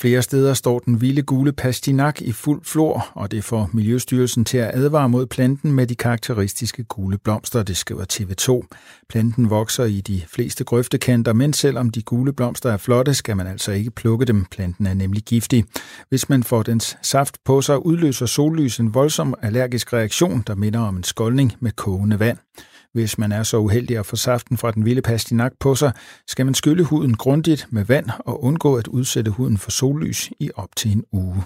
Flere 0.00 0.22
steder 0.22 0.54
står 0.54 0.78
den 0.78 1.00
vilde 1.00 1.22
gule 1.22 1.52
pastinak 1.52 2.22
i 2.22 2.32
fuld 2.32 2.60
flor, 2.64 3.08
og 3.14 3.30
det 3.30 3.44
får 3.44 3.70
Miljøstyrelsen 3.72 4.44
til 4.44 4.58
at 4.58 4.70
advare 4.74 5.08
mod 5.08 5.26
planten 5.26 5.72
med 5.72 5.86
de 5.86 5.94
karakteristiske 5.94 6.84
gule 6.84 7.18
blomster, 7.18 7.62
det 7.62 7.76
skriver 7.76 8.04
TV2. 8.12 8.76
Planten 9.08 9.50
vokser 9.50 9.84
i 9.84 10.00
de 10.00 10.22
fleste 10.28 10.64
grøftekanter, 10.64 11.32
men 11.32 11.52
selvom 11.52 11.90
de 11.90 12.02
gule 12.02 12.32
blomster 12.32 12.70
er 12.72 12.76
flotte, 12.76 13.14
skal 13.14 13.36
man 13.36 13.46
altså 13.46 13.72
ikke 13.72 13.90
plukke 13.90 14.24
dem. 14.24 14.44
Planten 14.50 14.86
er 14.86 14.94
nemlig 14.94 15.22
giftig. 15.22 15.64
Hvis 16.08 16.28
man 16.28 16.42
får 16.42 16.62
dens 16.62 16.96
saft 17.02 17.36
på 17.44 17.62
sig, 17.62 17.86
udløser 17.86 18.26
sollys 18.26 18.78
en 18.78 18.94
voldsom 18.94 19.34
allergisk 19.42 19.92
reaktion, 19.92 20.44
der 20.46 20.54
minder 20.54 20.80
om 20.80 20.96
en 20.96 21.04
skoldning 21.04 21.52
med 21.60 21.72
kogende 21.72 22.20
vand. 22.20 22.38
Hvis 22.96 23.18
man 23.18 23.32
er 23.32 23.42
så 23.42 23.58
uheldig 23.58 23.98
at 23.98 24.06
få 24.06 24.16
saften 24.16 24.56
fra 24.56 24.70
den 24.70 24.84
vilde 24.84 25.02
pastinak 25.02 25.52
på 25.60 25.74
sig, 25.74 25.92
skal 26.28 26.44
man 26.44 26.54
skylle 26.54 26.84
huden 26.84 27.16
grundigt 27.16 27.66
med 27.70 27.84
vand 27.84 28.06
og 28.18 28.44
undgå 28.44 28.76
at 28.76 28.88
udsætte 28.88 29.30
huden 29.30 29.58
for 29.58 29.70
sollys 29.70 30.30
i 30.40 30.50
op 30.56 30.68
til 30.76 30.92
en 30.92 31.04
uge. 31.12 31.44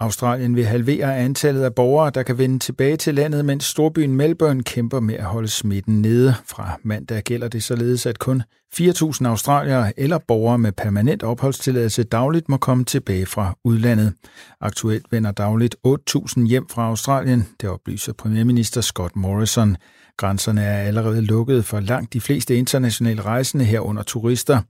Australien 0.00 0.56
vil 0.56 0.64
halvere 0.64 1.16
antallet 1.16 1.62
af 1.62 1.74
borgere, 1.74 2.10
der 2.10 2.22
kan 2.22 2.38
vende 2.38 2.58
tilbage 2.58 2.96
til 2.96 3.14
landet, 3.14 3.44
mens 3.44 3.64
storbyen 3.64 4.12
Melbourne 4.16 4.62
kæmper 4.62 5.00
med 5.00 5.14
at 5.14 5.24
holde 5.24 5.48
smitten 5.48 6.02
nede. 6.02 6.34
Fra 6.46 6.78
mandag 6.82 7.22
gælder 7.22 7.48
det 7.48 7.62
således, 7.62 8.06
at 8.06 8.18
kun 8.18 8.42
4.000 8.74 9.26
australiere 9.26 10.00
eller 10.00 10.18
borgere 10.18 10.58
med 10.58 10.72
permanent 10.72 11.22
opholdstilladelse 11.22 12.02
dagligt 12.02 12.48
må 12.48 12.56
komme 12.56 12.84
tilbage 12.84 13.26
fra 13.26 13.56
udlandet. 13.64 14.14
Aktuelt 14.60 15.06
vender 15.10 15.30
dagligt 15.30 15.76
8.000 15.86 16.46
hjem 16.46 16.68
fra 16.68 16.86
Australien, 16.88 17.48
det 17.60 17.70
oplyser 17.70 18.12
premierminister 18.12 18.80
Scott 18.80 19.16
Morrison. 19.16 19.76
Grænserne 20.16 20.62
er 20.62 20.82
allerede 20.82 21.20
lukket 21.22 21.64
for 21.64 21.80
langt 21.80 22.12
de 22.12 22.20
fleste 22.20 22.56
internationale 22.56 23.22
rejsende 23.22 23.64
herunder 23.64 24.02
turister. 24.02 24.60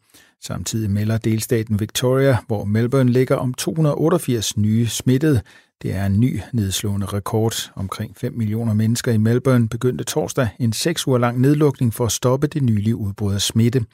Samtidig 0.44 0.90
melder 0.90 1.18
delstaten 1.18 1.80
Victoria, 1.80 2.36
hvor 2.46 2.64
Melbourne 2.64 3.12
ligger 3.12 3.36
om 3.36 3.54
288 3.54 4.56
nye 4.56 4.86
smittede. 4.86 5.42
Det 5.82 5.94
er 5.94 6.06
en 6.06 6.20
ny 6.20 6.40
nedslående 6.52 7.06
rekord. 7.06 7.72
Omkring 7.74 8.16
5 8.16 8.32
millioner 8.32 8.74
mennesker 8.74 9.12
i 9.12 9.16
Melbourne 9.16 9.68
begyndte 9.68 10.04
torsdag 10.04 10.48
en 10.58 10.72
6 10.72 11.06
uger 11.06 11.18
lang 11.18 11.40
nedlukning 11.40 11.94
for 11.94 12.06
at 12.06 12.12
stoppe 12.12 12.46
det 12.46 12.62
nylige 12.62 12.96
udbrud 12.96 13.34
af 13.34 13.40
smitte. 13.40 13.84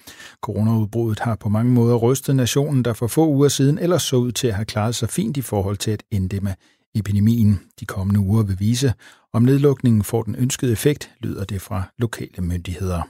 Coronaudbruddet 0.41 1.19
har 1.19 1.37
på 1.37 1.49
mange 1.49 1.73
måder 1.73 1.97
rystet 1.97 2.37
nationen, 2.37 2.85
der 2.85 2.93
for 2.93 3.07
få 3.07 3.29
uger 3.29 3.49
siden 3.49 3.79
ellers 3.79 4.03
så 4.03 4.17
ud 4.17 4.33
til 4.33 4.47
at 4.47 4.55
have 4.55 4.65
klaret 4.65 4.95
sig 4.95 5.09
fint 5.09 5.37
i 5.37 5.43
forhold 5.43 5.77
til 5.77 5.91
at 5.91 6.03
inddæmme 6.11 6.55
epidemien. 6.95 7.61
De 7.81 7.87
kommende 7.87 8.21
uger 8.21 8.43
vil 8.43 8.61
vise, 8.61 8.93
om 9.33 9.43
nedlukningen 9.43 10.05
får 10.05 10.23
den 10.23 10.37
ønskede 10.39 10.73
effekt, 10.73 11.11
lyder 11.21 11.45
det 11.45 11.61
fra 11.61 11.83
lokale 11.99 12.43
myndigheder. 12.43 13.03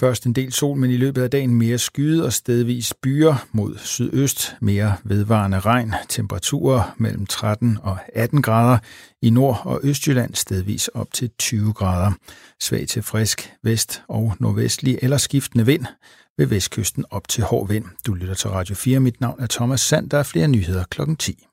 Først 0.00 0.26
en 0.26 0.32
del 0.32 0.52
sol, 0.52 0.76
men 0.76 0.90
i 0.90 0.96
løbet 0.96 1.22
af 1.22 1.30
dagen 1.30 1.54
mere 1.54 1.78
skyde 1.78 2.24
og 2.24 2.32
stedvis 2.32 2.94
byer 3.02 3.46
mod 3.52 3.76
sydøst. 3.78 4.56
Mere 4.60 4.96
vedvarende 5.04 5.60
regn. 5.60 5.94
Temperaturer 6.08 6.94
mellem 6.96 7.26
13 7.26 7.78
og 7.82 7.98
18 8.14 8.42
grader. 8.42 8.78
I 9.22 9.30
Nord- 9.30 9.62
og 9.64 9.80
Østjylland 9.82 10.34
stedvis 10.34 10.88
op 10.88 11.12
til 11.12 11.30
20 11.38 11.72
grader. 11.72 12.12
Svag 12.60 12.88
til 12.88 13.02
frisk 13.02 13.52
vest- 13.62 14.02
og 14.08 14.34
nordvestlig 14.40 14.98
eller 15.02 15.16
skiftende 15.16 15.66
vind. 15.66 15.84
Ved 16.38 16.46
vestkysten 16.46 17.04
op 17.10 17.28
til 17.28 17.44
hård 17.44 17.68
vind. 17.68 17.84
Du 18.06 18.14
lytter 18.14 18.34
til 18.34 18.50
Radio 18.50 18.74
4. 18.74 19.00
Mit 19.00 19.20
navn 19.20 19.40
er 19.40 19.46
Thomas 19.46 19.80
Sand. 19.80 20.10
Der 20.10 20.18
er 20.18 20.22
flere 20.22 20.48
nyheder 20.48 20.84
klokken 20.90 21.16
10. 21.16 21.46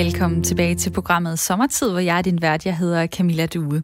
Velkommen 0.00 0.44
tilbage 0.44 0.74
til 0.74 0.90
programmet 0.90 1.38
Sommertid, 1.38 1.90
hvor 1.90 1.98
jeg 1.98 2.18
er 2.18 2.22
din 2.22 2.42
vært. 2.42 2.66
Jeg 2.66 2.76
hedder 2.76 3.06
Camilla 3.06 3.46
Due. 3.46 3.82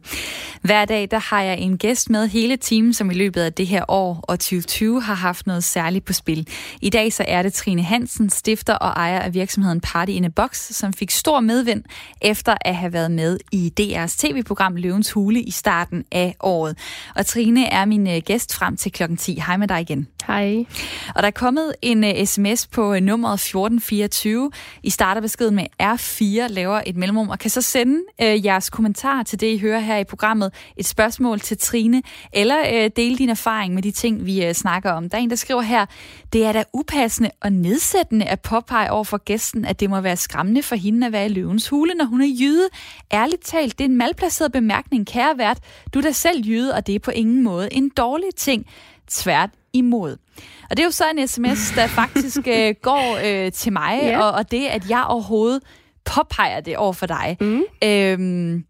Hver 0.61 0.85
dag 0.85 1.07
der 1.11 1.19
har 1.19 1.41
jeg 1.41 1.59
en 1.59 1.77
gæst 1.77 2.09
med 2.09 2.27
hele 2.27 2.57
timen, 2.57 2.93
som 2.93 3.11
i 3.11 3.13
løbet 3.13 3.41
af 3.41 3.53
det 3.53 3.67
her 3.67 3.83
år 3.87 4.25
og 4.27 4.39
2020 4.39 5.01
har 5.01 5.13
haft 5.13 5.47
noget 5.47 5.63
særligt 5.63 6.05
på 6.05 6.13
spil. 6.13 6.47
I 6.81 6.89
dag 6.89 7.13
så 7.13 7.25
er 7.27 7.41
det 7.41 7.53
Trine 7.53 7.83
Hansen, 7.83 8.29
stifter 8.29 8.73
og 8.73 8.89
ejer 8.89 9.19
af 9.19 9.33
virksomheden 9.33 9.81
Party 9.81 10.11
in 10.11 10.25
a 10.25 10.27
Box, 10.27 10.57
som 10.57 10.93
fik 10.93 11.11
stor 11.11 11.39
medvind 11.39 11.83
efter 12.21 12.55
at 12.61 12.75
have 12.75 12.93
været 12.93 13.11
med 13.11 13.39
i 13.51 13.73
DR's 13.81 14.17
tv-program 14.17 14.75
Løvens 14.75 15.11
Hule 15.11 15.41
i 15.41 15.51
starten 15.51 16.05
af 16.11 16.35
året. 16.39 16.77
Og 17.15 17.25
Trine 17.25 17.65
er 17.65 17.85
min 17.85 18.07
øh, 18.07 18.21
gæst 18.25 18.55
frem 18.55 18.77
til 18.77 18.91
klokken 18.91 19.17
10. 19.17 19.43
Hej 19.47 19.57
med 19.57 19.67
dig 19.67 19.81
igen. 19.81 20.07
Hej. 20.27 20.65
Og 21.15 21.21
der 21.21 21.27
er 21.27 21.31
kommet 21.31 21.73
en 21.81 22.03
uh, 22.03 22.25
sms 22.25 22.67
på 22.67 22.91
uh, 22.91 22.97
nummeret 22.97 23.33
1424. 23.33 24.51
I 24.83 24.89
starter 24.89 25.21
beskeden 25.21 25.55
med 25.55 25.65
R4, 25.83 26.53
laver 26.53 26.81
et 26.85 26.95
mellemrum, 26.95 27.29
og 27.29 27.39
kan 27.39 27.49
så 27.49 27.61
sende 27.61 27.99
uh, 28.21 28.45
jeres 28.45 28.69
kommentar 28.69 29.23
til 29.23 29.39
det, 29.39 29.47
I 29.47 29.57
hører 29.57 29.79
her 29.79 29.97
i 29.97 30.03
programmet. 30.03 30.46
Et 30.77 30.85
spørgsmål 30.85 31.39
til 31.39 31.57
Trine, 31.57 32.03
eller 32.33 32.59
uh, 32.59 32.91
dele 32.95 33.17
din 33.17 33.29
erfaring 33.29 33.73
med 33.73 33.83
de 33.83 33.91
ting, 33.91 34.25
vi 34.25 34.47
uh, 34.47 34.51
snakker 34.51 34.91
om. 34.91 35.09
Der 35.09 35.17
er 35.17 35.21
en, 35.21 35.29
der 35.29 35.35
skriver 35.35 35.61
her, 35.61 35.85
det 36.33 36.45
er 36.45 36.51
da 36.51 36.63
upassende 36.73 37.31
og 37.41 37.51
nedsættende 37.51 38.25
at 38.25 38.41
påpege 38.41 38.91
over 38.91 39.03
for 39.03 39.17
gæsten, 39.17 39.65
at 39.65 39.79
det 39.79 39.89
må 39.89 40.01
være 40.01 40.17
skræmmende 40.17 40.63
for 40.63 40.75
hende 40.75 41.07
at 41.07 41.13
være 41.13 41.25
i 41.25 41.29
løvens 41.29 41.69
hule, 41.69 41.93
når 41.93 42.05
hun 42.05 42.21
er 42.21 42.35
jyde. 42.39 42.67
Ærligt 43.13 43.43
talt, 43.43 43.77
det 43.77 43.85
er 43.85 43.89
en 43.89 43.97
malplaceret 43.97 44.51
bemærkning, 44.51 45.07
kære 45.07 45.37
vært. 45.37 45.57
Du 45.93 45.99
er 45.99 46.03
da 46.03 46.11
selv 46.11 46.45
jyde, 46.45 46.73
og 46.73 46.87
det 46.87 46.95
er 46.95 46.99
på 46.99 47.11
ingen 47.11 47.43
måde 47.43 47.73
en 47.73 47.89
dårlig 47.89 48.35
ting. 48.35 48.65
Tvært 49.07 49.49
imod. 49.73 50.17
Og 50.69 50.77
det 50.77 50.79
er 50.79 50.83
jo 50.83 50.91
så 50.91 51.03
en 51.17 51.27
sms, 51.27 51.71
der 51.75 51.87
faktisk 51.87 52.37
øh, 52.47 52.75
går 52.89 53.19
øh, 53.25 53.51
til 53.51 53.73
mig, 53.73 53.99
yeah. 54.03 54.25
og, 54.25 54.31
og 54.31 54.51
det, 54.51 54.65
at 54.65 54.89
jeg 54.89 55.03
overhovedet 55.03 55.63
påpeger 56.05 56.59
det 56.59 56.77
over 56.77 56.93
for 56.93 57.05
dig. 57.05 57.37
Mm. 57.41 57.63
Øhm, 57.83 58.65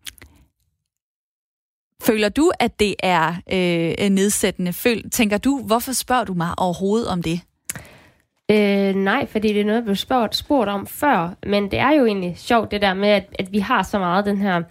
føler 2.03 2.29
du, 2.29 2.51
at 2.59 2.79
det 2.79 2.95
er 2.99 3.33
øh, 3.51 4.09
nedsættende? 4.09 4.73
Føl, 4.73 5.09
tænker 5.09 5.37
du, 5.37 5.61
hvorfor 5.65 5.91
spørger 5.91 6.23
du 6.23 6.33
mig 6.33 6.49
overhovedet 6.57 7.07
om 7.07 7.23
det? 7.23 7.41
Øh, 8.51 8.95
nej, 8.95 9.27
fordi 9.27 9.47
det 9.47 9.61
er 9.61 9.65
noget, 9.65 9.75
jeg 9.75 9.83
blev 9.83 9.95
spurgt, 9.95 10.35
spurgt 10.35 10.69
om 10.69 10.87
før, 10.87 11.35
men 11.47 11.71
det 11.71 11.79
er 11.79 11.91
jo 11.91 12.05
egentlig 12.05 12.37
sjovt 12.37 12.71
det 12.71 12.81
der 12.81 12.93
med, 12.93 13.09
at, 13.09 13.35
at 13.39 13.51
vi 13.51 13.59
har 13.59 13.83
så 13.83 13.99
meget 13.99 14.25
den 14.25 14.37
her 14.37 14.61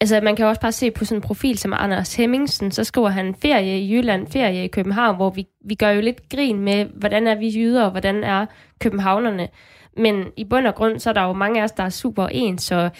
Altså, 0.00 0.20
man 0.20 0.36
kan 0.36 0.46
også 0.46 0.60
bare 0.60 0.72
se 0.72 0.90
på 0.90 1.04
sådan 1.04 1.18
en 1.18 1.22
profil 1.22 1.58
som 1.58 1.72
Anders 1.76 2.14
Hemmingsen, 2.14 2.70
så 2.70 2.84
skriver 2.84 3.08
han 3.08 3.34
ferie 3.34 3.80
i 3.80 3.94
Jylland, 3.94 4.26
ferie 4.26 4.64
i 4.64 4.68
København, 4.68 5.16
hvor 5.16 5.30
vi, 5.30 5.46
vi 5.64 5.74
gør 5.74 5.90
jo 5.90 6.00
lidt 6.00 6.28
grin 6.28 6.58
med, 6.60 6.84
hvordan 6.84 7.26
er 7.26 7.34
vi 7.34 7.48
jyder, 7.48 7.84
og 7.84 7.90
hvordan 7.90 8.24
er 8.24 8.46
københavnerne. 8.78 9.48
Men 9.96 10.24
i 10.36 10.44
bund 10.44 10.66
og 10.66 10.74
grund, 10.74 10.98
så 10.98 11.10
er 11.10 11.14
der 11.14 11.22
jo 11.22 11.32
mange 11.32 11.60
af 11.60 11.64
os, 11.64 11.72
der 11.72 11.82
er 11.82 11.88
super 11.88 12.26
ens, 12.26 12.62
så 12.62 12.90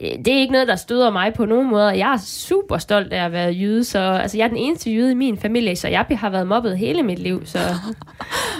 Øh, 0.00 0.10
det 0.24 0.28
er 0.28 0.38
ikke 0.38 0.52
noget, 0.52 0.68
der 0.68 0.76
støder 0.76 1.10
mig 1.10 1.34
på 1.34 1.44
nogen 1.44 1.70
måde. 1.70 1.84
Jeg 1.84 2.12
er 2.12 2.18
super 2.26 2.78
stolt 2.78 3.12
af 3.12 3.24
at 3.24 3.32
være 3.32 3.50
jøde, 3.50 3.84
så 3.84 3.98
altså, 3.98 4.36
jeg 4.36 4.44
er 4.44 4.48
den 4.48 4.56
eneste 4.56 4.90
jøde 4.90 5.10
i 5.10 5.14
min 5.14 5.38
familie, 5.38 5.76
så 5.76 5.88
jeg 5.88 6.06
har 6.10 6.30
været 6.30 6.46
mobbet 6.46 6.78
hele 6.78 7.02
mit 7.02 7.18
liv. 7.18 7.46
Så. 7.46 7.58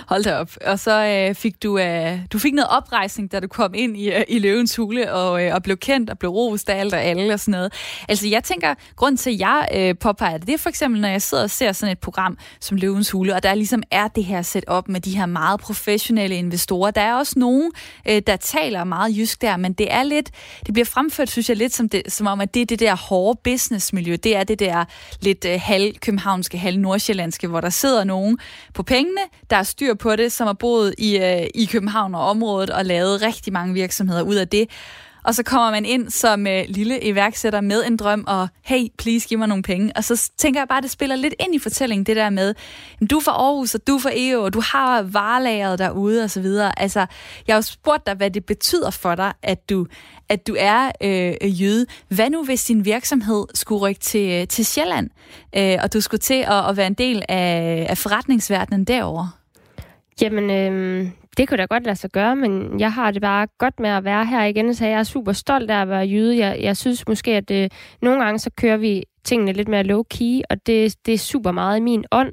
Hold 0.09 0.25
da 0.25 0.37
op. 0.37 0.51
Og 0.67 0.79
så 0.79 1.05
øh, 1.05 1.35
fik 1.35 1.63
du, 1.63 1.79
øh, 1.79 2.19
du 2.33 2.39
fik 2.39 2.55
noget 2.55 2.71
oprejsning, 2.71 3.33
da 3.33 3.41
du 3.41 3.49
kom 3.49 3.75
ind 3.75 3.97
i, 3.97 4.13
øh, 4.13 4.23
i 4.29 4.39
løvens 4.39 4.77
hule 4.77 5.13
og, 5.13 5.45
øh, 5.45 5.55
og 5.55 5.63
blev 5.63 5.77
kendt 5.77 6.11
og 6.11 6.19
blev 6.19 6.31
rost 6.31 6.71
af 6.71 6.81
alt 6.81 6.95
og 6.95 7.03
alle 7.03 7.35
og 7.35 7.41
sådan 7.41 7.53
noget. 7.53 7.73
Altså 8.09 8.29
jeg 8.29 8.45
tænker, 8.45 8.75
grund 8.97 9.19
til, 9.19 9.31
at 9.31 9.39
jeg 9.39 9.69
øh, 9.75 9.95
påpeger 10.01 10.39
det, 10.39 10.47
det 10.47 10.55
er 10.55 10.59
for 10.59 10.69
eksempel, 10.69 11.01
når 11.01 11.09
jeg 11.09 11.23
sidder 11.23 11.43
og 11.43 11.51
ser 11.51 11.73
sådan 11.73 11.93
et 11.93 11.99
program 11.99 12.39
som 12.61 12.77
løvens 12.77 13.11
hule, 13.11 13.35
og 13.35 13.43
der 13.43 13.55
ligesom 13.55 13.83
er 13.91 14.09
det 14.09 14.25
her 14.25 14.43
setup 14.43 14.89
med 14.89 15.01
de 15.01 15.17
her 15.17 15.27
meget 15.27 15.61
professionelle 15.61 16.37
investorer. 16.37 16.91
Der 16.91 17.01
er 17.01 17.15
også 17.15 17.39
nogen, 17.39 17.71
øh, 18.09 18.23
der 18.27 18.37
taler 18.37 18.85
meget 18.85 19.17
jysk 19.17 19.43
der, 19.43 19.57
men 19.57 19.73
det 19.73 19.93
er 19.93 20.03
lidt, 20.03 20.31
det 20.67 20.75
bliver 20.75 20.87
fremført 20.87 21.26
opført, 21.27 21.33
synes 21.33 21.49
jeg 21.49 21.57
lidt 21.57 21.75
som, 21.75 21.89
det, 21.89 22.03
som 22.09 22.27
om, 22.27 22.41
at 22.41 22.55
det 22.55 22.63
er 22.63 22.67
det 22.67 22.81
der 22.81 22.97
hårde 22.97 23.39
businessmiljø. 23.45 24.17
Det 24.17 24.37
er 24.37 24.45
det 24.45 24.59
der 24.59 24.85
lidt 25.21 25.45
øh, 25.45 25.61
halvkøbenhavnske, 25.63 26.59
københavnske, 26.59 27.49
hvor 27.49 27.61
der 27.61 27.71
sidder 27.71 28.05
nogen 28.05 28.39
på 28.75 28.83
pengene, 28.83 29.21
der 29.51 29.57
er 29.57 29.63
styr 29.63 29.95
på 29.95 30.17
det, 30.17 30.33
som 30.33 30.47
har 30.47 30.55
boet 30.55 30.95
i, 30.99 31.19
øh, 31.19 31.47
i 31.55 31.65
København 31.65 32.15
og 32.15 32.31
området 32.31 32.71
og 32.71 32.85
lavet 32.85 33.23
rigtig 33.23 33.53
mange 33.53 33.75
virksomheder 33.75 34.23
ud 34.23 34.35
af 34.35 34.49
det. 34.49 34.69
Og 35.27 35.35
så 35.35 35.43
kommer 35.43 35.71
man 35.71 35.85
ind 35.85 36.11
som 36.11 36.47
øh, 36.47 36.65
lille 36.69 37.05
iværksætter 37.05 37.61
med 37.61 37.85
en 37.87 37.97
drøm, 37.97 38.25
og 38.27 38.49
hey, 38.63 38.87
please, 38.99 39.29
giv 39.29 39.39
mig 39.39 39.49
nogle 39.49 39.63
penge. 39.63 39.93
Og 39.97 40.05
så 40.05 40.31
tænker 40.37 40.61
jeg 40.61 40.69
bare, 40.69 40.79
at 40.79 40.83
det 40.83 40.91
spiller 40.91 41.17
lidt 41.17 41.35
ind 41.41 41.55
i 41.55 41.59
fortællingen, 41.59 42.07
det 42.07 42.17
der 42.17 42.31
med, 42.31 42.55
du 43.11 43.17
er 43.17 43.21
fra 43.21 43.33
Aarhus, 43.33 43.75
og 43.75 43.87
du 43.87 43.95
er 43.95 44.01
fra 44.01 44.11
EU, 44.15 44.41
og 44.41 44.55
du 44.55 44.61
har 44.61 45.03
varelageret 45.03 45.79
derude, 45.79 46.25
og 46.25 46.31
så 46.31 46.41
videre. 46.41 46.79
Altså, 46.79 47.07
jeg 47.47 47.55
har 47.55 47.59
jo 47.59 47.63
spurgt 47.63 48.07
dig, 48.07 48.15
hvad 48.15 48.31
det 48.31 48.45
betyder 48.45 48.91
for 48.91 49.15
dig, 49.15 49.33
at 49.43 49.71
du, 49.71 49.87
at 50.29 50.47
du 50.47 50.57
er 50.59 50.91
øh, 51.03 51.63
jøde. 51.63 51.87
Hvad 52.09 52.31
nu, 52.31 52.45
hvis 52.45 52.65
din 52.65 52.85
virksomhed 52.85 53.45
skulle 53.55 53.81
rykke 53.81 54.01
til, 54.01 54.31
øh, 54.31 54.49
til 54.49 54.67
Sjælland, 54.67 55.11
øh, 55.57 55.79
og 55.83 55.93
du 55.93 56.01
skulle 56.01 56.21
til 56.21 56.45
at, 56.47 56.69
at 56.69 56.77
være 56.77 56.87
en 56.87 56.95
del 56.95 57.23
af, 57.29 57.87
af 57.89 57.99
forretningsverdenen 57.99 58.85
derovre? 58.85 59.31
Jamen, 60.21 60.51
øh, 60.51 61.09
det 61.37 61.49
kunne 61.49 61.59
da 61.59 61.65
godt 61.65 61.85
lade 61.85 61.97
sig 61.97 62.11
gøre, 62.11 62.37
men 62.37 62.81
jeg 62.81 62.93
har 62.93 63.11
det 63.11 63.23
bare 63.23 63.47
godt 63.59 63.81
med 63.81 63.91
at 63.91 64.05
være 64.05 64.27
her 64.27 64.45
igen, 64.45 64.75
så 64.75 64.87
jeg 64.87 64.99
er 64.99 65.03
super 65.03 65.33
stolt 65.33 65.71
af 65.71 65.83
at 65.83 65.89
være 65.89 66.05
jøde. 66.05 66.39
Jeg, 66.39 66.59
jeg 66.61 66.77
synes 66.77 67.09
måske, 67.09 67.31
at 67.37 67.51
øh, 67.51 67.71
nogle 68.03 68.25
gange 68.25 68.39
så 68.39 68.51
kører 68.57 68.77
vi 68.77 69.05
tingene 69.25 69.53
lidt 69.53 69.69
mere 69.69 69.83
low-key, 69.83 70.41
og 70.51 70.67
det, 70.67 70.97
det 71.07 71.15
er 71.15 71.19
super 71.19 71.51
meget 71.51 71.77
i 71.79 71.81
min 71.81 72.05
ånd. 72.13 72.33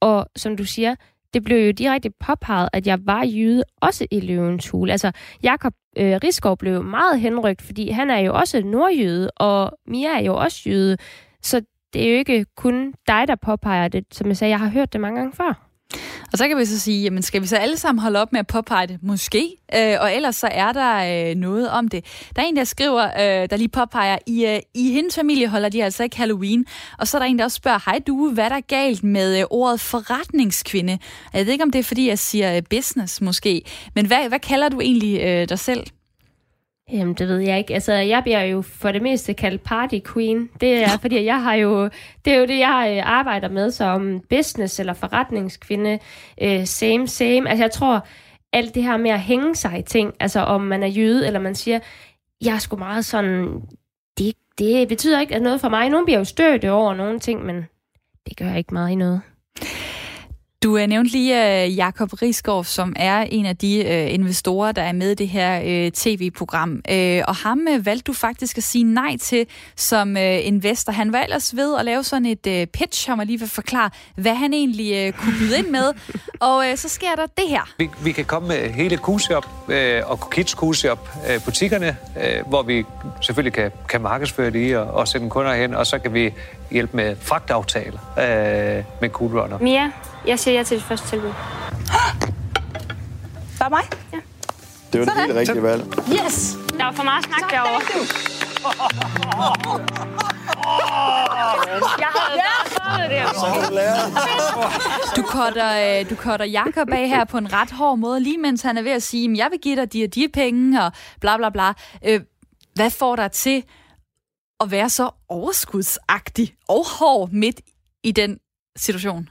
Og 0.00 0.26
som 0.36 0.56
du 0.56 0.64
siger, 0.64 0.94
det 1.34 1.44
blev 1.44 1.66
jo 1.66 1.70
direkte 1.70 2.10
påpeget, 2.10 2.68
at 2.72 2.86
jeg 2.86 2.98
var 3.06 3.24
jøde 3.24 3.62
også 3.80 4.06
i 4.10 4.20
Løvens 4.20 4.68
Hule. 4.68 4.92
Altså, 4.92 5.12
Jakob 5.42 5.74
øh, 5.98 6.18
Rigsgaard 6.24 6.58
blev 6.58 6.84
meget 6.84 7.20
henrygt, 7.20 7.62
fordi 7.62 7.90
han 7.90 8.10
er 8.10 8.18
jo 8.18 8.34
også 8.34 8.62
nordjøde, 8.64 9.30
og 9.30 9.72
Mia 9.86 10.08
er 10.08 10.24
jo 10.24 10.34
også 10.34 10.62
jøde. 10.70 10.96
Så 11.42 11.62
det 11.92 12.06
er 12.06 12.12
jo 12.12 12.18
ikke 12.18 12.46
kun 12.56 12.94
dig, 13.06 13.28
der 13.28 13.36
påpeger 13.36 13.88
det. 13.88 14.04
Som 14.12 14.26
jeg 14.26 14.36
sagde, 14.36 14.50
jeg 14.50 14.60
har 14.60 14.68
hørt 14.68 14.92
det 14.92 15.00
mange 15.00 15.20
gange 15.20 15.32
før. 15.36 15.71
Og 16.32 16.38
så 16.38 16.48
kan 16.48 16.58
vi 16.58 16.64
så 16.64 16.80
sige, 16.80 17.02
jamen 17.02 17.22
skal 17.22 17.42
vi 17.42 17.46
så 17.46 17.56
alle 17.56 17.76
sammen 17.76 18.02
holde 18.02 18.20
op 18.20 18.32
med 18.32 18.40
at 18.40 18.46
påpege 18.46 18.86
det? 18.86 18.98
Måske. 19.02 19.56
Øh, 19.76 19.96
og 20.00 20.14
ellers 20.14 20.36
så 20.36 20.48
er 20.50 20.72
der 20.72 21.28
øh, 21.30 21.34
noget 21.34 21.70
om 21.70 21.88
det. 21.88 22.04
Der 22.36 22.42
er 22.42 22.46
en, 22.46 22.56
der 22.56 22.64
skriver, 22.64 23.04
øh, 23.04 23.50
der 23.50 23.56
lige 23.56 23.68
påpeger, 23.68 24.18
i, 24.26 24.46
øh, 24.46 24.60
i 24.74 24.92
hendes 24.92 25.14
familie 25.14 25.48
holder 25.48 25.68
de 25.68 25.84
altså 25.84 26.02
ikke 26.02 26.16
Halloween. 26.16 26.66
Og 26.98 27.08
så 27.08 27.16
er 27.16 27.18
der 27.18 27.26
en, 27.26 27.38
der 27.38 27.44
også 27.44 27.56
spørger, 27.56 27.78
hej 27.86 28.00
du, 28.06 28.30
hvad 28.30 28.50
der 28.50 28.60
galt 28.60 29.04
med 29.04 29.38
øh, 29.38 29.44
ordet 29.50 29.80
forretningskvinde? 29.80 30.98
Jeg 31.34 31.46
ved 31.46 31.52
ikke, 31.52 31.64
om 31.64 31.70
det 31.70 31.78
er, 31.78 31.82
fordi 31.82 32.08
jeg 32.08 32.18
siger 32.18 32.56
øh, 32.56 32.62
business 32.70 33.20
måske. 33.20 33.62
Men 33.94 34.06
hvad, 34.06 34.28
hvad 34.28 34.38
kalder 34.38 34.68
du 34.68 34.80
egentlig 34.80 35.20
øh, 35.20 35.48
dig 35.48 35.58
selv? 35.58 35.86
Jamen, 36.92 37.14
det 37.14 37.28
ved 37.28 37.38
jeg 37.38 37.58
ikke. 37.58 37.74
Altså, 37.74 37.92
jeg 37.92 38.22
bliver 38.22 38.42
jo 38.42 38.62
for 38.62 38.92
det 38.92 39.02
meste 39.02 39.34
kaldt 39.34 39.62
party 39.62 39.98
queen. 40.12 40.48
Det 40.60 40.82
er, 40.84 40.98
fordi 41.02 41.24
jeg 41.24 41.42
har 41.42 41.54
jo, 41.54 41.84
det 42.24 42.32
er 42.32 42.38
jo 42.38 42.46
det, 42.46 42.58
jeg 42.58 42.94
øh, 42.96 43.10
arbejder 43.10 43.48
med 43.48 43.70
som 43.70 44.20
business- 44.34 44.80
eller 44.80 44.92
forretningskvinde. 44.92 45.98
Uh, 46.44 46.64
same, 46.64 47.08
same. 47.08 47.50
Altså, 47.50 47.64
jeg 47.64 47.70
tror, 47.70 48.06
alt 48.52 48.74
det 48.74 48.82
her 48.82 48.96
med 48.96 49.10
at 49.10 49.20
hænge 49.20 49.54
sig 49.54 49.78
i 49.78 49.82
ting, 49.82 50.14
altså 50.20 50.40
om 50.40 50.60
man 50.60 50.82
er 50.82 50.86
jøde, 50.86 51.26
eller 51.26 51.40
man 51.40 51.54
siger, 51.54 51.78
jeg 52.44 52.54
er 52.54 52.58
sgu 52.58 52.76
meget 52.76 53.04
sådan, 53.04 53.62
det, 54.18 54.34
det 54.58 54.88
betyder 54.88 55.20
ikke 55.20 55.38
noget 55.38 55.60
for 55.60 55.68
mig. 55.68 55.88
Nogle 55.88 56.06
bliver 56.06 56.18
jo 56.18 56.24
stødt 56.24 56.64
over 56.64 56.94
nogle 56.94 57.18
ting, 57.18 57.44
men 57.44 57.56
det 58.28 58.36
gør 58.36 58.54
ikke 58.54 58.74
meget 58.74 58.90
i 58.90 58.94
noget. 58.94 59.20
Du 60.62 60.74
uh, 60.74 60.80
nævnte 60.80 61.12
lige 61.12 61.64
uh, 61.66 61.76
Jakob 61.76 62.12
Risgaard, 62.22 62.64
som 62.64 62.92
er 62.96 63.20
en 63.20 63.46
af 63.46 63.56
de 63.56 63.84
uh, 63.86 64.14
investorer, 64.14 64.72
der 64.72 64.82
er 64.82 64.92
med 64.92 65.10
i 65.10 65.14
det 65.14 65.28
her 65.28 65.60
uh, 65.60 65.92
tv-program. 65.92 66.70
Uh, 66.70 67.20
og 67.28 67.34
ham 67.34 67.60
uh, 67.70 67.86
valgte 67.86 68.04
du 68.04 68.12
faktisk 68.12 68.58
at 68.58 68.64
sige 68.64 68.84
nej 68.84 69.16
til 69.16 69.46
som 69.76 70.10
uh, 70.10 70.46
investor. 70.46 70.92
Han 70.92 71.12
var 71.12 71.18
ellers 71.18 71.56
ved 71.56 71.78
at 71.78 71.84
lave 71.84 72.04
sådan 72.04 72.26
et 72.26 72.46
uh, 72.46 72.64
pitch, 72.72 73.08
han 73.08 73.18
var 73.18 73.24
lige 73.24 73.38
vil 73.38 73.48
forklare, 73.48 73.90
hvad 74.16 74.34
han 74.34 74.52
egentlig 74.52 75.08
uh, 75.08 75.14
kunne 75.14 75.34
byde 75.38 75.58
ind 75.58 75.68
med. 75.68 75.92
og 76.48 76.56
uh, 76.56 76.76
så 76.76 76.88
sker 76.88 77.14
der 77.16 77.26
det 77.26 77.48
her. 77.48 77.74
Vi, 77.78 77.90
vi 78.04 78.12
kan 78.12 78.24
komme 78.24 78.48
med 78.48 78.70
hele 78.70 78.96
Q-Shop 78.96 79.46
uh, 79.68 80.10
og 80.10 80.30
Kids 80.30 80.54
Q-Shop 80.54 80.98
uh, 81.36 81.44
butikkerne, 81.44 81.96
uh, 82.16 82.48
hvor 82.48 82.62
vi 82.62 82.84
selvfølgelig 83.20 83.52
kan, 83.52 83.70
kan 83.88 84.00
markedsføre 84.00 84.50
det 84.50 84.76
og, 84.76 84.86
og 84.86 85.08
sende 85.08 85.30
kunder 85.30 85.54
hen, 85.54 85.74
og 85.74 85.86
så 85.86 85.98
kan 85.98 86.14
vi 86.14 86.32
hjælpe 86.70 86.96
med 86.96 87.16
fragtaftaler 87.20 87.98
uh, 88.16 88.84
med 89.00 89.08
Cool 89.08 89.38
Runner. 89.38 89.58
Mia, 89.58 89.90
jeg 90.26 90.38
siger 90.38 90.54
ja 90.56 90.62
til 90.62 90.76
det 90.76 90.84
første 90.84 91.08
tilbud. 91.08 91.28
Bare 93.60 93.70
mig? 93.70 93.82
Ja. 94.12 94.18
Det 94.92 95.00
var 95.00 95.06
det 95.06 95.14
helt 95.16 95.34
rigtige 95.34 95.62
valg. 95.62 95.82
Yes! 96.08 96.56
Der 96.78 96.84
var 96.84 96.92
for 96.92 97.02
meget 97.02 97.24
snak 97.24 97.50
derovre. 97.50 97.80
Jeg 101.98 102.08
har 102.08 102.32
Du 105.16 105.22
cutter, 105.22 106.00
øh, 106.00 106.10
du 106.10 106.14
cutter 106.16 106.46
Jakob 106.46 106.90
af 106.90 107.08
her 107.08 107.24
på 107.24 107.38
en 107.38 107.52
ret 107.52 107.70
hård 107.70 107.98
måde, 107.98 108.20
lige 108.20 108.38
mens 108.38 108.62
han 108.62 108.78
er 108.78 108.82
ved 108.82 108.92
at 108.92 109.02
sige, 109.02 109.30
at 109.30 109.36
jeg 109.36 109.48
vil 109.50 109.60
give 109.60 109.76
dig 109.76 109.92
de 109.92 110.04
og 110.04 110.14
de 110.14 110.28
penge, 110.32 110.84
og 110.84 110.92
bla 111.20 111.36
bla 111.36 111.50
bla. 111.50 111.72
Øh, 112.04 112.20
hvad 112.74 112.90
får 112.90 113.16
dig 113.16 113.32
til 113.32 113.64
at 114.60 114.70
være 114.70 114.90
så 114.90 115.10
overskudsagtig 115.28 116.54
og 116.68 116.86
hård 116.98 117.30
midt 117.30 117.60
i 118.04 118.12
den 118.12 118.38
situation? 118.76 119.28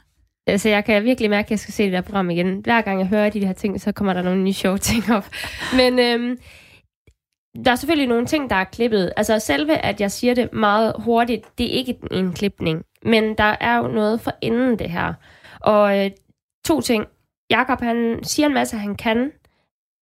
Altså, 0.48 0.70
jeg 0.70 0.86
kan 0.86 1.04
virkelig 1.04 1.30
mærke, 1.30 1.46
at 1.48 1.52
jeg 1.52 1.60
skal 1.60 1.74
se 1.74 1.84
det 1.84 1.94
der 1.94 2.02
program 2.02 2.30
igen. 2.30 2.60
Hver 2.60 2.82
gang 2.82 3.00
jeg 3.00 3.08
hører 3.08 3.30
de 3.30 3.46
her 3.46 3.54
ting, 3.54 3.82
så 3.82 3.92
kommer 3.92 4.14
der 4.14 4.22
nogle 4.22 4.44
nye 4.44 4.54
sjove 4.54 4.78
ting 4.90 5.04
op. 5.12 5.26
Men 5.76 6.00
øhm, 6.00 6.38
der 7.66 7.72
er 7.72 7.76
selvfølgelig 7.76 8.08
nogle 8.08 8.26
ting, 8.26 8.50
der 8.50 8.56
er 8.56 8.64
klippet. 8.64 9.14
Altså 9.18 9.40
selve, 9.40 9.78
at 9.78 10.02
jeg 10.02 10.12
siger 10.12 10.34
det 10.34 10.54
meget 10.54 10.94
hurtigt, 11.00 11.58
det 11.58 11.66
er 11.66 11.72
ikke 11.72 11.98
en 12.12 12.34
klipning. 12.34 12.84
Men 13.04 13.38
der 13.38 13.56
er 13.60 13.78
jo 13.78 13.88
noget 13.88 14.22
for 14.22 14.32
inden 14.42 14.80
det 14.80 14.90
her. 14.90 15.14
Og 15.60 16.06
øh, 16.06 16.12
to 16.66 16.82
ting. 16.82 17.06
Jakob 17.50 17.82
han 17.82 18.20
siger 18.24 18.48
en 18.48 18.54
masse, 18.54 18.78
han 18.78 18.96
kan. 18.96 19.32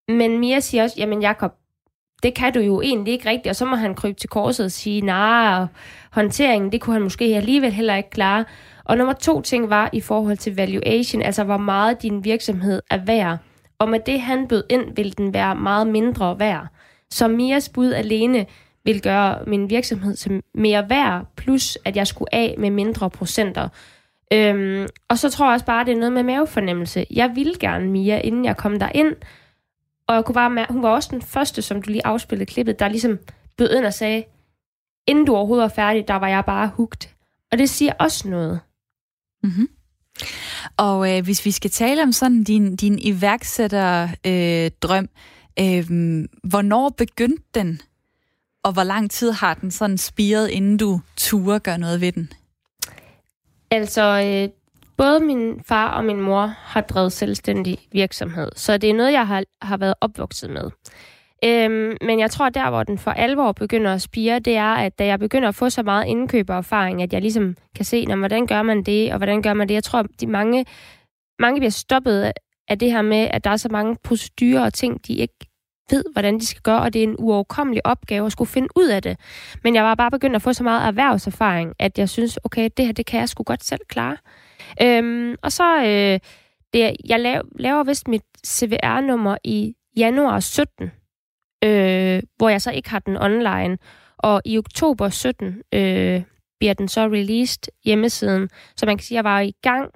Men 0.07 0.39
Mia 0.39 0.59
siger 0.59 0.83
også, 0.83 0.95
jamen 0.99 1.21
Jakob, 1.21 1.51
det 2.23 2.33
kan 2.33 2.53
du 2.53 2.59
jo 2.59 2.81
egentlig 2.81 3.13
ikke 3.13 3.29
rigtigt. 3.29 3.47
Og 3.47 3.55
så 3.55 3.65
må 3.65 3.75
han 3.75 3.95
krybe 3.95 4.19
til 4.19 4.29
korset 4.29 4.65
og 4.65 4.71
sige, 4.71 5.01
nej, 5.01 5.59
nah, 5.59 5.67
håndteringen, 6.11 6.71
det 6.71 6.81
kunne 6.81 6.93
han 6.93 7.01
måske 7.01 7.25
alligevel 7.25 7.71
heller 7.71 7.95
ikke 7.95 8.09
klare. 8.09 8.45
Og 8.83 8.97
nummer 8.97 9.13
to 9.13 9.41
ting 9.41 9.69
var 9.69 9.89
i 9.93 10.01
forhold 10.01 10.37
til 10.37 10.55
valuation, 10.55 11.21
altså 11.21 11.43
hvor 11.43 11.57
meget 11.57 12.01
din 12.01 12.23
virksomhed 12.23 12.81
er 12.89 12.97
værd. 13.05 13.37
Og 13.79 13.89
med 13.89 13.99
det, 14.05 14.21
han 14.21 14.47
bød 14.47 14.63
ind, 14.69 14.95
vil 14.95 15.17
den 15.17 15.33
være 15.33 15.55
meget 15.55 15.87
mindre 15.87 16.39
værd. 16.39 16.67
Så 17.11 17.27
Mias 17.27 17.69
bud 17.69 17.93
alene 17.93 18.45
vil 18.85 19.01
gøre 19.01 19.39
min 19.47 19.69
virksomhed 19.69 20.15
til 20.15 20.41
mere 20.53 20.89
værd, 20.89 21.25
plus 21.37 21.77
at 21.85 21.95
jeg 21.95 22.07
skulle 22.07 22.35
af 22.35 22.55
med 22.57 22.69
mindre 22.69 23.09
procenter. 23.09 23.69
Øhm, 24.33 24.87
og 25.09 25.17
så 25.17 25.29
tror 25.29 25.45
jeg 25.45 25.53
også 25.53 25.65
bare, 25.65 25.85
det 25.85 25.91
er 25.91 25.97
noget 25.97 26.13
med 26.13 26.23
mavefornemmelse. 26.23 27.05
Jeg 27.11 27.31
ville 27.35 27.53
gerne 27.59 27.89
Mia, 27.89 28.19
inden 28.19 28.45
jeg 28.45 28.57
kom 28.57 28.79
der 28.79 28.89
ind, 28.95 29.15
og 30.09 30.15
jeg 30.15 30.25
kunne 30.25 30.35
bare 30.35 30.49
mærke, 30.49 30.73
hun 30.73 30.83
var 30.83 30.89
også 30.89 31.09
den 31.11 31.21
første, 31.21 31.61
som 31.61 31.81
du 31.81 31.89
lige 31.89 32.05
afspillede 32.05 32.51
klippet, 32.51 32.79
der 32.79 32.87
ligesom 32.87 33.19
bød 33.57 33.75
ind 33.75 33.85
og 33.85 33.93
sagde, 33.93 34.23
inden 35.07 35.25
du 35.25 35.35
overhovedet 35.35 35.61
var 35.61 35.67
færdig, 35.67 36.07
der 36.07 36.13
var 36.13 36.27
jeg 36.27 36.45
bare 36.45 36.71
hugt. 36.75 37.15
Og 37.51 37.57
det 37.57 37.69
siger 37.69 37.93
også 37.99 38.29
noget. 38.29 38.59
Mm-hmm. 39.43 39.69
Og 40.77 41.17
øh, 41.17 41.23
hvis 41.23 41.45
vi 41.45 41.51
skal 41.51 41.71
tale 41.71 42.03
om 42.03 42.11
sådan 42.11 42.43
din, 42.43 42.75
din 42.75 42.99
iværksætterdrøm, 42.99 44.09
øh, 44.25 44.71
drøm, 44.81 45.09
øh, 45.59 45.85
hvornår 46.43 46.89
begyndte 46.89 47.43
den? 47.53 47.81
Og 48.63 48.73
hvor 48.73 48.83
lang 48.83 49.11
tid 49.11 49.31
har 49.31 49.53
den 49.53 49.71
sådan 49.71 49.97
spiret, 49.97 50.49
inden 50.49 50.77
du 50.77 51.01
turde 51.17 51.59
gøre 51.59 51.77
noget 51.77 52.01
ved 52.01 52.11
den? 52.11 52.33
Altså, 53.71 54.01
øh, 54.01 54.58
både 54.99 55.19
min 55.19 55.61
far 55.67 55.91
og 55.91 56.05
min 56.05 56.21
mor 56.21 56.45
har 56.45 56.81
drevet 56.81 57.11
selvstændig 57.11 57.77
virksomhed, 57.91 58.49
så 58.55 58.77
det 58.77 58.89
er 58.89 58.93
noget, 58.93 59.13
jeg 59.13 59.27
har, 59.27 59.43
har 59.61 59.77
været 59.77 59.93
opvokset 60.01 60.49
med. 60.49 60.69
Øhm, 61.43 61.97
men 62.01 62.19
jeg 62.19 62.31
tror, 62.31 62.49
der 62.49 62.69
hvor 62.69 62.83
den 62.83 62.97
for 62.97 63.11
alvor 63.11 63.51
begynder 63.51 63.93
at 63.93 64.01
spire, 64.01 64.39
det 64.39 64.55
er, 64.55 64.73
at 64.73 64.99
da 64.99 65.05
jeg 65.05 65.19
begynder 65.19 65.47
at 65.47 65.55
få 65.55 65.69
så 65.69 65.83
meget 65.83 66.07
indkøbererfaring, 66.07 67.01
at 67.01 67.13
jeg 67.13 67.21
ligesom 67.21 67.55
kan 67.75 67.85
se, 67.85 68.05
når, 68.05 68.15
hvordan 68.15 68.47
gør 68.47 68.61
man 68.61 68.83
det, 68.83 69.11
og 69.11 69.17
hvordan 69.17 69.41
gør 69.41 69.53
man 69.53 69.67
det. 69.69 69.73
Jeg 69.73 69.83
tror, 69.83 70.05
de 70.19 70.27
mange, 70.27 70.65
mange 71.39 71.59
bliver 71.59 71.71
stoppet 71.71 72.31
af 72.67 72.79
det 72.79 72.91
her 72.91 73.01
med, 73.01 73.27
at 73.31 73.43
der 73.43 73.49
er 73.49 73.57
så 73.57 73.69
mange 73.71 73.97
procedurer 74.03 74.65
og 74.65 74.73
ting, 74.73 75.07
de 75.07 75.13
ikke 75.13 75.45
ved, 75.91 76.03
hvordan 76.13 76.39
de 76.39 76.45
skal 76.45 76.61
gøre, 76.61 76.81
og 76.81 76.93
det 76.93 76.99
er 76.99 77.07
en 77.07 77.15
uoverkommelig 77.19 77.85
opgave 77.85 78.25
at 78.25 78.31
skulle 78.31 78.49
finde 78.49 78.67
ud 78.75 78.87
af 78.87 79.01
det. 79.01 79.17
Men 79.63 79.75
jeg 79.75 79.83
var 79.83 79.95
bare 79.95 80.11
begyndt 80.11 80.35
at 80.35 80.41
få 80.41 80.53
så 80.53 80.63
meget 80.63 80.87
erhvervserfaring, 80.87 81.73
at 81.79 81.97
jeg 81.97 82.09
synes, 82.09 82.39
okay, 82.43 82.69
det 82.77 82.85
her, 82.85 82.93
det 82.93 83.05
kan 83.05 83.19
jeg 83.19 83.29
sgu 83.29 83.43
godt 83.43 83.63
selv 83.63 83.81
klare. 83.89 84.17
Øhm, 84.81 85.35
og 85.41 85.51
så, 85.51 85.77
øh, 85.77 86.19
det, 86.73 86.95
jeg 87.05 87.19
laver, 87.19 87.41
laver 87.59 87.83
vist 87.83 88.07
mit 88.07 88.23
CVR-nummer 88.47 89.37
i 89.43 89.75
januar 89.97 90.39
17, 90.39 90.91
øh, 91.63 92.23
hvor 92.37 92.49
jeg 92.49 92.61
så 92.61 92.71
ikke 92.71 92.89
har 92.89 92.99
den 92.99 93.17
online. 93.17 93.77
Og 94.17 94.41
i 94.45 94.57
oktober 94.57 95.09
17 95.09 95.61
øh, 95.73 96.21
bliver 96.59 96.73
den 96.73 96.87
så 96.87 97.01
released 97.01 97.63
hjemmesiden. 97.85 98.49
Så 98.77 98.85
man 98.85 98.97
kan 98.97 99.03
sige, 99.03 99.15
at 99.19 99.23
jeg 99.23 99.31
var 99.31 99.39
i 99.39 99.53
gang 99.61 99.91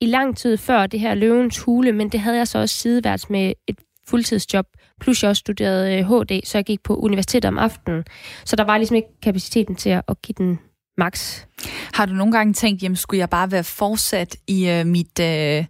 i 0.00 0.06
lang 0.06 0.36
tid 0.36 0.56
før 0.56 0.86
det 0.86 1.00
her 1.00 1.14
løvens 1.14 1.58
hule, 1.58 1.92
men 1.92 2.08
det 2.08 2.20
havde 2.20 2.36
jeg 2.36 2.48
så 2.48 2.58
også 2.58 2.76
sideværts 2.76 3.30
med 3.30 3.52
et 3.66 3.76
fuldtidsjob, 4.08 4.66
plus 5.00 5.22
jeg 5.22 5.28
også 5.28 5.40
studerede 5.40 5.98
øh, 5.98 6.04
HD, 6.04 6.40
så 6.44 6.58
jeg 6.58 6.64
gik 6.64 6.82
på 6.82 6.96
universitetet 6.96 7.48
om 7.48 7.58
aftenen. 7.58 8.04
Så 8.44 8.56
der 8.56 8.64
var 8.64 8.78
ligesom 8.78 8.96
ikke 8.96 9.20
kapaciteten 9.22 9.76
til 9.76 9.90
at 9.90 10.22
give 10.22 10.34
den 10.38 10.58
max. 10.98 11.45
Har 11.94 12.06
du 12.06 12.12
nogle 12.12 12.32
gange 12.32 12.52
tænkt, 12.52 12.82
jamen 12.82 12.96
skulle 12.96 13.18
jeg 13.18 13.30
bare 13.30 13.50
være 13.50 13.64
fortsat 13.64 14.36
i 14.46 14.68
øh, 14.68 14.86
mit, 14.86 15.20
øh, 15.20 15.64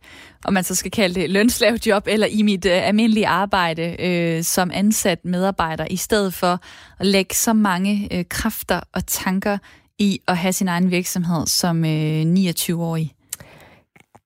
om 0.45 0.53
man 0.53 0.65
så 0.65 0.75
skal 0.75 0.91
kalde 0.91 1.21
det, 1.21 1.31
lønslavjob, 1.31 2.07
eller 2.07 2.27
i 2.27 2.43
mit 2.43 2.67
øh, 2.67 2.89
almindelige 2.89 3.27
arbejde 3.27 3.97
øh, 3.99 4.43
som 4.43 4.71
ansat 4.75 5.25
medarbejder, 5.25 5.87
i 5.91 5.97
stedet 5.97 6.35
for 6.35 6.61
at 6.99 7.07
lægge 7.07 7.35
så 7.35 7.53
mange 7.53 8.09
øh, 8.13 8.25
kræfter 8.29 8.81
og 8.93 9.07
tanker 9.07 9.59
i 9.99 10.21
at 10.29 10.37
have 10.37 10.53
sin 10.53 10.69
egen 10.69 10.91
virksomhed 10.91 11.47
som 11.47 11.85
øh, 11.85 12.23
29-årig? 12.23 13.13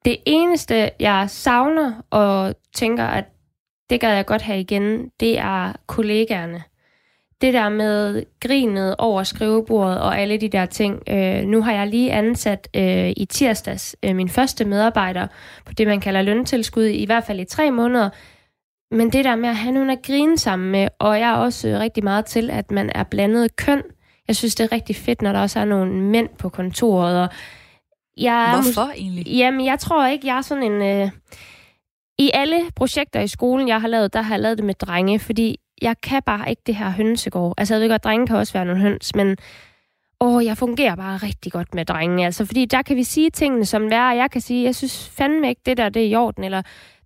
Det 0.04 0.16
eneste, 0.26 0.90
jeg 1.00 1.30
savner 1.30 1.92
og 2.10 2.54
tænker, 2.74 3.04
at 3.04 3.24
det 3.90 4.00
gad 4.00 4.14
jeg 4.14 4.26
godt 4.26 4.42
have 4.42 4.60
igen, 4.60 5.08
det 5.20 5.38
er 5.38 5.72
kollegaerne 5.86 6.62
det 7.40 7.54
der 7.54 7.68
med 7.68 8.22
grinet 8.40 8.96
over 8.98 9.22
skrivebordet 9.22 10.00
og 10.00 10.18
alle 10.18 10.36
de 10.36 10.48
der 10.48 10.66
ting. 10.66 11.02
Øh, 11.08 11.44
nu 11.44 11.62
har 11.62 11.72
jeg 11.72 11.86
lige 11.86 12.12
ansat 12.12 12.68
øh, 12.76 13.10
i 13.16 13.26
tirsdags 13.30 13.96
øh, 14.02 14.16
min 14.16 14.28
første 14.28 14.64
medarbejder 14.64 15.26
på 15.66 15.72
det, 15.72 15.86
man 15.86 16.00
kalder 16.00 16.22
løntilskud, 16.22 16.84
i 16.84 17.04
hvert 17.04 17.24
fald 17.24 17.40
i 17.40 17.44
tre 17.44 17.70
måneder. 17.70 18.10
Men 18.94 19.12
det 19.12 19.24
der 19.24 19.36
med 19.36 19.48
at 19.48 19.56
have 19.56 19.72
nogen 19.72 19.90
at 19.90 20.02
grine 20.02 20.38
sammen 20.38 20.70
med, 20.70 20.88
og 20.98 21.20
jeg 21.20 21.30
er 21.30 21.36
også 21.36 21.68
øh, 21.68 21.80
rigtig 21.80 22.04
meget 22.04 22.24
til, 22.24 22.50
at 22.50 22.70
man 22.70 22.90
er 22.94 23.02
blandet 23.02 23.56
køn. 23.56 23.82
Jeg 24.28 24.36
synes, 24.36 24.54
det 24.54 24.64
er 24.64 24.72
rigtig 24.72 24.96
fedt, 24.96 25.22
når 25.22 25.32
der 25.32 25.40
også 25.40 25.60
er 25.60 25.64
nogle 25.64 26.02
mænd 26.02 26.28
på 26.38 26.48
kontoret. 26.48 27.22
Og 27.22 27.28
jeg, 28.16 28.60
Hvorfor 28.62 28.92
egentlig? 28.96 29.26
Jamen, 29.26 29.66
jeg 29.66 29.78
tror 29.78 30.06
ikke, 30.06 30.26
jeg 30.26 30.36
er 30.36 30.42
sådan 30.42 30.72
en... 30.72 30.82
Øh, 30.82 31.10
I 32.18 32.30
alle 32.34 32.60
projekter 32.76 33.20
i 33.20 33.28
skolen, 33.28 33.68
jeg 33.68 33.80
har 33.80 33.88
lavet, 33.88 34.12
der 34.12 34.22
har 34.22 34.34
jeg 34.34 34.40
lavet 34.40 34.58
det 34.58 34.66
med 34.66 34.74
drenge, 34.74 35.18
fordi 35.18 35.56
jeg 35.82 35.96
kan 36.02 36.22
bare 36.26 36.50
ikke 36.50 36.62
det 36.66 36.76
her 36.76 36.90
hønsegård. 36.90 37.54
Altså, 37.58 37.74
jeg 37.74 37.80
ved 37.80 37.88
godt, 37.88 38.04
drenge 38.04 38.26
kan 38.26 38.36
også 38.36 38.52
være 38.52 38.64
nogle 38.64 38.80
høns, 38.80 39.14
men 39.14 39.36
åh, 40.20 40.44
jeg 40.44 40.56
fungerer 40.58 40.96
bare 40.96 41.16
rigtig 41.16 41.52
godt 41.52 41.74
med 41.74 41.84
drenge. 41.84 42.24
Altså, 42.24 42.44
fordi 42.44 42.64
der 42.64 42.82
kan 42.82 42.96
vi 42.96 43.04
sige 43.04 43.30
tingene 43.30 43.66
som 43.66 43.82
det 43.82 43.92
er, 43.92 44.10
og 44.10 44.16
jeg 44.16 44.30
kan 44.30 44.40
sige, 44.40 44.64
jeg 44.64 44.74
synes 44.74 45.08
fandme 45.08 45.48
ikke, 45.48 45.62
det 45.66 45.76
der, 45.76 45.88
det 45.88 46.02
er 46.02 46.06
i 46.06 46.14
orden, 46.14 46.44
eller 46.44 46.62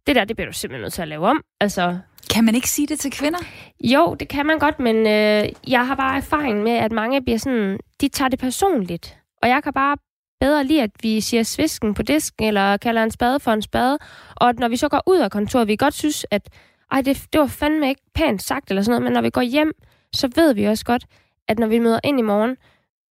det 0.06 0.16
der, 0.16 0.24
det 0.24 0.36
bliver 0.36 0.50
du 0.50 0.52
simpelthen 0.52 0.82
nødt 0.82 0.92
til 0.92 1.02
at 1.02 1.08
lave 1.08 1.26
om. 1.26 1.42
Altså, 1.60 1.98
kan 2.34 2.44
man 2.44 2.54
ikke 2.54 2.70
sige 2.70 2.86
det 2.86 3.00
til 3.00 3.10
kvinder? 3.10 3.38
Jo, 3.84 4.14
det 4.20 4.28
kan 4.28 4.46
man 4.46 4.58
godt, 4.58 4.80
men 4.80 4.96
øh, 4.96 5.48
jeg 5.68 5.86
har 5.86 5.94
bare 5.94 6.16
erfaring 6.16 6.62
med, 6.62 6.72
at 6.72 6.92
mange 6.92 7.22
bliver 7.22 7.38
sådan, 7.38 7.78
de 8.00 8.08
tager 8.08 8.28
det 8.28 8.38
personligt. 8.38 9.18
Og 9.42 9.48
jeg 9.48 9.62
kan 9.62 9.72
bare 9.72 9.96
bedre 10.40 10.64
lide, 10.64 10.82
at 10.82 10.90
vi 11.02 11.20
siger 11.20 11.42
svisken 11.42 11.94
på 11.94 12.02
disken, 12.02 12.46
eller 12.46 12.76
kalder 12.76 13.02
en 13.02 13.10
spade 13.10 13.40
for 13.40 13.50
en 13.50 13.62
spade. 13.62 13.98
Og 14.36 14.48
at 14.48 14.58
når 14.58 14.68
vi 14.68 14.76
så 14.76 14.88
går 14.88 15.02
ud 15.06 15.18
af 15.18 15.30
kontoret, 15.30 15.68
vi 15.68 15.76
godt 15.76 15.94
synes, 15.94 16.26
at 16.30 16.48
ej, 16.90 17.00
det, 17.00 17.26
det 17.32 17.40
var 17.40 17.46
fandme 17.46 17.88
ikke 17.88 18.02
pænt 18.14 18.42
sagt 18.42 18.70
eller 18.70 18.82
sådan 18.82 18.90
noget, 18.90 19.02
men 19.02 19.12
når 19.12 19.20
vi 19.20 19.30
går 19.30 19.40
hjem, 19.40 19.72
så 20.12 20.30
ved 20.34 20.54
vi 20.54 20.64
også 20.64 20.84
godt, 20.84 21.04
at 21.48 21.58
når 21.58 21.66
vi 21.66 21.78
møder 21.78 22.00
ind 22.04 22.18
i 22.18 22.22
morgen, 22.22 22.56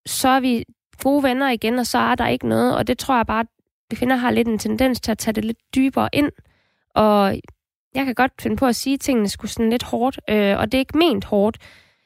så 0.05 0.30
er 0.30 0.39
vi 0.39 0.65
gode 1.03 1.24
venner 1.24 1.49
igen, 1.49 1.80
og 1.80 1.88
så 1.88 1.97
er 1.97 2.15
der 2.15 2.28
ikke 2.28 2.47
noget, 2.47 2.78
og 2.78 2.88
det 2.88 2.97
tror 2.97 3.15
jeg 3.15 3.26
bare, 3.26 3.39
at 3.39 3.47
kvinder 3.97 4.15
har 4.15 4.32
lidt 4.32 4.47
en 4.47 4.59
tendens 4.59 5.01
til 5.01 5.11
at 5.11 5.17
tage 5.17 5.34
det 5.34 5.45
lidt 5.45 5.57
dybere 5.76 6.09
ind, 6.13 6.32
og 6.95 7.36
jeg 7.95 8.05
kan 8.05 8.15
godt 8.15 8.32
finde 8.41 8.55
på 8.55 8.65
at 8.65 8.76
sige 8.76 8.97
tingene 8.97 9.30
skulle 9.30 9.51
sådan 9.51 9.69
lidt 9.69 9.84
hårdt, 9.84 10.19
øh, 10.30 10.57
og 10.57 10.71
det 10.71 10.78
er 10.78 10.80
ikke 10.80 10.97
ment 10.97 11.26
hårdt, 11.26 11.57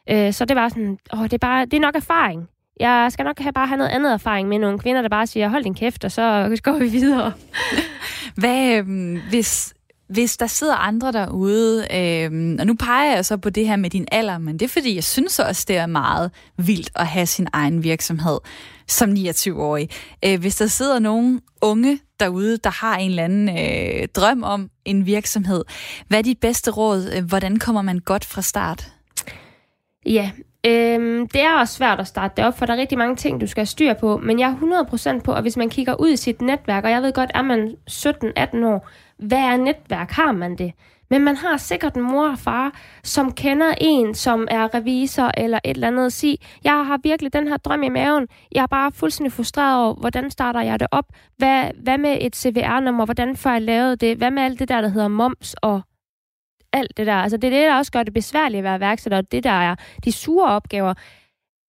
øh, 0.09 0.33
så 0.33 0.45
det 0.45 0.55
var 0.55 0.69
sådan, 0.69 0.99
åh, 1.13 1.23
det 1.23 1.33
er, 1.33 1.37
bare, 1.37 1.65
det 1.65 1.73
er 1.73 1.81
nok 1.81 1.95
erfaring. 1.95 2.49
Jeg 2.79 3.11
skal 3.11 3.25
nok 3.25 3.39
have, 3.39 3.53
bare 3.53 3.67
have 3.67 3.77
noget 3.77 3.91
andet 3.91 4.13
erfaring 4.13 4.49
med 4.49 4.59
nogle 4.59 4.79
kvinder, 4.79 5.01
der 5.01 5.09
bare 5.09 5.27
siger, 5.27 5.49
hold 5.49 5.63
din 5.63 5.75
kæft, 5.75 6.05
og 6.05 6.11
så 6.11 6.21
går 6.63 6.79
vi 6.79 6.87
videre. 6.87 7.33
Hvad, 8.35 8.77
øh, 8.77 9.17
hvis, 9.29 9.73
hvis 10.09 10.37
der 10.37 10.47
sidder 10.47 10.75
andre 10.75 11.11
derude, 11.11 11.87
øh, 11.95 12.55
og 12.59 12.67
nu 12.67 12.73
peger 12.73 13.15
jeg 13.15 13.25
så 13.25 13.37
på 13.37 13.49
det 13.49 13.67
her 13.67 13.75
med 13.75 13.89
din 13.89 14.07
alder, 14.11 14.37
men 14.37 14.59
det 14.59 14.65
er 14.65 14.69
fordi, 14.69 14.95
jeg 14.95 15.03
synes 15.03 15.39
også, 15.39 15.65
det 15.67 15.77
er 15.77 15.85
meget 15.85 16.31
vildt 16.57 16.89
at 16.95 17.07
have 17.07 17.25
sin 17.25 17.47
egen 17.53 17.83
virksomhed 17.83 18.37
som 18.87 19.11
29-årig. 19.11 19.89
Øh, 20.25 20.39
hvis 20.39 20.55
der 20.55 20.67
sidder 20.67 20.99
nogen 20.99 21.41
unge 21.61 21.99
derude, 22.19 22.57
der 22.57 22.69
har 22.69 22.97
en 22.97 23.09
eller 23.09 23.23
anden 23.23 23.49
øh, 23.49 24.07
drøm 24.07 24.43
om 24.43 24.69
en 24.85 25.05
virksomhed, 25.05 25.63
hvad 26.07 26.17
er 26.17 26.23
dit 26.23 26.39
bedste 26.39 26.71
råd? 26.71 27.11
Øh, 27.17 27.25
hvordan 27.25 27.59
kommer 27.59 27.81
man 27.81 27.99
godt 27.99 28.25
fra 28.25 28.41
start? 28.41 28.91
Ja, 30.05 30.31
Øhm, 30.67 31.27
det 31.27 31.41
er 31.41 31.59
også 31.59 31.73
svært 31.73 31.99
at 31.99 32.07
starte 32.07 32.33
det 32.37 32.45
op, 32.45 32.57
for 32.57 32.65
der 32.65 32.73
er 32.73 32.77
rigtig 32.77 32.97
mange 32.97 33.15
ting, 33.15 33.41
du 33.41 33.47
skal 33.47 33.61
have 33.61 33.65
styr 33.65 33.93
på. 33.93 34.17
Men 34.17 34.39
jeg 34.39 34.49
er 34.49 35.15
100% 35.17 35.21
på, 35.21 35.33
at 35.33 35.41
hvis 35.41 35.57
man 35.57 35.69
kigger 35.69 35.95
ud 35.95 36.09
i 36.09 36.15
sit 36.15 36.41
netværk, 36.41 36.83
og 36.83 36.89
jeg 36.89 37.01
ved 37.01 37.13
godt, 37.13 37.31
er 37.35 37.41
man 37.41 37.75
17-18 37.91 38.65
år, 38.65 38.89
hvad 39.19 39.37
er 39.37 39.57
netværk? 39.57 40.11
Har 40.11 40.31
man 40.31 40.55
det? 40.55 40.73
Men 41.09 41.23
man 41.23 41.35
har 41.35 41.57
sikkert 41.57 41.95
en 41.95 42.01
mor 42.01 42.29
og 42.29 42.39
far, 42.39 42.73
som 43.03 43.31
kender 43.33 43.73
en, 43.81 44.15
som 44.15 44.47
er 44.51 44.73
revisor 44.75 45.31
eller 45.37 45.59
et 45.63 45.69
eller 45.69 45.87
andet 45.87 46.05
og 46.05 46.11
sige, 46.11 46.37
jeg 46.63 46.85
har 46.85 46.99
virkelig 47.03 47.33
den 47.33 47.47
her 47.47 47.57
drøm 47.57 47.83
i 47.83 47.89
maven. 47.89 48.27
Jeg 48.51 48.61
er 48.63 48.67
bare 48.67 48.91
fuldstændig 48.91 49.31
frustreret 49.33 49.85
over, 49.85 49.93
hvordan 49.93 50.31
starter 50.31 50.61
jeg 50.61 50.79
det 50.79 50.87
op? 50.91 51.05
Hvad, 51.37 51.71
hvad 51.83 51.97
med 51.97 52.17
et 52.21 52.35
CVR-nummer? 52.35 53.05
Hvordan 53.05 53.35
får 53.35 53.49
jeg 53.49 53.61
lavet 53.61 54.01
det? 54.01 54.17
Hvad 54.17 54.31
med 54.31 54.43
alt 54.43 54.59
det 54.59 54.69
der, 54.69 54.81
der 54.81 54.89
hedder 54.89 55.07
moms 55.07 55.53
og 55.53 55.81
alt 56.73 56.97
det 56.97 57.07
der? 57.07 57.15
Altså 57.15 57.37
det 57.37 57.47
er 57.47 57.57
det, 57.57 57.67
der 57.67 57.77
også 57.77 57.91
gør 57.91 58.03
det 58.03 58.13
besværligt 58.13 58.57
at 58.57 58.63
være 58.63 58.79
værksætter, 58.79 59.17
og 59.17 59.31
det 59.31 59.43
der 59.43 59.49
er 59.49 59.75
de 60.05 60.11
sure 60.11 60.51
opgaver. 60.51 60.93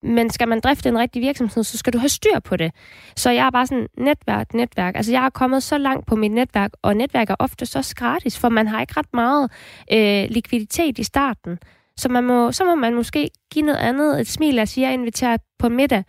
Men 0.03 0.29
skal 0.29 0.47
man 0.47 0.59
drifte 0.59 0.89
en 0.89 0.99
rigtig 0.99 1.21
virksomhed, 1.21 1.63
så 1.63 1.77
skal 1.77 1.93
du 1.93 1.97
have 1.97 2.09
styr 2.09 2.39
på 2.39 2.57
det. 2.57 2.71
Så 3.15 3.29
jeg 3.29 3.45
er 3.45 3.51
bare 3.51 3.67
sådan, 3.67 3.87
netværk, 3.97 4.53
netværk. 4.53 4.95
Altså 4.95 5.11
jeg 5.11 5.25
er 5.25 5.29
kommet 5.29 5.63
så 5.63 5.77
langt 5.77 6.07
på 6.07 6.15
mit 6.15 6.31
netværk, 6.31 6.71
og 6.81 6.95
netværk 6.95 7.29
er 7.29 7.35
ofte 7.39 7.65
så 7.65 7.93
gratis, 7.95 8.37
for 8.37 8.49
man 8.49 8.67
har 8.67 8.81
ikke 8.81 8.93
ret 8.97 9.13
meget 9.13 9.51
øh, 9.91 10.29
likviditet 10.29 10.99
i 10.99 11.03
starten. 11.03 11.59
Så, 11.97 12.09
man 12.09 12.23
må, 12.23 12.51
så 12.51 12.65
må 12.65 12.75
man 12.75 12.95
måske 12.95 13.29
give 13.51 13.65
noget 13.65 13.79
andet, 13.79 14.19
et 14.19 14.27
smil 14.27 14.59
og 14.59 14.67
sige, 14.67 14.85
jeg 14.85 14.93
inviterer 14.93 15.37
på 15.59 15.69
middag. 15.69 16.03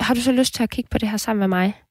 Har 0.00 0.14
du 0.14 0.20
så 0.20 0.32
lyst 0.32 0.54
til 0.54 0.62
at 0.62 0.70
kigge 0.70 0.88
på 0.90 0.98
det 0.98 1.08
her 1.08 1.16
sammen 1.16 1.40
med 1.40 1.48
mig? 1.48 1.82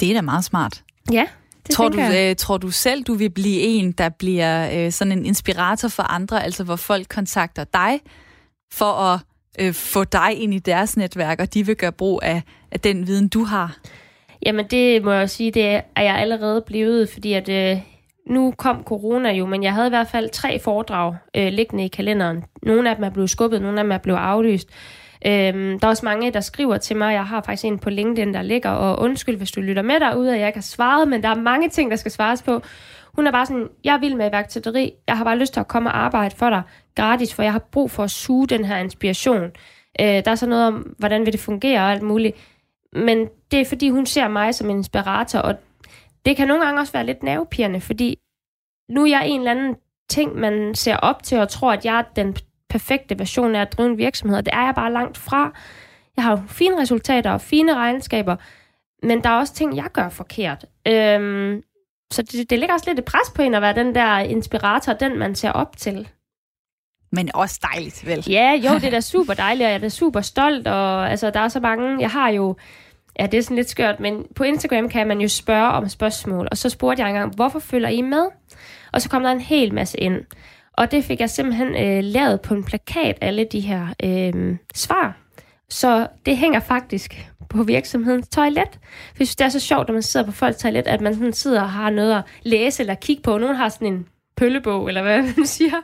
Det 0.00 0.10
er 0.10 0.14
da 0.14 0.20
meget 0.20 0.44
smart. 0.44 0.84
Ja, 1.12 1.26
det 1.66 1.74
tror 1.74 1.88
du, 1.88 2.00
øh, 2.00 2.36
tror 2.36 2.58
du 2.58 2.70
selv, 2.70 3.02
du 3.02 3.14
vil 3.14 3.30
blive 3.30 3.60
en, 3.60 3.92
der 3.92 4.08
bliver 4.08 4.84
øh, 4.86 4.92
sådan 4.92 5.12
en 5.12 5.26
inspirator 5.26 5.88
for 5.88 6.02
andre, 6.02 6.44
altså 6.44 6.64
hvor 6.64 6.76
folk 6.76 7.08
kontakter 7.08 7.64
dig 7.64 8.00
for 8.72 8.92
at 8.92 9.20
øh, 9.60 9.74
få 9.74 10.04
dig 10.04 10.42
ind 10.42 10.54
i 10.54 10.58
deres 10.58 10.96
netværk, 10.96 11.40
og 11.40 11.54
de 11.54 11.66
vil 11.66 11.76
gøre 11.76 11.92
brug 11.92 12.20
af, 12.22 12.42
af 12.70 12.80
den 12.80 13.06
viden, 13.06 13.28
du 13.28 13.44
har? 13.44 13.76
Jamen 14.46 14.66
det 14.66 15.04
må 15.04 15.12
jeg 15.12 15.30
sige, 15.30 15.50
det 15.50 15.64
er 15.96 16.02
jeg 16.02 16.16
allerede 16.16 16.62
blevet, 16.66 17.08
fordi 17.08 17.32
at 17.32 17.48
øh, 17.48 17.82
nu 18.26 18.54
kom 18.58 18.82
corona 18.84 19.32
jo, 19.32 19.46
men 19.46 19.62
jeg 19.62 19.72
havde 19.72 19.86
i 19.86 19.90
hvert 19.90 20.08
fald 20.08 20.30
tre 20.30 20.58
foredrag 20.58 21.14
øh, 21.36 21.52
liggende 21.52 21.84
i 21.84 21.88
kalenderen. 21.88 22.44
Nogle 22.62 22.90
af 22.90 22.96
dem 22.96 23.04
er 23.04 23.10
blevet 23.10 23.30
skubbet, 23.30 23.62
nogle 23.62 23.78
af 23.78 23.84
dem 23.84 23.92
er 23.92 23.98
blevet 23.98 24.18
aflyst. 24.18 24.68
Øhm, 25.26 25.78
der 25.80 25.86
er 25.86 25.88
også 25.88 26.04
mange, 26.04 26.30
der 26.30 26.40
skriver 26.40 26.76
til 26.76 26.96
mig. 26.96 27.12
Jeg 27.12 27.26
har 27.26 27.42
faktisk 27.42 27.64
en 27.64 27.78
på 27.78 27.90
LinkedIn, 27.90 28.34
der 28.34 28.42
ligger, 28.42 28.70
og 28.70 29.02
undskyld, 29.02 29.36
hvis 29.36 29.50
du 29.50 29.60
lytter 29.60 29.82
med 29.82 30.00
derude, 30.00 30.34
at 30.34 30.40
jeg 30.40 30.48
ikke 30.48 30.56
har 30.56 30.62
svaret, 30.62 31.08
men 31.08 31.22
der 31.22 31.28
er 31.28 31.34
mange 31.34 31.68
ting, 31.68 31.90
der 31.90 31.96
skal 31.96 32.12
svares 32.12 32.42
på. 32.42 32.62
Hun 33.14 33.26
er 33.26 33.30
bare 33.30 33.46
sådan, 33.46 33.68
jeg 33.84 33.98
vil 34.00 34.16
med 34.16 34.28
iværksætteri. 34.28 34.92
Jeg 35.06 35.16
har 35.16 35.24
bare 35.24 35.38
lyst 35.38 35.52
til 35.52 35.60
at 35.60 35.68
komme 35.68 35.90
og 35.90 35.98
arbejde 35.98 36.36
for 36.36 36.50
dig 36.50 36.62
gratis, 36.94 37.34
for 37.34 37.42
jeg 37.42 37.52
har 37.52 37.68
brug 37.72 37.90
for 37.90 38.04
at 38.04 38.10
suge 38.10 38.46
den 38.46 38.64
her 38.64 38.76
inspiration. 38.76 39.44
Øh, 40.00 40.06
der 40.06 40.30
er 40.30 40.34
så 40.34 40.46
noget 40.46 40.66
om, 40.66 40.94
hvordan 40.98 41.24
vil 41.26 41.32
det 41.32 41.40
fungere 41.40 41.80
og 41.80 41.90
alt 41.90 42.02
muligt. 42.02 42.36
Men 42.92 43.28
det 43.50 43.60
er, 43.60 43.64
fordi 43.64 43.90
hun 43.90 44.06
ser 44.06 44.28
mig 44.28 44.54
som 44.54 44.70
en 44.70 44.76
inspirator, 44.76 45.38
og 45.38 45.54
det 46.24 46.36
kan 46.36 46.48
nogle 46.48 46.64
gange 46.64 46.80
også 46.80 46.92
være 46.92 47.06
lidt 47.06 47.22
nervepirrende, 47.22 47.80
fordi 47.80 48.18
nu 48.90 49.02
er 49.02 49.06
jeg 49.06 49.28
en 49.28 49.40
eller 49.40 49.50
anden 49.50 49.76
ting, 50.08 50.36
man 50.36 50.74
ser 50.74 50.96
op 50.96 51.22
til 51.22 51.38
og 51.38 51.48
tror, 51.48 51.72
at 51.72 51.84
jeg 51.84 51.98
er 51.98 52.02
den 52.16 52.36
perfekte 52.68 53.18
version 53.18 53.54
af 53.54 53.60
at 53.60 53.72
drive 53.72 53.90
en 53.90 53.98
virksomhed, 53.98 54.38
og 54.38 54.46
det 54.46 54.54
er 54.54 54.64
jeg 54.64 54.74
bare 54.74 54.92
langt 54.92 55.18
fra. 55.18 55.52
Jeg 56.16 56.24
har 56.24 56.30
jo 56.30 56.42
fine 56.46 56.80
resultater 56.80 57.30
og 57.30 57.40
fine 57.40 57.74
regnskaber, 57.74 58.36
men 59.02 59.24
der 59.24 59.30
er 59.30 59.38
også 59.38 59.54
ting, 59.54 59.76
jeg 59.76 59.88
gør 59.92 60.08
forkert. 60.08 60.64
Øhm, 60.88 61.62
så 62.12 62.22
det, 62.22 62.50
det 62.50 62.58
ligger 62.58 62.74
også 62.74 62.90
lidt 62.90 62.98
et 62.98 63.04
pres 63.04 63.30
på 63.34 63.42
en 63.42 63.54
at 63.54 63.62
være 63.62 63.74
den 63.74 63.94
der 63.94 64.18
inspirator, 64.18 64.92
den 64.92 65.18
man 65.18 65.34
ser 65.34 65.52
op 65.52 65.76
til. 65.76 66.08
Men 67.12 67.30
også 67.34 67.60
dejligt, 67.72 68.06
vel? 68.06 68.24
Ja, 68.28 68.52
jo, 68.52 68.74
det 68.74 68.84
er 68.84 68.90
da 68.90 69.00
super 69.14 69.34
dejligt, 69.34 69.66
og 69.66 69.70
jeg 69.70 69.76
er 69.76 69.80
da 69.80 69.88
super 69.88 70.20
stolt, 70.20 70.66
og 70.66 71.10
altså, 71.10 71.30
der 71.30 71.40
er 71.40 71.48
så 71.48 71.60
mange, 71.60 72.00
jeg 72.00 72.10
har 72.10 72.28
jo, 72.28 72.56
ja, 73.20 73.26
det 73.26 73.38
er 73.38 73.42
sådan 73.42 73.56
lidt 73.56 73.70
skørt, 73.70 74.00
men 74.00 74.26
på 74.36 74.44
Instagram 74.44 74.88
kan 74.88 75.06
man 75.06 75.20
jo 75.20 75.28
spørge 75.28 75.68
om 75.68 75.88
spørgsmål, 75.88 76.48
og 76.50 76.56
så 76.56 76.68
spurgte 76.68 77.02
jeg 77.02 77.08
engang, 77.10 77.34
hvorfor 77.34 77.58
følger 77.58 77.88
I 77.88 78.00
med? 78.00 78.26
Og 78.92 79.02
så 79.02 79.08
kom 79.08 79.22
der 79.22 79.30
en 79.30 79.40
hel 79.40 79.74
masse 79.74 79.98
ind. 79.98 80.24
Og 80.72 80.90
det 80.90 81.04
fik 81.04 81.20
jeg 81.20 81.30
simpelthen 81.30 81.68
øh, 81.68 82.04
lavet 82.04 82.40
på 82.40 82.54
en 82.54 82.64
plakat, 82.64 83.18
alle 83.20 83.44
de 83.44 83.60
her 83.60 83.86
øh, 84.02 84.56
svar. 84.74 85.16
Så 85.68 86.06
det 86.26 86.36
hænger 86.36 86.60
faktisk 86.60 87.29
på 87.50 87.62
virksomhedens 87.62 88.28
toilet. 88.28 88.68
For 88.72 89.16
jeg 89.18 89.26
synes, 89.26 89.36
det 89.36 89.44
er 89.44 89.48
så 89.48 89.60
sjovt, 89.60 89.88
når 89.88 89.92
man 89.92 90.02
sidder 90.02 90.26
på 90.26 90.32
folks 90.32 90.56
toilet, 90.56 90.86
at 90.86 91.00
man 91.00 91.14
sådan 91.14 91.32
sidder 91.32 91.62
og 91.62 91.70
har 91.70 91.90
noget 91.90 92.14
at 92.14 92.22
læse 92.42 92.82
eller 92.82 92.94
kigge 92.94 93.22
på. 93.22 93.38
Nogen 93.38 93.56
har 93.56 93.68
sådan 93.68 93.92
en 93.92 94.06
pøllebog, 94.36 94.88
eller 94.88 95.02
hvad 95.02 95.22
man 95.36 95.46
siger. 95.46 95.76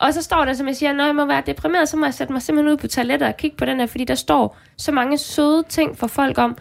Og 0.00 0.14
så 0.14 0.22
står 0.22 0.44
der, 0.44 0.52
som 0.52 0.66
jeg 0.66 0.76
siger, 0.76 0.92
når 0.92 1.04
jeg 1.04 1.14
må 1.14 1.26
være 1.26 1.42
deprimeret, 1.46 1.88
så 1.88 1.96
må 1.96 2.04
jeg 2.06 2.14
sætte 2.14 2.32
mig 2.32 2.42
simpelthen 2.42 2.72
ud 2.72 2.76
på 2.76 2.88
toilettet 2.88 3.28
og 3.28 3.36
kigge 3.36 3.56
på 3.56 3.64
den 3.64 3.80
her, 3.80 3.86
fordi 3.86 4.04
der 4.04 4.14
står 4.14 4.58
så 4.78 4.92
mange 4.92 5.18
søde 5.18 5.62
ting 5.68 5.98
for 5.98 6.06
folk 6.06 6.38
om, 6.38 6.56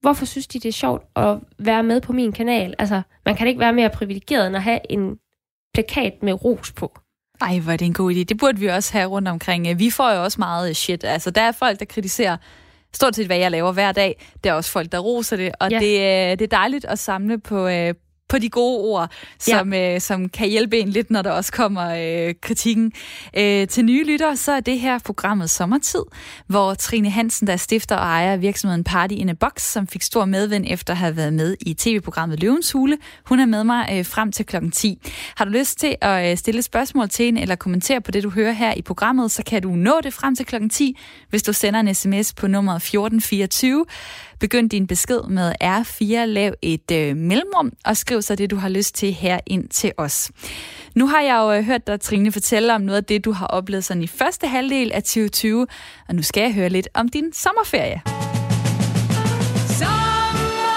hvorfor 0.00 0.24
synes 0.24 0.46
de, 0.46 0.60
det 0.60 0.68
er 0.68 0.72
sjovt 0.72 1.02
at 1.16 1.38
være 1.58 1.82
med 1.82 2.00
på 2.00 2.12
min 2.12 2.32
kanal. 2.32 2.74
Altså, 2.78 3.02
man 3.26 3.36
kan 3.36 3.46
ikke 3.46 3.60
være 3.60 3.72
mere 3.72 3.90
privilegeret, 3.90 4.46
end 4.46 4.56
at 4.56 4.62
have 4.62 4.80
en 4.90 5.18
plakat 5.74 6.12
med 6.22 6.44
ros 6.44 6.72
på. 6.72 6.98
Ej, 7.40 7.58
hvor 7.58 7.72
er 7.72 7.76
det 7.76 7.86
en 7.86 7.94
god 7.94 8.12
idé. 8.12 8.24
Det 8.24 8.38
burde 8.38 8.58
vi 8.58 8.66
også 8.66 8.92
have 8.92 9.06
rundt 9.06 9.28
omkring. 9.28 9.78
Vi 9.78 9.90
får 9.90 10.12
jo 10.12 10.22
også 10.22 10.40
meget 10.40 10.76
shit. 10.76 11.04
Altså, 11.04 11.30
der 11.30 11.42
er 11.42 11.52
folk, 11.52 11.78
der 11.78 11.84
kritiserer 11.84 12.36
stort 12.94 13.16
set, 13.16 13.26
hvad 13.26 13.36
jeg 13.36 13.50
laver 13.50 13.72
hver 13.72 13.92
dag. 13.92 14.26
Der 14.44 14.50
er 14.50 14.54
også 14.54 14.70
folk, 14.70 14.92
der 14.92 14.98
roser 14.98 15.36
det, 15.36 15.52
og 15.60 15.70
ja. 15.70 15.78
det, 15.78 16.38
det 16.38 16.44
er 16.52 16.56
dejligt 16.56 16.84
at 16.84 16.98
samle 16.98 17.40
på, 17.40 17.68
øh, 17.68 17.94
på 18.34 18.38
de 18.38 18.48
gode 18.48 18.78
ord, 18.78 19.10
som, 19.38 19.72
ja. 19.72 19.94
øh, 19.94 20.00
som 20.00 20.28
kan 20.28 20.48
hjælpe 20.48 20.78
en 20.78 20.88
lidt, 20.88 21.10
når 21.10 21.22
der 21.22 21.30
også 21.30 21.52
kommer 21.52 21.90
øh, 21.90 22.34
kritikken. 22.42 22.92
Øh, 23.36 23.68
til 23.68 23.84
nye 23.84 24.04
lyttere, 24.04 24.36
så 24.36 24.52
er 24.52 24.60
det 24.60 24.80
her 24.80 24.98
programmet 24.98 25.50
Sommertid, 25.50 26.02
hvor 26.46 26.74
Trine 26.74 27.10
Hansen, 27.10 27.46
der 27.46 27.52
er 27.52 27.56
stifter 27.56 27.96
og 27.96 28.06
ejer 28.06 28.36
virksomheden 28.36 28.84
Party 28.84 29.14
in 29.14 29.28
a 29.28 29.32
Box, 29.32 29.62
som 29.62 29.86
fik 29.86 30.02
stor 30.02 30.24
medvind 30.24 30.64
efter 30.68 30.92
at 30.92 30.96
have 30.96 31.16
været 31.16 31.32
med 31.32 31.56
i 31.60 31.74
tv-programmet 31.74 32.40
Løvens 32.40 32.72
Hule. 32.72 32.98
Hun 33.24 33.40
er 33.40 33.46
med 33.46 33.64
mig 33.64 33.88
øh, 33.92 34.06
frem 34.06 34.32
til 34.32 34.46
klokken 34.46 34.70
10. 34.70 34.98
Har 35.36 35.44
du 35.44 35.50
lyst 35.50 35.78
til 35.78 35.96
at 36.00 36.30
øh, 36.30 36.36
stille 36.36 36.62
spørgsmål 36.62 37.08
til 37.08 37.24
hende 37.24 37.42
eller 37.42 37.54
kommentere 37.54 38.00
på 38.00 38.10
det, 38.10 38.22
du 38.22 38.30
hører 38.30 38.52
her 38.52 38.74
i 38.74 38.82
programmet, 38.82 39.30
så 39.30 39.42
kan 39.46 39.62
du 39.62 39.68
nå 39.68 40.00
det 40.02 40.14
frem 40.14 40.36
til 40.36 40.46
klokken 40.46 40.70
10, 40.70 40.98
hvis 41.30 41.42
du 41.42 41.52
sender 41.52 41.80
en 41.80 41.94
sms 41.94 42.34
på 42.34 42.46
nummer 42.46 42.74
1424. 42.74 43.84
Begynd 44.40 44.70
din 44.70 44.86
besked 44.86 45.22
med 45.28 45.52
R4, 45.62 46.24
lav 46.24 46.52
et 46.62 46.90
øh, 46.92 47.16
mellemrum 47.16 47.72
og 47.84 47.96
skriv 47.96 48.22
så 48.22 48.34
det, 48.34 48.50
du 48.50 48.56
har 48.56 48.68
lyst 48.68 48.94
til 48.94 49.12
her 49.12 49.38
ind 49.46 49.68
til 49.68 49.92
os. 49.96 50.30
Nu 50.94 51.06
har 51.06 51.20
jeg 51.20 51.36
jo 51.36 51.52
øh, 51.52 51.64
hørt 51.64 51.86
dig, 51.86 52.00
Trine, 52.00 52.32
fortælle 52.32 52.74
om 52.74 52.80
noget 52.80 52.96
af 52.96 53.04
det, 53.04 53.24
du 53.24 53.32
har 53.32 53.46
oplevet 53.46 53.84
sådan 53.84 54.02
i 54.02 54.06
første 54.06 54.46
halvdel 54.46 54.92
af 54.92 55.02
2020, 55.02 55.66
og 56.08 56.14
nu 56.14 56.22
skal 56.22 56.40
jeg 56.40 56.54
høre 56.54 56.68
lidt 56.68 56.88
om 56.94 57.08
din 57.08 57.32
sommerferie. 57.32 58.02
Sommer, 59.80 60.74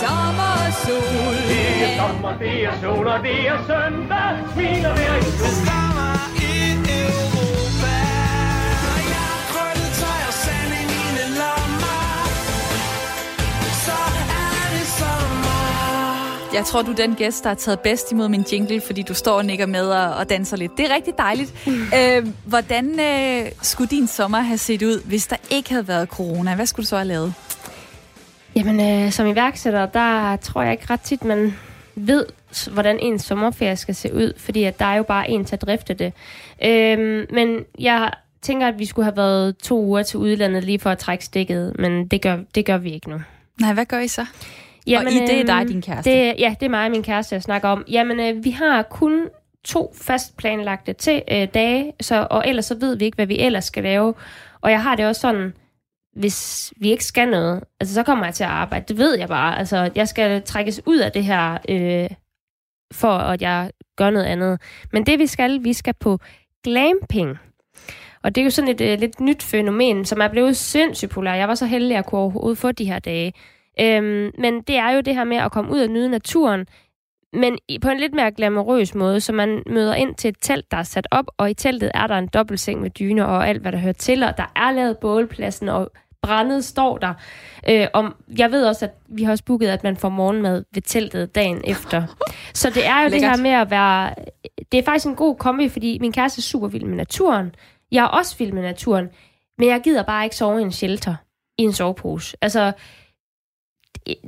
sommer, 0.00 0.70
sol. 0.84 1.34
Det 1.48 1.84
er 1.84 2.08
sommer, 2.08 2.38
det 2.38 2.64
er 2.64 2.80
sol, 2.82 3.06
og 3.06 3.22
det 3.22 3.48
er 3.48 3.58
søndag. 3.66 4.52
Smiler 4.54 4.94
hver 4.94 5.16
i 5.16 5.85
Jeg 16.56 16.64
tror, 16.64 16.82
du 16.82 16.90
er 16.90 16.96
den 16.96 17.14
gæst, 17.14 17.44
der 17.44 17.50
har 17.50 17.54
taget 17.54 17.80
bedst 17.80 18.12
imod 18.12 18.28
min 18.28 18.44
jingle, 18.52 18.80
fordi 18.80 19.02
du 19.02 19.14
står 19.14 19.36
og 19.36 19.44
nikker 19.44 19.66
med 19.66 19.88
og, 19.88 20.14
og 20.14 20.28
danser 20.28 20.56
lidt. 20.56 20.72
Det 20.76 20.90
er 20.90 20.94
rigtig 20.94 21.14
dejligt. 21.18 21.54
øh, 21.98 22.26
hvordan 22.44 23.00
øh, 23.00 23.50
skulle 23.62 23.88
din 23.90 24.06
sommer 24.06 24.38
have 24.38 24.58
set 24.58 24.82
ud, 24.82 25.02
hvis 25.04 25.26
der 25.26 25.36
ikke 25.50 25.70
havde 25.70 25.88
været 25.88 26.08
corona? 26.08 26.54
Hvad 26.54 26.66
skulle 26.66 26.84
du 26.84 26.88
så 26.88 26.96
have 26.96 27.08
lavet? 27.08 27.34
Jamen, 28.56 29.04
øh, 29.04 29.12
som 29.12 29.26
iværksætter, 29.26 29.86
der 29.86 30.36
tror 30.36 30.62
jeg 30.62 30.72
ikke 30.72 30.86
ret 30.90 31.00
tit, 31.00 31.24
man 31.24 31.54
ved, 31.94 32.26
hvordan 32.72 32.98
en 32.98 33.18
sommerferie 33.18 33.76
skal 33.76 33.94
se 33.94 34.14
ud, 34.14 34.32
fordi 34.38 34.64
at 34.64 34.78
der 34.78 34.86
er 34.86 34.96
jo 34.96 35.02
bare 35.02 35.30
en 35.30 35.44
til 35.44 35.56
at 35.56 35.62
drifte 35.62 35.94
det. 35.94 36.12
Øh, 36.64 37.26
men 37.30 37.64
jeg 37.78 38.10
tænker, 38.42 38.68
at 38.68 38.78
vi 38.78 38.86
skulle 38.86 39.04
have 39.04 39.16
været 39.16 39.56
to 39.56 39.82
uger 39.82 40.02
til 40.02 40.18
udlandet 40.18 40.64
lige 40.64 40.78
for 40.78 40.90
at 40.90 40.98
trække 40.98 41.24
stikket, 41.24 41.72
men 41.78 42.08
det 42.08 42.22
gør, 42.22 42.38
det 42.54 42.66
gør 42.66 42.78
vi 42.78 42.92
ikke 42.92 43.10
nu. 43.10 43.20
Nej, 43.60 43.72
hvad 43.72 43.84
gør 43.84 43.98
I 43.98 44.08
så? 44.08 44.26
Jamen, 44.86 45.06
og 45.06 45.12
I, 45.12 45.16
det 45.16 45.40
er 45.40 45.44
dig 45.44 45.60
øhm, 45.60 45.68
din 45.68 45.82
kæreste? 45.82 46.10
Det, 46.10 46.34
ja, 46.38 46.54
det 46.60 46.66
er 46.66 46.70
mig 46.70 46.84
og 46.84 46.90
min 46.90 47.02
kæreste, 47.02 47.34
jeg 47.34 47.42
snakker 47.42 47.68
om. 47.68 47.84
Jamen, 47.88 48.20
øh, 48.20 48.44
vi 48.44 48.50
har 48.50 48.82
kun 48.82 49.28
to 49.64 49.94
fast 50.02 50.36
planlagte 50.36 50.92
til 50.92 51.22
øh, 51.30 51.48
dage, 51.54 51.92
så, 52.00 52.26
og 52.30 52.48
ellers 52.48 52.64
så 52.64 52.74
ved 52.80 52.96
vi 52.96 53.04
ikke, 53.04 53.16
hvad 53.16 53.26
vi 53.26 53.38
ellers 53.38 53.64
skal 53.64 53.82
lave. 53.82 54.14
Og 54.60 54.70
jeg 54.70 54.82
har 54.82 54.96
det 54.96 55.06
også 55.06 55.20
sådan, 55.20 55.52
hvis 56.16 56.72
vi 56.76 56.90
ikke 56.90 57.04
skal 57.04 57.28
noget, 57.28 57.64
altså 57.80 57.94
så 57.94 58.02
kommer 58.02 58.24
jeg 58.24 58.34
til 58.34 58.44
at 58.44 58.50
arbejde. 58.50 58.84
Det 58.88 58.98
ved 58.98 59.18
jeg 59.18 59.28
bare. 59.28 59.58
Altså, 59.58 59.90
jeg 59.94 60.08
skal 60.08 60.42
trækkes 60.42 60.80
ud 60.86 60.98
af 60.98 61.12
det 61.12 61.24
her, 61.24 61.58
øh, 61.68 62.10
for 62.92 63.12
at 63.12 63.42
jeg 63.42 63.70
gør 63.96 64.10
noget 64.10 64.26
andet. 64.26 64.60
Men 64.92 65.06
det 65.06 65.18
vi 65.18 65.26
skal, 65.26 65.64
vi 65.64 65.72
skal 65.72 65.94
på 66.00 66.18
glamping. 66.64 67.38
Og 68.22 68.34
det 68.34 68.40
er 68.40 68.44
jo 68.44 68.50
sådan 68.50 68.70
et 68.70 68.80
øh, 68.80 68.98
lidt 68.98 69.20
nyt 69.20 69.42
fænomen, 69.42 70.04
som 70.04 70.20
er 70.20 70.28
blevet 70.28 70.56
sindssygt 70.56 71.10
populær. 71.10 71.34
Jeg 71.34 71.48
var 71.48 71.54
så 71.54 71.66
heldig 71.66 71.96
at 71.96 72.06
kunne 72.06 72.20
overhovedet 72.20 72.58
få 72.58 72.72
de 72.72 72.84
her 72.84 72.98
dage. 72.98 73.32
Øhm, 73.80 74.30
men 74.38 74.62
det 74.62 74.76
er 74.76 74.90
jo 74.90 75.00
det 75.00 75.14
her 75.14 75.24
med 75.24 75.36
at 75.36 75.52
komme 75.52 75.72
ud 75.72 75.80
og 75.80 75.88
nyde 75.88 76.08
naturen, 76.08 76.66
men 77.32 77.58
på 77.82 77.88
en 77.88 78.00
lidt 78.00 78.14
mere 78.14 78.30
glamourøs 78.30 78.94
måde, 78.94 79.20
så 79.20 79.32
man 79.32 79.62
møder 79.66 79.94
ind 79.94 80.14
til 80.14 80.28
et 80.28 80.36
telt, 80.40 80.70
der 80.70 80.76
er 80.76 80.82
sat 80.82 81.06
op, 81.10 81.24
og 81.36 81.50
i 81.50 81.54
teltet 81.54 81.90
er 81.94 82.06
der 82.06 82.18
en 82.18 82.26
dobbeltseng 82.26 82.80
med 82.80 82.90
dyner 82.90 83.24
og 83.24 83.48
alt, 83.48 83.62
hvad 83.62 83.72
der 83.72 83.78
hører 83.78 83.92
til, 83.92 84.22
og 84.22 84.36
der 84.36 84.52
er 84.56 84.70
lavet 84.70 84.98
bålpladsen, 84.98 85.68
og 85.68 85.90
brændet 86.22 86.64
står 86.64 86.98
der. 86.98 87.14
Øh, 87.68 87.86
om, 87.92 88.14
jeg 88.38 88.50
ved 88.50 88.66
også, 88.66 88.84
at 88.84 88.94
vi 89.08 89.22
har 89.22 89.32
også 89.32 89.44
booket, 89.44 89.68
at 89.68 89.82
man 89.84 89.96
får 89.96 90.08
morgenmad 90.08 90.64
ved 90.74 90.82
teltet 90.82 91.34
dagen 91.34 91.62
efter. 91.64 92.02
Så 92.54 92.70
det 92.70 92.86
er 92.86 93.02
jo 93.02 93.08
Lækkert. 93.08 93.30
det 93.30 93.30
her 93.30 93.42
med 93.42 93.50
at 93.50 93.70
være... 93.70 94.14
Det 94.72 94.78
er 94.78 94.84
faktisk 94.84 95.06
en 95.06 95.14
god 95.14 95.36
kombi, 95.36 95.68
fordi 95.68 95.98
min 96.00 96.12
kæreste 96.12 96.38
er 96.38 96.42
super 96.42 96.68
vild 96.68 96.84
med 96.84 96.96
naturen. 96.96 97.54
Jeg 97.92 98.04
er 98.04 98.08
også 98.08 98.36
vild 98.38 98.52
med 98.52 98.62
naturen, 98.62 99.08
men 99.58 99.68
jeg 99.68 99.80
gider 99.84 100.02
bare 100.02 100.24
ikke 100.24 100.36
sove 100.36 100.60
i 100.60 100.62
en 100.62 100.72
shelter 100.72 101.14
i 101.58 101.62
en 101.62 101.72
sovepose. 101.72 102.36
Altså, 102.42 102.72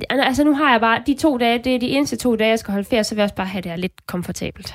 altså 0.09 0.43
nu 0.43 0.55
har 0.55 0.71
jeg 0.71 0.79
bare 0.79 1.03
de 1.07 1.13
to 1.13 1.37
dage, 1.37 1.63
det 1.63 1.75
er 1.75 1.79
de 1.79 1.87
eneste 1.87 2.15
to 2.15 2.35
dage, 2.35 2.49
jeg 2.49 2.59
skal 2.59 2.71
holde 2.71 2.89
ferie, 2.89 3.03
så 3.03 3.15
vil 3.15 3.19
jeg 3.19 3.23
også 3.23 3.35
bare 3.35 3.47
have 3.47 3.61
det 3.61 3.71
her 3.71 3.77
lidt 3.77 4.07
komfortabelt. 4.07 4.73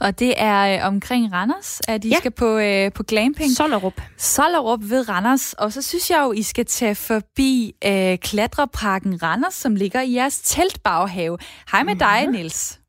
Og 0.00 0.18
det 0.18 0.34
er 0.36 0.74
øh, 0.74 0.86
omkring 0.86 1.32
Randers, 1.32 1.80
at 1.88 2.02
de 2.02 2.08
ja. 2.08 2.16
skal 2.16 2.30
på, 2.30 2.58
øh, 2.58 2.92
på 2.92 3.02
glamping. 3.02 3.50
Sollerup. 3.50 4.00
Sollerup 4.16 4.80
ved 4.82 5.08
Randers. 5.08 5.52
Og 5.52 5.72
så 5.72 5.82
synes 5.82 6.10
jeg 6.10 6.20
jo, 6.24 6.32
I 6.32 6.42
skal 6.42 6.66
tage 6.66 6.94
forbi 6.94 7.74
øh, 7.86 8.18
klatreparken 8.18 9.22
Randers, 9.22 9.54
som 9.54 9.76
ligger 9.76 10.00
i 10.00 10.14
jeres 10.14 10.40
teltbaghave. 10.40 11.38
Hej 11.72 11.82
med 11.82 11.94
mm-hmm. 11.94 11.98
dig, 11.98 12.26
Nils. 12.26 12.80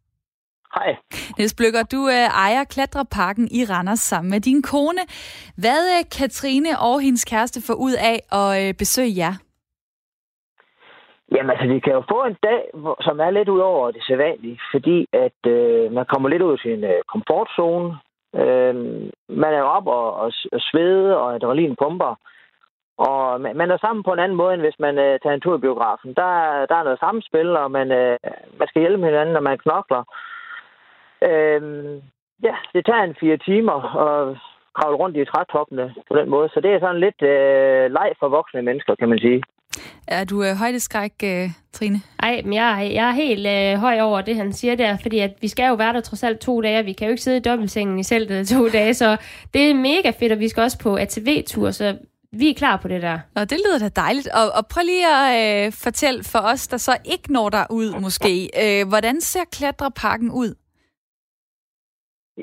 Hej. 0.76 0.96
Niels 1.38 1.54
Blykker, 1.54 1.84
du 1.84 2.10
øh, 2.10 2.14
ejer 2.14 2.64
Klatreparken 2.64 3.48
i 3.52 3.66
Randers 3.66 4.00
sammen 4.00 4.32
med 4.32 4.42
din 4.42 4.62
kone. 4.62 5.02
Hvad 5.56 5.98
øh, 5.98 6.04
Katrine 6.12 6.80
og 6.80 7.02
hendes 7.02 7.26
kæreste 7.26 7.62
får 7.62 7.74
ud 7.74 7.94
af 7.94 8.22
at 8.32 8.68
øh, 8.68 8.74
besøge 8.74 9.18
jer? 9.18 9.34
Jamen 11.36 11.52
altså, 11.52 11.68
vi 11.68 11.80
kan 11.80 11.94
jo 11.94 12.04
få 12.10 12.24
en 12.24 12.38
dag, 12.44 12.62
som 13.02 13.20
er 13.20 13.30
lidt 13.30 13.50
ud 13.50 13.60
over 13.60 13.92
det 13.92 14.04
sædvanlige, 14.08 14.60
fordi 14.72 15.08
at 15.14 15.40
øh, 15.48 15.92
man 15.92 16.06
kommer 16.06 16.30
lidt 16.30 16.42
ud 16.42 16.52
af 16.52 16.60
sin 16.60 16.84
øh, 16.84 17.02
komfortzone. 17.12 17.98
Øh, 18.36 18.76
man 19.44 19.54
er 19.60 19.62
op 19.62 19.88
og, 19.88 20.14
og, 20.14 20.32
og 20.52 20.62
svede, 20.62 21.18
og 21.18 21.36
adrenalin 21.36 21.76
pumper. 21.82 22.16
Og 22.98 23.42
man, 23.42 23.58
man 23.58 23.72
er 23.72 23.78
sammen 23.78 24.04
på 24.04 24.14
en 24.14 24.20
anden 24.20 24.38
måde, 24.38 24.54
end 24.54 24.62
hvis 24.62 24.80
man 24.80 24.98
øh, 24.98 25.20
tager 25.20 25.34
en 25.34 25.42
tur 25.42 25.58
i 25.58 25.66
biografen. 25.66 26.14
Der, 26.14 26.32
der 26.70 26.76
er 26.76 26.84
noget 26.84 27.00
samspil, 27.00 27.50
og 27.56 27.72
man, 27.72 27.92
øh, 27.92 28.18
man 28.60 28.68
skal 28.68 28.82
hjælpe 28.82 29.06
hinanden, 29.06 29.34
når 29.34 29.42
man 29.42 29.58
knokler. 29.58 30.04
Øh, 31.30 31.62
ja, 32.44 32.56
det 32.74 32.86
tager 32.86 33.04
en 33.04 33.16
fire 33.20 33.38
timer 33.38 33.78
at 34.08 34.38
kravle 34.78 34.98
rundt 34.98 35.18
i 35.18 35.26
trætoppene 35.26 35.96
på 36.08 36.16
den 36.16 36.30
måde. 36.30 36.50
Så 36.50 36.60
det 36.62 36.72
er 36.72 36.80
sådan 36.80 37.00
lidt 37.06 37.22
øh, 37.22 37.92
leg 37.92 38.10
for 38.20 38.28
voksne 38.28 38.62
mennesker, 38.62 38.96
kan 38.96 39.10
man 39.10 39.20
sige. 39.20 39.44
Er 40.08 40.24
du 40.24 40.44
øh, 40.44 40.56
højdeskræk, 40.56 41.12
øh, 41.24 41.50
Trine? 41.74 41.98
Ej, 42.24 42.42
men 42.44 42.54
jeg, 42.54 42.70
er- 42.86 42.92
jeg 42.92 43.08
er 43.08 43.12
helt 43.12 43.48
øh, 43.48 43.80
høj 43.82 44.00
over 44.02 44.22
det, 44.22 44.36
han 44.36 44.54
siger 44.54 44.76
der, 44.76 44.98
fordi 45.02 45.20
at 45.20 45.34
vi 45.42 45.48
skal 45.48 45.68
jo 45.68 45.74
være 45.74 45.94
der 45.94 46.02
trods 46.02 46.24
alt 46.24 46.40
to 46.40 46.62
dage, 46.62 46.80
og 46.80 46.86
vi 46.86 46.94
kan 46.94 47.08
jo 47.08 47.12
ikke 47.12 47.24
sidde 47.24 47.38
i 47.38 47.42
dobbeltsengen 47.42 48.00
i 48.00 48.04
seltet 48.04 48.48
to 48.48 48.70
dage, 48.70 48.94
så 48.94 49.18
det 49.54 49.70
er 49.70 49.74
mega 49.74 50.10
fedt, 50.20 50.32
og 50.32 50.40
vi 50.40 50.48
skal 50.48 50.64
også 50.64 50.80
på 50.84 50.96
ATV-tur, 50.96 51.72
så 51.72 51.98
vi 52.32 52.50
er 52.50 52.54
klar 52.54 52.78
på 52.78 52.88
det 52.88 53.02
der. 53.02 53.20
Og 53.36 53.50
det 53.50 53.58
lyder 53.66 53.80
da 53.80 53.90
dejligt. 54.02 54.28
Og, 54.28 54.46
og 54.58 54.64
prøv 54.74 54.82
lige 54.86 55.08
at 55.08 55.66
øh, 55.66 55.74
fortælle 55.84 56.24
for 56.24 56.40
os, 56.40 56.68
der 56.68 56.78
så 56.78 56.92
ikke 57.06 57.34
når 57.34 57.50
der 57.50 57.66
ud 57.70 58.00
måske. 58.02 58.50
Øh, 58.64 58.88
hvordan 58.88 59.22
ser 59.22 59.46
klatreparken 59.52 60.32
ud? 60.32 60.56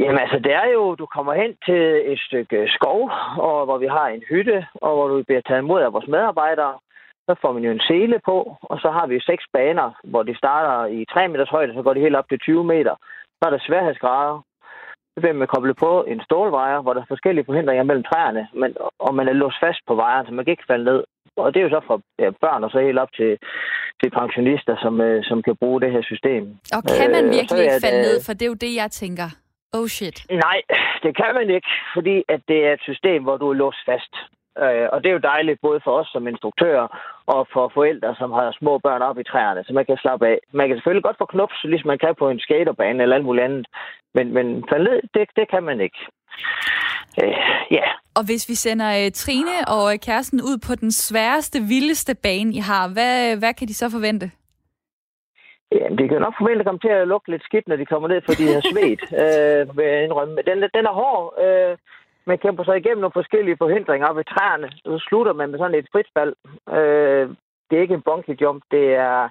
Jamen 0.01 0.19
altså, 0.25 0.39
det 0.47 0.53
er 0.63 0.69
jo, 0.77 0.95
du 0.95 1.07
kommer 1.07 1.35
hen 1.43 1.53
til 1.67 1.83
et 2.13 2.19
stykke 2.27 2.59
skov, 2.77 3.01
og 3.49 3.65
hvor 3.67 3.79
vi 3.79 3.87
har 3.97 4.07
en 4.09 4.23
hytte, 4.31 4.67
og 4.75 4.91
hvor 4.97 5.09
du 5.09 5.23
bliver 5.29 5.41
taget 5.49 5.63
imod 5.63 5.81
af 5.83 5.93
vores 5.93 6.09
medarbejdere. 6.09 6.75
Så 7.33 7.37
får 7.43 7.53
man 7.53 7.65
jo 7.65 7.71
en 7.71 7.87
sele 7.91 8.19
på, 8.25 8.37
og 8.63 8.77
så 8.83 8.89
har 8.97 9.07
vi 9.07 9.27
seks 9.31 9.45
baner, 9.53 9.89
hvor 10.05 10.23
de 10.23 10.35
starter 10.37 10.87
i 10.87 11.05
3 11.13 11.29
meters 11.29 11.55
højde, 11.57 11.75
så 11.75 11.83
går 11.83 11.95
de 11.95 12.05
helt 12.07 12.17
op 12.17 12.29
til 12.29 12.39
20 12.39 12.65
meter. 12.65 12.95
Så 13.39 13.43
er 13.47 13.51
der 13.51 13.67
sværhedsgrader. 13.67 14.37
Så 15.13 15.19
bliver 15.21 15.33
man 15.33 15.49
koblet 15.55 15.77
på 15.77 16.05
en 16.13 16.21
stålvejer, 16.25 16.79
hvor 16.83 16.93
der 16.93 17.01
er 17.01 17.13
forskellige 17.15 17.45
forhindringer 17.49 17.85
mellem 17.85 18.05
træerne, 18.11 18.49
men, 18.61 18.77
og 18.99 19.15
man 19.15 19.29
er 19.29 19.33
låst 19.33 19.61
fast 19.65 19.81
på 19.87 19.95
vejeren, 19.95 20.27
så 20.27 20.33
man 20.33 20.45
kan 20.45 20.53
ikke 20.53 20.71
falde 20.73 20.85
ned. 20.85 21.01
Og 21.37 21.55
det 21.55 21.61
er 21.61 21.65
jo 21.69 21.75
så 21.77 21.81
fra 21.87 21.99
ja, 22.19 22.31
børn 22.45 22.65
og 22.65 22.71
så 22.71 22.79
helt 22.81 22.99
op 22.99 23.13
til, 23.19 23.39
til 24.01 24.11
pensionister, 24.11 24.75
som, 24.83 25.01
øh, 25.01 25.25
som 25.25 25.43
kan 25.43 25.57
bruge 25.57 25.81
det 25.81 25.93
her 25.93 26.03
system. 26.03 26.43
Og 26.77 26.83
kan 26.99 27.11
man 27.17 27.25
Øh, 27.25 27.33
virkelig 27.39 27.61
er 27.61 27.75
ikke 27.75 27.87
falde 27.87 28.03
ned? 28.09 28.17
For 28.27 28.33
det 28.33 28.43
er 28.43 28.53
jo 28.55 28.61
det, 28.67 28.73
jeg 28.83 28.91
tænker. 28.91 29.29
Oh 29.79 29.87
shit. 29.97 30.19
Nej, 30.47 30.59
det 31.05 31.13
kan 31.21 31.31
man 31.39 31.51
ikke, 31.57 31.71
fordi 31.97 32.17
at 32.35 32.41
det 32.49 32.59
er 32.67 32.73
et 32.73 32.83
system, 32.91 33.23
hvor 33.23 33.37
du 33.37 33.47
er 33.51 33.55
låst 33.55 33.83
fast. 33.91 34.15
Øh, 34.59 34.89
og 34.93 34.99
det 35.03 35.09
er 35.09 35.13
jo 35.13 35.29
dejligt 35.33 35.61
både 35.61 35.81
for 35.85 35.93
os 36.01 36.09
som 36.13 36.29
instruktører 36.29 36.87
og 37.27 37.49
for 37.53 37.71
forældre, 37.75 38.15
som 38.19 38.31
har 38.33 38.57
små 38.59 38.79
børn 38.79 39.03
op 39.03 39.19
i 39.19 39.25
træerne, 39.25 39.65
så 39.65 39.73
man 39.73 39.87
kan 39.87 39.97
slappe 39.97 40.27
af. 40.27 40.39
Man 40.53 40.67
kan 40.69 40.77
selvfølgelig 40.77 41.05
godt 41.05 41.19
få 41.19 41.27
knups, 41.27 41.65
ligesom 41.65 41.89
man 41.89 41.99
kan 41.99 42.15
på 42.19 42.29
en 42.31 42.41
skaterbane 42.41 43.03
eller 43.03 43.17
alt 43.17 43.25
muligt 43.25 43.45
andet, 43.45 43.67
men, 44.15 44.35
men 44.35 44.47
det, 45.15 45.29
det 45.37 45.51
kan 45.51 45.63
man 45.63 45.81
ikke. 45.81 45.99
Øh, 47.23 47.37
ja, 47.71 47.87
Og 48.15 48.25
hvis 48.27 48.49
vi 48.49 48.55
sender 48.55 48.89
øh, 49.05 49.11
Trine 49.13 49.57
og 49.69 49.93
øh, 49.93 49.99
kæresten 49.99 50.41
ud 50.41 50.59
på 50.67 50.75
den 50.75 50.93
sværeste, 50.93 51.59
vildeste 51.61 52.15
bane, 52.23 52.55
I 52.55 52.59
har, 52.59 52.89
hvad, 52.89 53.37
hvad 53.37 53.55
kan 53.55 53.69
de 53.69 53.75
så 53.75 53.91
forvente? 53.91 54.31
Jamen, 55.73 55.99
de 55.99 56.09
kan 56.09 56.21
nok 56.21 56.35
forvente 56.39 56.61
at 56.61 56.67
komme 56.67 56.83
til 56.85 56.89
at 56.89 57.09
lugte 57.09 57.31
lidt 57.31 57.45
skidt, 57.45 57.69
når 57.69 57.77
de 57.77 57.87
kommer 57.87 58.09
ned, 58.09 58.21
fordi 58.29 58.43
de 58.49 58.55
har 58.55 58.65
svedt, 58.73 59.03
øh, 59.23 59.77
vil 59.77 59.87
jeg 59.87 60.05
indrømme. 60.05 60.35
Men 60.35 60.45
Den, 60.45 60.59
den 60.77 60.85
er 60.91 60.95
hård. 61.03 61.25
Øh, 61.45 61.77
man 62.27 62.39
kæmper 62.39 62.65
sig 62.65 62.77
igennem 62.77 63.01
nogle 63.01 63.21
forskellige 63.21 63.57
forhindringer 63.57 64.07
op 64.09 64.19
i 64.19 64.25
træerne. 64.25 64.71
Så 64.85 64.99
slutter 65.09 65.33
man 65.33 65.51
med 65.51 65.59
sådan 65.59 65.79
et 65.79 65.89
fritfald. 65.93 66.35
Øh, 66.79 67.29
det 67.67 67.79
er 67.79 67.83
ikke 67.83 67.95
en 67.95 68.09
bungee 68.09 68.37
jump, 68.43 68.63
det 68.71 68.95
er, 68.95 69.29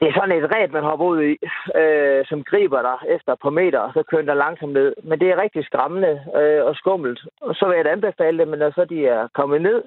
det 0.00 0.08
er 0.08 0.14
sådan 0.14 0.36
et 0.36 0.50
ræb, 0.54 0.72
man 0.72 0.88
hopper 0.90 1.06
ud 1.06 1.22
i, 1.22 1.34
øh, 1.80 2.24
som 2.28 2.44
griber 2.44 2.82
dig 2.82 2.98
efter 3.14 3.32
et 3.32 3.42
par 3.42 3.50
meter, 3.50 3.78
og 3.78 3.92
så 3.92 4.02
kører 4.02 4.22
dig 4.22 4.36
langsomt 4.36 4.72
ned. 4.72 4.94
Men 5.02 5.20
det 5.20 5.28
er 5.28 5.42
rigtig 5.42 5.64
skræmmende 5.64 6.12
øh, 6.40 6.64
og 6.64 6.74
skummelt. 6.76 7.20
Og 7.40 7.54
så 7.54 7.66
vil 7.66 7.76
jeg 7.76 7.84
da 7.84 7.90
anbefale 7.90 8.38
det, 8.38 8.48
men 8.48 8.58
når 8.58 8.70
så 8.70 8.84
de 8.84 9.06
er 9.06 9.28
kommet 9.34 9.62
ned, 9.62 9.82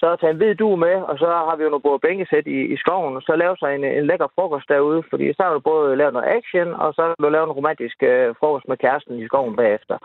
så 0.00 0.16
tage 0.16 0.30
en 0.30 0.36
hvid 0.36 0.54
du 0.54 0.76
med, 0.76 0.96
og 1.10 1.18
så 1.18 1.26
har 1.26 1.56
vi 1.56 1.62
jo 1.64 1.70
nogle 1.70 1.88
både 1.88 1.98
bænkesæt 1.98 2.46
i, 2.46 2.58
i 2.74 2.76
skoven, 2.76 3.16
og 3.16 3.22
så 3.22 3.32
lave 3.36 3.56
sig 3.56 3.74
en, 3.74 3.84
en 3.84 4.06
lækker 4.06 4.28
frokost 4.34 4.68
derude, 4.68 5.02
fordi 5.10 5.32
så 5.32 5.42
har 5.42 5.52
du 5.52 5.60
både 5.60 5.96
lavet 5.96 6.12
noget 6.12 6.32
action, 6.38 6.68
og 6.82 6.94
så 6.94 7.02
har 7.02 7.14
du 7.18 7.28
lavet 7.28 7.46
en 7.46 7.58
romantisk 7.58 8.02
øh, 8.02 8.34
frokost 8.40 8.68
med 8.68 8.76
kæresten 8.76 9.18
i 9.18 9.26
skoven 9.26 9.56
bagefter. 9.56 9.96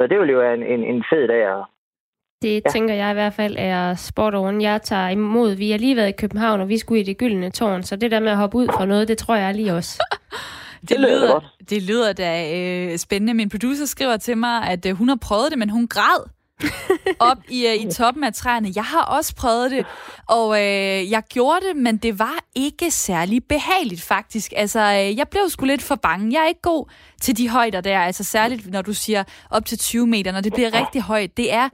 Så 0.00 0.06
det 0.06 0.20
vil 0.20 0.30
jo 0.30 0.38
være 0.38 0.54
en, 0.54 0.62
en, 0.62 0.84
en 0.94 1.04
fed 1.10 1.28
dag. 1.28 1.42
at- 1.58 1.64
Det 2.42 2.54
ja. 2.66 2.70
tænker 2.70 2.94
jeg 2.94 3.10
i 3.10 3.14
hvert 3.14 3.32
fald 3.34 3.56
er 3.58 3.94
sport 3.94 4.34
on. 4.34 4.60
Jeg 4.60 4.82
tager 4.82 5.08
imod. 5.08 5.54
Vi 5.54 5.70
har 5.70 5.78
lige 5.78 5.96
været 5.96 6.08
i 6.08 6.20
København, 6.20 6.60
og 6.60 6.68
vi 6.68 6.78
skulle 6.78 7.00
i 7.00 7.04
det 7.04 7.18
gyldne 7.18 7.50
tårn, 7.50 7.82
så 7.82 7.96
det 7.96 8.10
der 8.10 8.20
med 8.20 8.28
at 8.30 8.36
hoppe 8.36 8.56
ud 8.58 8.66
fra 8.66 8.84
noget, 8.86 9.08
det 9.08 9.18
tror 9.18 9.34
jeg 9.36 9.54
lige 9.54 9.72
også. 9.74 10.02
Det, 10.88 11.00
lyder 11.00 11.08
lyder, 11.26 11.40
det 11.70 11.82
lyder 11.82 12.12
da 12.12 12.30
øh, 12.58 12.98
spændende. 12.98 13.34
Min 13.34 13.48
producer 13.48 13.86
skriver 13.86 14.16
til 14.16 14.38
mig, 14.38 14.62
at 14.62 14.86
øh, 14.86 14.96
hun 14.96 15.08
har 15.08 15.18
prøvet 15.22 15.46
det, 15.50 15.58
men 15.58 15.70
hun 15.70 15.88
græd 15.88 16.28
op 17.30 17.36
i, 17.48 17.66
øh, 17.66 17.74
i 17.74 17.92
toppen 17.92 18.24
af 18.24 18.34
træerne. 18.34 18.72
Jeg 18.74 18.84
har 18.84 19.02
også 19.02 19.34
prøvet 19.34 19.70
det, 19.70 19.86
og 20.26 20.56
øh, 20.56 21.10
jeg 21.10 21.22
gjorde 21.28 21.66
det, 21.68 21.76
men 21.76 21.96
det 21.96 22.18
var 22.18 22.44
ikke 22.54 22.90
særlig 22.90 23.44
behageligt 23.44 24.02
faktisk. 24.02 24.52
Altså, 24.56 24.80
øh, 24.80 25.16
jeg 25.16 25.28
blev 25.28 25.42
sgu 25.48 25.64
lidt 25.64 25.82
for 25.82 25.94
bange. 25.94 26.32
Jeg 26.32 26.44
er 26.44 26.48
ikke 26.48 26.62
god 26.62 26.90
til 27.20 27.36
de 27.36 27.48
højder 27.48 27.80
der, 27.80 28.00
altså 28.00 28.24
særligt 28.24 28.70
når 28.70 28.82
du 28.82 28.92
siger 28.92 29.24
op 29.50 29.64
til 29.66 29.78
20 29.78 30.06
meter, 30.06 30.32
når 30.32 30.40
det 30.40 30.52
bliver 30.52 30.74
rigtig 30.74 31.02
højt. 31.02 31.36
Det 31.36 31.52
er 31.52 31.68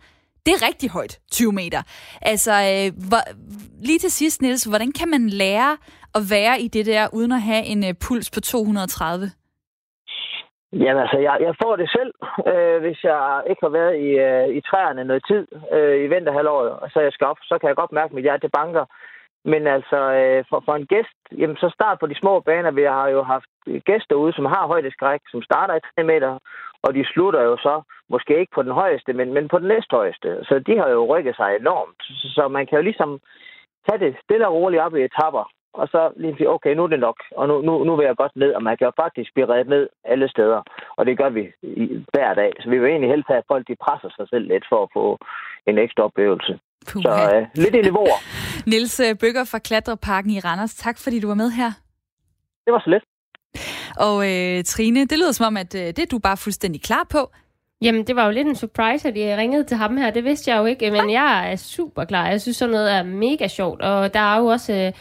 det 0.46 0.54
er 0.54 0.66
rigtig 0.66 0.90
højt, 0.90 1.18
20 1.32 1.52
meter. 1.52 1.82
Altså, 2.22 2.52
øh, 2.52 3.08
hvor, 3.08 3.20
lige 3.82 3.98
til 3.98 4.10
sidst, 4.10 4.42
Niels, 4.42 4.64
hvordan 4.64 4.92
kan 4.92 5.08
man 5.08 5.28
lære 5.28 5.76
at 6.14 6.30
være 6.30 6.60
i 6.60 6.68
det 6.68 6.86
der, 6.86 7.08
uden 7.12 7.32
at 7.32 7.42
have 7.42 7.64
en 7.64 7.84
øh, 7.84 7.94
puls 7.94 8.30
på 8.30 8.40
230? 8.40 9.30
Jamen 10.82 11.02
altså, 11.02 11.18
jeg, 11.18 11.36
jeg 11.40 11.54
får 11.62 11.76
det 11.76 11.88
selv, 11.90 12.12
øh, 12.52 12.78
hvis 12.84 13.04
jeg 13.04 13.42
ikke 13.50 13.62
har 13.66 13.74
været 13.78 13.94
i, 14.06 14.10
øh, 14.28 14.48
i 14.58 14.60
træerne 14.60 15.04
noget 15.04 15.22
tid 15.30 15.46
øh, 15.76 15.96
i 16.04 16.06
vinterhalvåret, 16.14 16.70
og 16.82 16.90
så 16.90 17.00
jeg 17.00 17.12
skal 17.12 17.26
op, 17.26 17.38
så 17.42 17.58
kan 17.58 17.68
jeg 17.68 17.76
godt 17.76 17.92
mærke, 17.92 18.10
at 18.10 18.16
mit 18.16 18.24
hjerte 18.28 18.48
banker. 18.48 18.84
Men 19.52 19.66
altså, 19.66 19.98
øh, 20.20 20.44
for, 20.48 20.62
for 20.64 20.74
en 20.74 20.86
gæst, 20.86 21.18
jamen 21.40 21.56
så 21.56 21.68
start 21.74 21.98
på 22.00 22.06
de 22.06 22.20
små 22.20 22.40
baner. 22.40 22.70
Vi 22.70 22.82
har 22.82 23.08
jo 23.08 23.22
haft 23.22 23.50
gæster 23.84 24.14
ude, 24.14 24.32
som 24.32 24.44
har 24.44 24.66
højdeskræk, 24.66 25.20
som 25.30 25.42
starter 25.42 25.74
i 25.74 25.86
3 25.96 26.02
meter, 26.02 26.38
og 26.82 26.94
de 26.94 27.04
slutter 27.12 27.42
jo 27.42 27.56
så, 27.56 27.82
måske 28.08 28.40
ikke 28.40 28.54
på 28.54 28.62
den 28.62 28.72
højeste, 28.72 29.12
men, 29.12 29.32
men 29.34 29.48
på 29.48 29.58
den 29.58 29.68
næsthøjeste. 29.68 30.44
Så 30.48 30.58
de 30.66 30.78
har 30.78 30.88
jo 30.88 31.16
rykket 31.16 31.36
sig 31.36 31.56
enormt. 31.60 32.00
Så, 32.02 32.26
så 32.36 32.48
man 32.48 32.66
kan 32.66 32.78
jo 32.78 32.82
ligesom 32.82 33.20
tage 33.88 34.00
det 34.04 34.16
stille 34.24 34.48
og 34.48 34.54
roligt 34.54 34.82
op 34.82 34.94
i 34.96 35.04
etapper, 35.04 35.44
og 35.74 35.88
så 35.88 36.12
lige 36.16 36.36
sige, 36.36 36.50
okay, 36.50 36.74
nu 36.74 36.82
er 36.84 36.86
det 36.86 37.00
nok, 37.00 37.18
og 37.36 37.48
nu, 37.48 37.54
nu, 37.60 37.84
nu 37.84 37.96
vil 37.96 38.06
jeg 38.06 38.16
godt 38.16 38.36
ned, 38.36 38.52
og 38.52 38.62
man 38.62 38.76
kan 38.76 38.84
jo 38.84 38.92
faktisk 39.02 39.34
blive 39.34 39.48
reddet 39.52 39.68
ned 39.68 39.88
alle 40.04 40.28
steder, 40.28 40.62
og 40.96 41.06
det 41.06 41.18
gør 41.18 41.28
vi 41.28 41.44
i, 41.62 42.04
hver 42.12 42.34
dag. 42.34 42.52
Så 42.60 42.70
vi 42.70 42.78
vil 42.78 42.90
egentlig 42.90 43.10
helst 43.10 43.28
have, 43.28 43.38
at 43.38 43.50
folk 43.52 43.68
de 43.68 43.76
presser 43.84 44.10
sig 44.16 44.26
selv 44.28 44.44
lidt 44.52 44.66
for 44.68 44.82
at 44.82 44.88
få 44.92 45.18
en 45.66 45.78
ekstra 45.78 46.02
oplevelse. 46.02 46.58
Puha. 46.88 47.02
Så 47.02 47.36
øh, 47.36 47.46
lidt 47.54 47.74
i 47.74 47.80
niveauer. 47.80 48.18
Niels 48.70 49.00
øh, 49.00 49.18
Bøger 49.20 49.44
fra 49.52 49.58
Klatreparken 49.58 50.30
i 50.30 50.40
Randers, 50.40 50.74
tak 50.74 50.96
fordi 50.98 51.20
du 51.20 51.28
var 51.28 51.40
med 51.42 51.50
her. 51.50 51.70
Det 52.64 52.72
var 52.72 52.82
så 52.84 52.90
lidt. 52.90 53.04
Og 54.06 54.16
øh, 54.30 54.64
Trine, 54.64 55.00
det 55.00 55.18
lyder 55.18 55.32
som 55.32 55.46
om, 55.46 55.56
at 55.56 55.74
øh, 55.74 55.86
det 55.96 55.98
er 55.98 56.06
du 56.10 56.18
bare 56.18 56.36
fuldstændig 56.36 56.82
klar 56.82 57.06
på. 57.10 57.30
Jamen, 57.82 58.06
det 58.06 58.16
var 58.16 58.24
jo 58.24 58.30
lidt 58.30 58.48
en 58.48 58.54
surprise, 58.54 59.08
at 59.08 59.14
de 59.14 59.36
ringede 59.36 59.64
til 59.64 59.76
ham 59.76 59.96
her. 59.96 60.10
Det 60.10 60.24
vidste 60.24 60.50
jeg 60.50 60.58
jo 60.58 60.64
ikke, 60.64 60.90
men 60.90 61.10
jeg 61.10 61.52
er 61.52 61.56
super 61.56 62.04
klar. 62.04 62.28
Jeg 62.28 62.40
synes, 62.40 62.56
sådan 62.56 62.72
noget 62.72 62.92
er 62.92 63.02
mega 63.02 63.48
sjovt. 63.48 63.82
Og 63.82 64.14
der 64.14 64.20
er 64.20 64.38
jo 64.38 64.46
også 64.46 64.72
øh, 64.72 64.92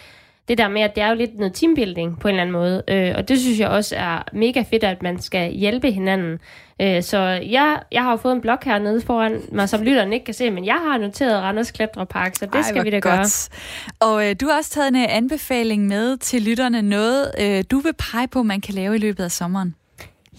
det 0.48 0.58
der 0.58 0.68
med, 0.68 0.82
at 0.82 0.96
det 0.96 1.04
er 1.04 1.10
jo 1.10 1.16
lidt 1.16 1.38
noget 1.38 1.54
teambuilding 1.54 2.20
på 2.20 2.28
en 2.28 2.34
eller 2.34 2.41
anden 2.41 2.54
måde. 2.54 2.84
Øh, 2.88 3.14
og 3.18 3.28
det 3.28 3.39
synes 3.39 3.60
jeg 3.60 3.70
også 3.70 3.96
er 3.96 4.24
mega 4.34 4.64
fedt, 4.72 4.84
at 4.84 5.04
man 5.04 5.20
skal 5.20 5.52
hjælpe 5.52 5.91
hinanden. 5.91 6.39
Øh, 6.82 7.04
så 7.04 7.20
jeg, 7.50 7.82
jeg 7.91 8.04
har 8.04 8.12
jo 8.12 8.18
fået 8.18 8.34
en 8.34 8.41
blok 8.41 8.64
hernede 8.64 9.02
foran 9.02 9.41
mig, 9.52 9.70
som 9.70 9.82
lytteren 9.82 10.14
ikke 10.14 10.26
kan 10.26 10.34
se, 10.34 10.52
men 10.52 10.66
jeg 10.66 10.78
har 10.88 10.98
noteret 10.98 11.41
Randers 11.41 11.72
Klatrepark, 11.72 12.36
så 12.36 12.46
det 12.46 12.56
Ej, 12.56 12.62
skal 12.62 12.84
vi 12.84 12.89
da 12.89 13.00
godt. 13.00 13.04
gøre. 13.04 14.10
Og 14.10 14.30
øh, 14.30 14.36
du 14.41 14.48
har 14.48 14.58
også 14.58 14.70
taget 14.70 14.88
en 14.88 14.96
øh, 14.96 15.06
anbefaling 15.10 15.88
med 15.88 16.18
til 16.18 16.41
lytterne. 16.41 16.82
Noget, 16.82 17.32
øh, 17.41 17.64
du 17.72 17.80
vil 17.80 17.93
pege 18.12 18.28
på, 18.28 18.43
man 18.43 18.62
kan 18.62 18.74
lave 18.74 18.96
i 18.96 19.00
løbet 19.00 19.24
af 19.24 19.32
sommeren. 19.32 19.76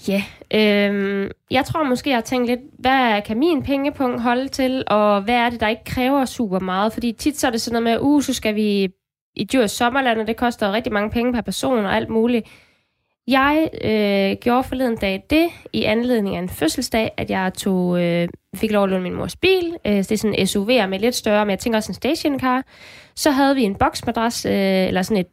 Ja, 0.08 0.22
øhm, 0.54 1.30
jeg 1.50 1.64
tror 1.64 1.84
måske, 1.84 2.10
jeg 2.10 2.16
har 2.16 2.22
tænkt 2.22 2.46
lidt, 2.46 2.60
hvad 2.78 3.22
kan 3.22 3.38
min 3.38 3.62
pengepunkt 3.62 4.22
holde 4.22 4.48
til, 4.48 4.84
og 4.86 5.22
hvad 5.22 5.34
er 5.34 5.50
det, 5.50 5.60
der 5.60 5.68
ikke 5.68 5.84
kræver 5.84 6.24
super 6.24 6.60
meget? 6.60 6.92
Fordi 6.92 7.12
tit 7.12 7.40
så 7.40 7.46
er 7.46 7.50
det 7.50 7.60
sådan 7.60 7.82
noget 7.82 8.00
med, 8.00 8.06
uh, 8.06 8.22
så 8.22 8.32
skal 8.32 8.54
vi 8.54 8.88
i 9.36 9.44
Djurs 9.44 9.70
Sommerland, 9.70 10.20
og 10.20 10.26
det 10.26 10.36
koster 10.36 10.72
rigtig 10.72 10.92
mange 10.92 11.10
penge 11.10 11.32
per 11.32 11.40
person 11.40 11.84
og 11.84 11.96
alt 11.96 12.08
muligt. 12.08 12.48
Jeg 13.28 13.68
øh, 13.84 14.36
gjorde 14.40 14.64
forleden 14.64 14.96
dag 14.96 15.24
det, 15.30 15.48
i 15.72 15.82
anledning 15.82 16.36
af 16.36 16.40
en 16.40 16.48
fødselsdag, 16.48 17.10
at 17.16 17.30
jeg 17.30 17.54
tog, 17.54 18.02
øh, 18.02 18.28
fik 18.56 18.70
lov 18.70 18.84
at 18.84 18.90
låne 18.90 19.02
min 19.02 19.14
mors 19.14 19.36
bil. 19.36 19.76
Øh, 19.86 19.92
det 19.92 20.12
er 20.12 20.16
sådan 20.16 20.34
en 20.34 20.46
SUV'er 20.46 20.86
med 20.86 20.98
lidt 20.98 21.14
større, 21.14 21.44
men 21.44 21.50
jeg 21.50 21.58
tænker 21.58 21.76
også 21.76 21.90
en 21.90 21.94
stationcar. 21.94 22.62
Så 23.14 23.30
havde 23.30 23.54
vi 23.54 23.62
en 23.62 23.74
boksmadras, 23.74 24.46
øh, 24.46 24.52
eller 24.52 25.02
sådan 25.02 25.16
et 25.16 25.26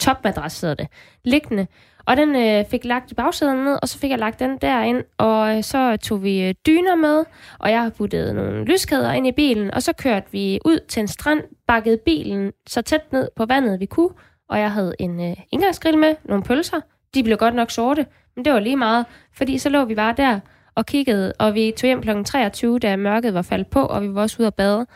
topmadras 0.00 0.60
hedder 0.60 0.74
det, 0.74 0.88
liggende. 1.24 1.66
Og 2.04 2.16
den 2.16 2.36
øh, 2.36 2.64
fik 2.70 2.84
lagt 2.84 3.16
bagsæden 3.16 3.64
ned, 3.64 3.78
og 3.82 3.88
så 3.88 3.98
fik 3.98 4.10
jeg 4.10 4.18
lagt 4.18 4.40
den 4.40 4.58
derind, 4.58 5.04
og 5.18 5.56
øh, 5.56 5.62
så 5.62 5.96
tog 5.96 6.22
vi 6.22 6.42
øh, 6.42 6.54
dyner 6.66 6.94
med, 6.94 7.24
og 7.58 7.70
jeg 7.70 7.82
har 7.82 7.90
puttet 7.90 8.34
nogle 8.34 8.64
lyskæder 8.64 9.12
ind 9.12 9.26
i 9.26 9.32
bilen, 9.32 9.74
og 9.74 9.82
så 9.82 9.92
kørte 9.92 10.26
vi 10.32 10.60
ud 10.64 10.78
til 10.88 11.00
en 11.00 11.08
strand, 11.08 11.40
bakkede 11.66 11.96
bilen 11.96 12.52
så 12.66 12.82
tæt 12.82 13.12
ned 13.12 13.28
på 13.36 13.46
vandet, 13.46 13.80
vi 13.80 13.86
kunne, 13.86 14.10
og 14.48 14.58
jeg 14.58 14.72
havde 14.72 14.94
en 14.98 15.30
øh, 15.30 15.36
indgangsgrill 15.52 15.98
med, 15.98 16.14
nogle 16.24 16.44
pølser. 16.44 16.80
De 17.14 17.22
blev 17.22 17.36
godt 17.36 17.54
nok 17.54 17.70
sorte, 17.70 18.06
men 18.36 18.44
det 18.44 18.52
var 18.52 18.60
lige 18.60 18.76
meget, 18.76 19.06
fordi 19.36 19.58
så 19.58 19.68
lå 19.68 19.84
vi 19.84 19.94
bare 19.94 20.14
der 20.16 20.40
og 20.74 20.86
kiggede, 20.86 21.32
og 21.38 21.54
vi 21.54 21.72
tog 21.76 21.86
hjem 21.86 22.02
kl. 22.02 22.22
23, 22.24 22.78
da 22.78 22.96
mørket 22.96 23.34
var 23.34 23.42
faldet 23.42 23.66
på, 23.66 23.82
og 23.82 24.02
vi 24.02 24.14
var 24.14 24.22
også 24.22 24.36
ude 24.38 24.46
at 24.46 24.54
bade. 24.54 24.86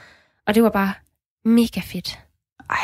Og 0.46 0.54
det 0.54 0.62
var 0.62 0.70
bare 0.70 0.92
mega 1.44 1.80
fedt. 1.80 2.18
Ej, 2.70 2.76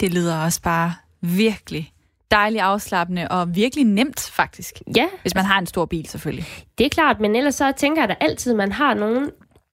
det 0.00 0.14
lyder 0.14 0.44
også 0.44 0.62
bare 0.62 0.94
virkelig 1.20 1.92
dejligt 2.30 2.62
afslappende 2.62 3.28
og 3.28 3.54
virkelig 3.54 3.84
nemt 3.84 4.20
faktisk. 4.20 4.82
Ja. 4.96 5.06
Hvis 5.22 5.34
man 5.34 5.44
har 5.44 5.58
en 5.58 5.66
stor 5.66 5.84
bil 5.84 6.08
selvfølgelig. 6.08 6.44
Det 6.78 6.84
er 6.86 6.90
klart, 6.90 7.20
men 7.20 7.36
ellers 7.36 7.54
så 7.54 7.72
tænker 7.76 8.02
jeg 8.02 8.08
da 8.08 8.14
altid, 8.20 8.52
at 8.52 8.56
man 8.56 8.72
har 8.72 8.94
nogen, 8.94 9.30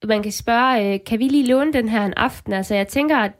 man 0.07 0.23
kan 0.23 0.31
spørge, 0.31 0.93
øh, 0.93 0.99
kan 1.05 1.19
vi 1.19 1.27
lige 1.27 1.47
låne 1.47 1.73
den 1.73 1.89
her 1.89 2.05
en 2.05 2.13
aften? 2.17 2.53
Altså 2.53 2.75
jeg 2.75 2.87
tænker, 2.87 3.17
at 3.17 3.31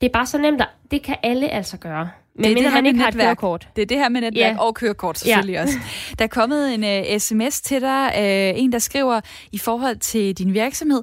det 0.00 0.06
er 0.06 0.12
bare 0.12 0.26
så 0.26 0.38
nemt, 0.38 0.60
at 0.60 0.68
det 0.90 1.02
kan 1.02 1.16
alle 1.22 1.48
altså 1.48 1.76
gøre. 1.76 2.10
Men 2.38 2.44
det 2.44 2.50
er 2.50 2.54
mindre 2.54 2.64
det 2.64 2.72
her 2.72 2.76
man 2.82 2.86
ikke 2.86 3.00
har 3.00 3.08
et 3.08 3.14
kørekort. 3.14 3.68
Det 3.76 3.82
er 3.82 3.86
det 3.86 3.96
her 3.96 4.08
med 4.08 4.20
netværk 4.20 4.54
Ja. 4.56 4.60
og 4.62 4.74
kørekort 4.74 5.18
selvfølgelig 5.18 5.52
Ja. 5.52 5.62
også. 5.62 5.74
Der 6.18 6.24
er 6.24 6.28
kommet 6.28 6.74
en 6.74 6.84
uh, 7.12 7.18
sms 7.18 7.60
til 7.60 7.80
dig, 7.80 8.10
uh, 8.14 8.62
en 8.62 8.72
der 8.72 8.78
skriver 8.78 9.20
i 9.52 9.58
forhold 9.58 9.96
til 9.96 10.34
din 10.38 10.54
virksomhed. 10.54 11.02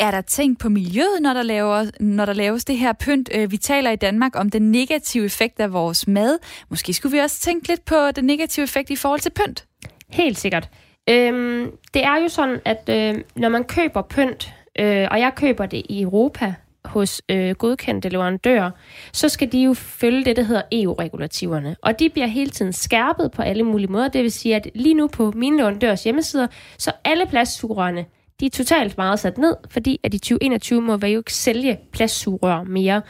Er 0.00 0.10
der 0.10 0.20
tænkt 0.20 0.58
på 0.60 0.68
miljøet, 0.68 1.18
når 1.22 1.34
der, 1.34 1.42
laver, 1.42 1.84
når 2.00 2.24
der 2.24 2.32
laves 2.32 2.64
det 2.64 2.78
her 2.78 2.92
pynt? 2.92 3.30
Uh, 3.38 3.50
vi 3.52 3.56
taler 3.56 3.90
i 3.90 3.96
Danmark 3.96 4.32
om 4.36 4.50
den 4.50 4.70
negative 4.72 5.24
effekt 5.24 5.60
af 5.60 5.72
vores 5.72 6.06
mad. 6.08 6.38
Måske 6.70 6.92
skulle 6.94 7.12
vi 7.12 7.18
også 7.18 7.40
tænke 7.40 7.68
lidt 7.68 7.84
på 7.84 8.10
den 8.16 8.24
negative 8.24 8.64
effekt 8.64 8.90
i 8.90 8.96
forhold 8.96 9.20
til 9.20 9.30
pynt. 9.30 9.64
Helt 10.12 10.38
sikkert. 10.38 10.68
Øhm, 11.10 11.70
det 11.94 12.04
er 12.04 12.16
jo 12.22 12.28
sådan, 12.28 12.60
at 12.64 12.88
øh, 12.90 13.22
når 13.36 13.48
man 13.48 13.64
køber 13.64 14.02
pynt, 14.02 14.52
øh, 14.78 15.08
og 15.10 15.20
jeg 15.20 15.32
køber 15.36 15.66
det 15.66 15.82
i 15.88 16.02
Europa 16.02 16.54
hos 16.84 17.22
øh, 17.28 17.54
godkendte 17.54 18.08
leverandører, 18.08 18.70
så 19.12 19.28
skal 19.28 19.52
de 19.52 19.58
jo 19.62 19.74
følge 19.74 20.24
det, 20.24 20.36
der 20.36 20.42
hedder 20.42 20.62
EU-regulativerne. 20.72 21.76
Og 21.82 21.98
de 21.98 22.08
bliver 22.08 22.26
hele 22.26 22.50
tiden 22.50 22.72
skærpet 22.72 23.30
på 23.30 23.42
alle 23.42 23.62
mulige 23.62 23.92
måder. 23.92 24.08
Det 24.08 24.22
vil 24.22 24.32
sige, 24.32 24.56
at 24.56 24.68
lige 24.74 24.94
nu 24.94 25.06
på 25.06 25.32
mine 25.36 25.56
leverandørs 25.56 26.04
hjemmesider, 26.04 26.46
så 26.78 26.92
alle 27.04 27.26
plastsugerørene, 27.26 28.04
de 28.40 28.46
er 28.46 28.50
totalt 28.50 28.96
meget 28.98 29.18
sat 29.20 29.38
ned, 29.38 29.54
fordi 29.70 30.00
at 30.04 30.14
i 30.14 30.18
2021 30.18 30.80
må 30.80 30.96
vi 30.96 31.06
jo 31.06 31.18
ikke 31.18 31.34
sælge 31.34 31.78
plastsugerør 31.92 32.62
mere. 32.62 33.02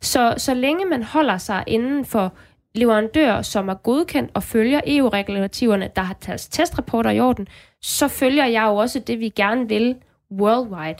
Så, 0.00 0.34
så 0.36 0.54
længe 0.54 0.84
man 0.84 1.02
holder 1.02 1.38
sig 1.38 1.64
inden 1.66 2.04
for 2.04 2.32
leverandører, 2.74 3.42
som 3.42 3.68
er 3.68 3.74
godkendt 3.74 4.30
og 4.34 4.42
følger 4.42 4.80
EU-regulativerne, 4.86 5.90
der 5.96 6.02
har 6.02 6.16
taget 6.20 6.48
testrapporter 6.50 7.10
i 7.10 7.20
orden, 7.20 7.46
så 7.82 8.08
følger 8.08 8.46
jeg 8.46 8.62
jo 8.62 8.76
også 8.76 8.98
det, 8.98 9.20
vi 9.20 9.28
gerne 9.28 9.68
vil 9.68 9.96
worldwide. 10.30 10.96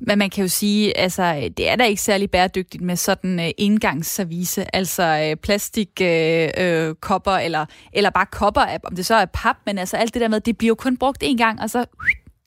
Men 0.00 0.18
man 0.18 0.30
kan 0.30 0.42
jo 0.42 0.48
sige, 0.48 0.98
altså, 0.98 1.50
det 1.56 1.70
er 1.70 1.76
da 1.76 1.84
ikke 1.84 2.02
særlig 2.02 2.30
bæredygtigt 2.30 2.82
med 2.82 2.96
sådan 2.96 3.38
uh, 3.38 3.44
engangsservice, 3.58 4.76
altså 4.76 5.30
uh, 5.32 5.40
plastikkopper, 5.40 6.82
uh, 6.84 6.88
uh, 6.88 6.94
kopper, 7.00 7.32
eller, 7.32 7.66
eller 7.92 8.10
bare 8.10 8.26
kopper, 8.26 8.78
om 8.84 8.96
det 8.96 9.06
så 9.06 9.14
er 9.14 9.24
pap, 9.24 9.56
men 9.66 9.78
altså 9.78 9.96
alt 9.96 10.14
det 10.14 10.20
der 10.20 10.28
med, 10.28 10.40
det 10.40 10.58
bliver 10.58 10.68
jo 10.68 10.74
kun 10.74 10.96
brugt 10.96 11.22
én 11.22 11.36
gang, 11.36 11.60
og 11.60 11.70
så 11.70 11.84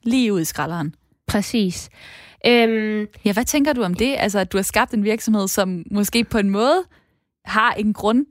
lige 0.04 0.32
ud 0.32 0.40
i 0.40 0.44
skralderen. 0.44 0.94
Præcis. 1.26 1.90
Øhm, 2.46 3.06
ja, 3.24 3.32
hvad 3.32 3.44
tænker 3.44 3.72
du 3.72 3.82
om 3.82 3.94
det? 3.94 4.14
Altså, 4.18 4.38
at 4.38 4.52
du 4.52 4.58
har 4.58 4.62
skabt 4.62 4.94
en 4.94 5.04
virksomhed, 5.04 5.48
som 5.48 5.84
måske 5.90 6.24
på 6.24 6.38
en 6.38 6.50
måde 6.50 6.82
har 7.44 7.72
en 7.72 7.92
grund 7.92 8.26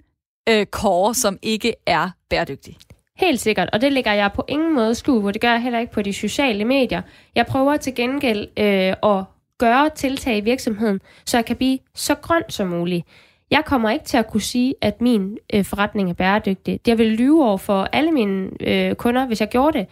øh, 0.50 0.66
kåre, 0.66 1.16
som 1.16 1.38
ikke 1.42 1.74
er 1.86 2.10
bæredygtig. 2.30 2.78
Helt 3.18 3.40
sikkert, 3.40 3.70
og 3.74 3.82
det 3.82 3.94
ligger 3.94 4.14
jeg 4.14 4.32
på 4.36 4.46
ingen 4.48 4.76
måde 4.76 4.96
skue, 4.96 5.22
hvor 5.22 5.32
det 5.32 5.42
gør 5.42 5.52
jeg 5.52 5.62
heller 5.62 5.80
ikke 5.80 5.94
på 5.94 6.02
de 6.02 6.14
sociale 6.14 6.66
medier. 6.66 7.02
Jeg 7.36 7.46
prøver 7.46 7.78
til 7.78 7.96
gengæld 7.96 8.48
øh, 8.58 9.14
at 9.18 9.24
gøre 9.58 9.90
tiltag 9.90 10.38
i 10.38 10.42
virksomheden, 10.42 11.02
så 11.26 11.38
jeg 11.38 11.46
kan 11.46 11.56
blive 11.56 11.80
så 11.96 12.16
grøn 12.16 12.44
som 12.50 12.68
muligt. 12.68 13.08
Jeg 13.52 13.66
kommer 13.66 13.90
ikke 13.90 14.06
til 14.06 14.18
at 14.18 14.28
kunne 14.28 14.42
sige, 14.42 14.76
at 14.82 15.02
min 15.02 15.38
øh, 15.54 15.66
forretning 15.66 16.10
er 16.10 16.14
bæredygtig. 16.14 16.80
Jeg 16.88 16.98
vil 16.98 17.08
lyve 17.08 17.46
over 17.46 17.58
for 17.58 17.88
alle 17.94 18.12
mine 18.12 18.50
øh, 18.62 18.96
kunder, 18.96 19.26
hvis 19.26 19.42
jeg 19.42 19.50
gjorde 19.50 19.78
det. 19.78 19.88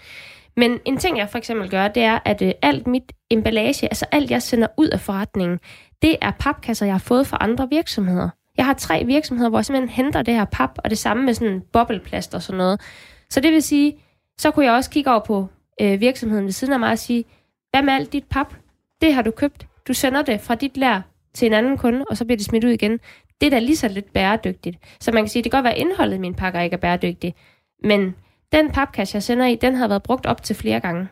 Men 0.58 0.80
en 0.86 0.98
ting, 0.98 1.18
jeg 1.18 1.30
for 1.30 1.38
eksempel 1.38 1.70
gør, 1.70 1.88
det 1.88 2.04
er, 2.04 2.20
at 2.26 2.42
øh, 2.42 2.52
alt 2.62 2.88
mit 2.88 3.12
emballage, 3.32 3.86
altså 3.86 4.06
alt, 4.12 4.32
jeg 4.32 4.42
sender 4.42 4.68
ud 4.78 4.88
af 4.88 5.00
forretningen, 5.00 5.60
det 6.02 6.16
er 6.22 6.32
papkasser, 6.40 6.86
jeg 6.86 6.94
har 6.94 7.00
fået 7.00 7.28
fra 7.28 7.38
andre 7.42 7.68
virksomheder. 7.70 8.30
Jeg 8.58 8.66
har 8.66 8.74
tre 8.74 9.04
virksomheder, 9.06 9.50
hvor 9.50 9.60
jeg 9.60 9.66
simpelthen 9.66 10.06
henter 10.06 10.22
det 10.22 10.34
her 10.34 10.46
pap, 10.46 10.70
og 10.84 10.90
det 10.90 10.98
samme 10.98 11.24
med 11.24 11.34
sådan 11.34 11.62
bobleplast 11.74 12.36
og 12.36 12.42
sådan 12.42 12.58
noget. 12.58 12.82
Så 13.30 13.40
det 13.40 13.52
vil 13.52 13.62
sige, 13.62 13.98
så 14.38 14.52
kunne 14.52 14.66
jeg 14.66 14.74
også 14.74 14.90
kigge 14.90 15.12
over 15.12 15.20
på 15.20 15.48
øh, 15.82 16.00
virksomheden 16.00 16.46
ved 16.46 16.52
siden 16.52 16.74
af 16.74 16.80
mig 16.80 16.92
og 16.92 17.00
sige, 17.00 17.26
hvad 17.72 17.82
med 17.82 17.94
alt 17.94 18.14
dit 18.14 18.24
pap? 18.30 18.54
Det 19.02 19.14
har 19.14 19.22
du 19.22 19.32
købt. 19.32 19.68
Du 19.88 19.94
sender 19.94 20.22
det 20.22 20.42
fra 20.42 20.56
dit 20.56 20.78
lær 20.78 21.02
til 21.34 21.46
en 21.46 21.54
anden 21.54 21.78
kunde, 21.78 22.06
og 22.10 22.18
så 22.18 22.26
bliver 22.26 22.38
det 22.38 22.46
smidt 22.46 22.64
ud 22.64 22.70
igen. 22.70 23.00
Det 23.42 23.48
er 23.48 23.50
da 23.50 23.60
lige 23.60 23.76
så 23.76 23.88
lidt 23.88 24.14
bæredygtigt. 24.14 24.78
Så 25.00 25.12
man 25.12 25.24
kan 25.24 25.30
sige, 25.30 25.44
det 25.44 25.52
kan 25.52 25.58
godt 25.58 25.64
være, 25.64 25.74
at 25.74 25.80
indholdet 25.80 26.16
i 26.16 26.20
mine 26.20 26.36
pakker 26.36 26.62
ikke 26.62 26.74
er 26.74 26.78
bæredygtigt. 26.78 27.36
Men 27.84 28.16
den 28.52 28.72
papkasse, 28.72 29.16
jeg 29.16 29.24
sender 29.24 29.46
i, 29.46 29.56
den 29.56 29.76
har 29.76 29.88
været 29.88 30.04
brugt 30.04 30.26
op 30.26 30.44
til 30.44 30.56
flere 30.56 30.80
gange. 30.80 31.08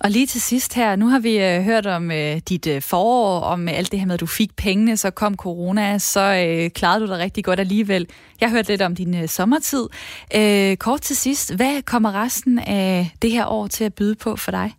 Og 0.00 0.10
lige 0.10 0.26
til 0.26 0.40
sidst 0.40 0.74
her, 0.74 0.96
nu 0.96 1.06
har 1.06 1.18
vi 1.18 1.38
øh, 1.38 1.62
hørt 1.62 1.86
om 1.86 2.10
øh, 2.10 2.36
dit 2.48 2.66
øh, 2.66 2.82
forår, 2.82 3.40
om 3.40 3.68
øh, 3.68 3.78
alt 3.78 3.92
det 3.92 4.00
her 4.00 4.06
med, 4.06 4.14
at 4.14 4.20
du 4.20 4.26
fik 4.26 4.56
pengene, 4.56 4.96
så 4.96 5.10
kom 5.10 5.36
corona, 5.36 5.98
så 5.98 6.20
øh, 6.20 6.70
klarede 6.70 7.06
du 7.06 7.12
dig 7.12 7.18
rigtig 7.18 7.44
godt 7.44 7.60
alligevel. 7.60 8.06
Jeg 8.40 8.48
har 8.48 8.56
hørt 8.56 8.68
lidt 8.68 8.82
om 8.82 8.94
din 8.94 9.22
øh, 9.22 9.28
sommertid. 9.28 9.88
Øh, 10.36 10.76
kort 10.76 11.00
til 11.00 11.16
sidst, 11.16 11.54
hvad 11.54 11.82
kommer 11.82 12.22
resten 12.22 12.58
af 12.58 13.10
det 13.22 13.30
her 13.30 13.46
år 13.46 13.66
til 13.66 13.84
at 13.84 13.94
byde 13.94 14.14
på 14.14 14.36
for 14.36 14.50
dig? 14.50 14.72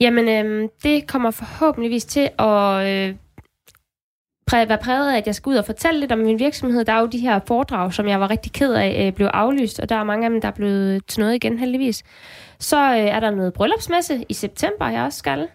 Jamen, 0.00 0.28
øh, 0.28 0.68
det 0.82 1.06
kommer 1.06 1.30
forhåbentligvis 1.30 2.04
til 2.04 2.28
at 2.38 2.86
øh, 2.86 3.14
præ- 4.50 4.68
være 4.68 4.78
præget 4.78 5.12
af, 5.12 5.16
at 5.16 5.26
jeg 5.26 5.34
skal 5.34 5.50
ud 5.50 5.56
og 5.56 5.64
fortælle 5.64 6.00
lidt 6.00 6.12
om 6.12 6.18
min 6.18 6.38
virksomhed. 6.38 6.84
Der 6.84 6.92
er 6.92 7.00
jo 7.00 7.06
de 7.06 7.18
her 7.18 7.40
foredrag, 7.46 7.92
som 7.94 8.08
jeg 8.08 8.20
var 8.20 8.30
rigtig 8.30 8.52
ked 8.52 8.72
af, 8.74 9.06
øh, 9.06 9.12
blev 9.12 9.26
aflyst, 9.26 9.80
og 9.80 9.88
der 9.88 9.96
er 9.96 10.04
mange 10.04 10.24
af 10.24 10.30
dem, 10.30 10.40
der 10.40 10.48
er 10.48 10.52
blevet 10.52 11.06
til 11.06 11.20
noget 11.20 11.34
igen, 11.34 11.58
heldigvis. 11.58 12.02
Så 12.58 12.76
øh, 12.76 12.98
er 12.98 13.20
der 13.20 13.30
noget 13.30 13.52
bryllupsmesse 13.52 14.24
i 14.28 14.34
september, 14.34 14.88
jeg 14.88 15.02
også 15.02 15.18
skal. 15.18 15.48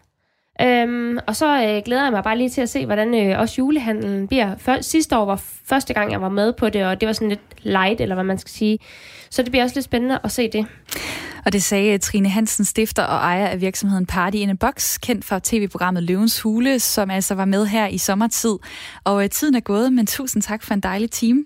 Øhm, 0.61 1.17
og 1.27 1.35
så 1.35 1.63
øh, 1.63 1.81
glæder 1.85 2.03
jeg 2.03 2.11
mig 2.11 2.23
bare 2.23 2.37
lige 2.37 2.49
til 2.49 2.61
at 2.61 2.69
se, 2.69 2.85
hvordan 2.85 3.15
øh, 3.27 3.39
også 3.39 3.55
julehandlen 3.57 4.27
bliver. 4.27 4.55
Før, 4.57 4.81
sidste 4.81 5.17
år 5.17 5.25
var 5.25 5.43
første 5.65 5.93
gang, 5.93 6.11
jeg 6.11 6.21
var 6.21 6.29
med 6.29 6.53
på 6.53 6.69
det, 6.69 6.85
og 6.85 7.01
det 7.01 7.07
var 7.07 7.13
sådan 7.13 7.29
lidt 7.29 7.41
light, 7.61 8.01
eller 8.01 8.15
hvad 8.15 8.23
man 8.23 8.37
skal 8.37 8.51
sige. 8.51 8.79
Så 9.29 9.43
det 9.43 9.51
bliver 9.51 9.63
også 9.63 9.75
lidt 9.75 9.85
spændende 9.85 10.19
at 10.23 10.31
se 10.31 10.49
det. 10.51 10.65
Og 11.45 11.53
det 11.53 11.63
sagde 11.63 11.97
Trine 11.97 12.29
Hansen, 12.29 12.65
stifter 12.65 13.03
og 13.03 13.17
ejer 13.17 13.47
af 13.47 13.61
virksomheden 13.61 14.05
Party 14.05 14.37
in 14.37 14.49
a 14.49 14.53
Box, 14.53 14.99
kendt 14.99 15.25
fra 15.25 15.39
tv-programmet 15.43 16.03
Løvens 16.03 16.41
Hule, 16.41 16.79
som 16.79 17.09
altså 17.09 17.35
var 17.35 17.45
med 17.45 17.65
her 17.65 17.87
i 17.87 17.97
sommertid. 17.97 18.57
Og 19.03 19.23
øh, 19.23 19.29
tiden 19.29 19.55
er 19.55 19.59
gået, 19.59 19.93
men 19.93 20.07
tusind 20.07 20.43
tak 20.43 20.63
for 20.63 20.73
en 20.73 20.79
dejlig 20.79 21.11
time. 21.11 21.43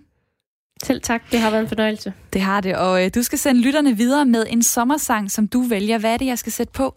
Selv 0.84 1.02
tak, 1.02 1.32
det 1.32 1.40
har 1.40 1.50
været 1.52 1.62
en 1.62 1.68
fornøjelse. 1.68 2.14
Det 2.34 2.42
har 2.42 2.62
det, 2.62 2.76
og 2.76 3.06
øh, 3.06 3.12
du 3.16 3.24
skal 3.24 3.40
sende 3.40 3.62
lytterne 3.62 3.98
videre 3.98 4.26
med 4.26 4.46
en 4.50 4.64
sommersang, 4.64 5.32
som 5.32 5.48
du 5.48 5.62
vælger. 5.62 5.98
Hvad 5.98 6.14
er 6.14 6.18
det, 6.18 6.26
jeg 6.26 6.38
skal 6.38 6.52
sætte 6.52 6.74
på? 6.74 6.96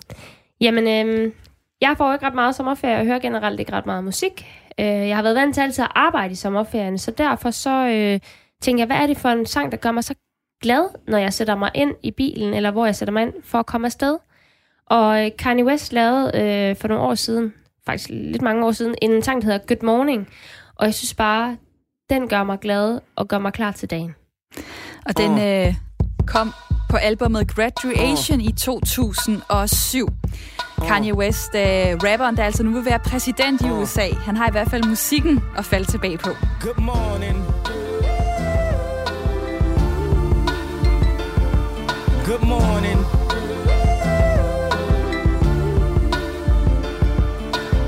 Jamen, 0.61 1.09
øh, 1.09 1.33
jeg 1.81 1.95
får 1.97 2.13
ikke 2.13 2.27
ret 2.27 2.35
meget 2.35 2.55
sommerferie, 2.55 2.97
og 2.97 3.05
hører 3.05 3.19
generelt 3.19 3.61
ikke 3.61 3.73
ret 3.73 3.87
meget 3.87 4.05
musik. 4.05 4.47
Øh, 4.81 4.87
jeg 4.87 5.17
har 5.17 5.23
været 5.23 5.37
vant 5.37 5.55
til 5.55 5.61
altid 5.61 5.85
at 5.85 5.91
arbejde 5.95 6.33
i 6.33 6.37
sommerferien, 6.37 6.99
så 6.99 7.11
derfor 7.11 7.51
så 7.51 7.71
øh, 7.71 8.21
tænker 8.63 8.81
jeg, 8.81 8.87
hvad 8.87 8.97
er 8.97 9.07
det 9.07 9.19
for 9.19 9.29
en 9.29 9.47
sang, 9.47 9.73
der 9.73 9.79
gør 9.79 9.91
mig 9.91 10.05
så 10.05 10.15
glad, 10.63 10.89
når 11.09 11.19
jeg 11.19 11.33
sætter 11.33 11.57
mig 11.57 11.71
ind 11.75 11.95
i 12.03 12.11
bilen, 12.11 12.55
eller 12.55 12.71
hvor 12.71 12.85
jeg 12.87 12.97
sætter 12.97 13.13
mig 13.13 13.23
ind 13.23 13.33
for 13.45 13.59
at 13.59 13.67
komme 13.67 13.87
afsted. 13.87 14.19
Og 14.87 15.25
øh, 15.25 15.31
Kanye 15.39 15.65
West 15.65 15.93
lavede 15.93 16.31
øh, 16.35 16.77
for 16.77 16.89
nogle 16.89 17.05
år 17.05 17.15
siden, 17.15 17.53
faktisk 17.87 18.11
lidt 18.13 18.43
mange 18.43 18.67
år 18.67 18.73
siden, 18.73 18.95
en 19.03 19.23
sang, 19.23 19.43
der 19.43 19.47
hedder 19.53 19.67
Good 19.67 19.83
Morning. 19.83 20.29
Og 20.77 20.87
jeg 20.87 20.95
synes 20.95 21.15
bare, 21.15 21.57
den 22.11 22.29
gør 22.29 22.43
mig 22.43 22.59
glad 22.61 23.01
og 23.17 23.29
gør 23.29 23.39
mig 23.39 23.53
klar 23.53 23.73
til 23.73 23.91
dagen. 23.91 24.15
Og 25.07 25.17
den 25.17 25.39
øh, 25.39 25.75
kom 26.27 26.53
på 26.91 26.97
albumet 26.97 27.55
Graduation 27.55 28.39
oh. 28.39 28.45
i 28.45 28.53
2007. 28.53 30.09
Kanye 30.89 31.15
West, 31.15 31.55
øh, 31.55 31.61
rapperen, 31.63 32.37
der 32.37 32.45
altså 32.45 32.63
nu 32.63 32.71
vil 32.71 32.85
være 32.85 32.99
præsident 32.99 33.61
i 33.61 33.71
USA, 33.71 34.09
han 34.11 34.37
har 34.37 34.49
i 34.49 34.51
hvert 34.51 34.71
fald 34.71 34.85
musikken 34.85 35.41
at 35.59 35.65
falde 35.65 35.85
tilbage 35.85 36.19
på. 36.19 36.31
Good 36.61 36.79
morning. 36.79 37.50
Good 42.31 42.43
morning. 42.43 43.05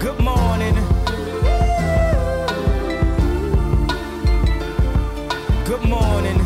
Good 0.00 0.18
morning. 0.18 0.74
Good 5.64 5.88
morning. 5.88 6.38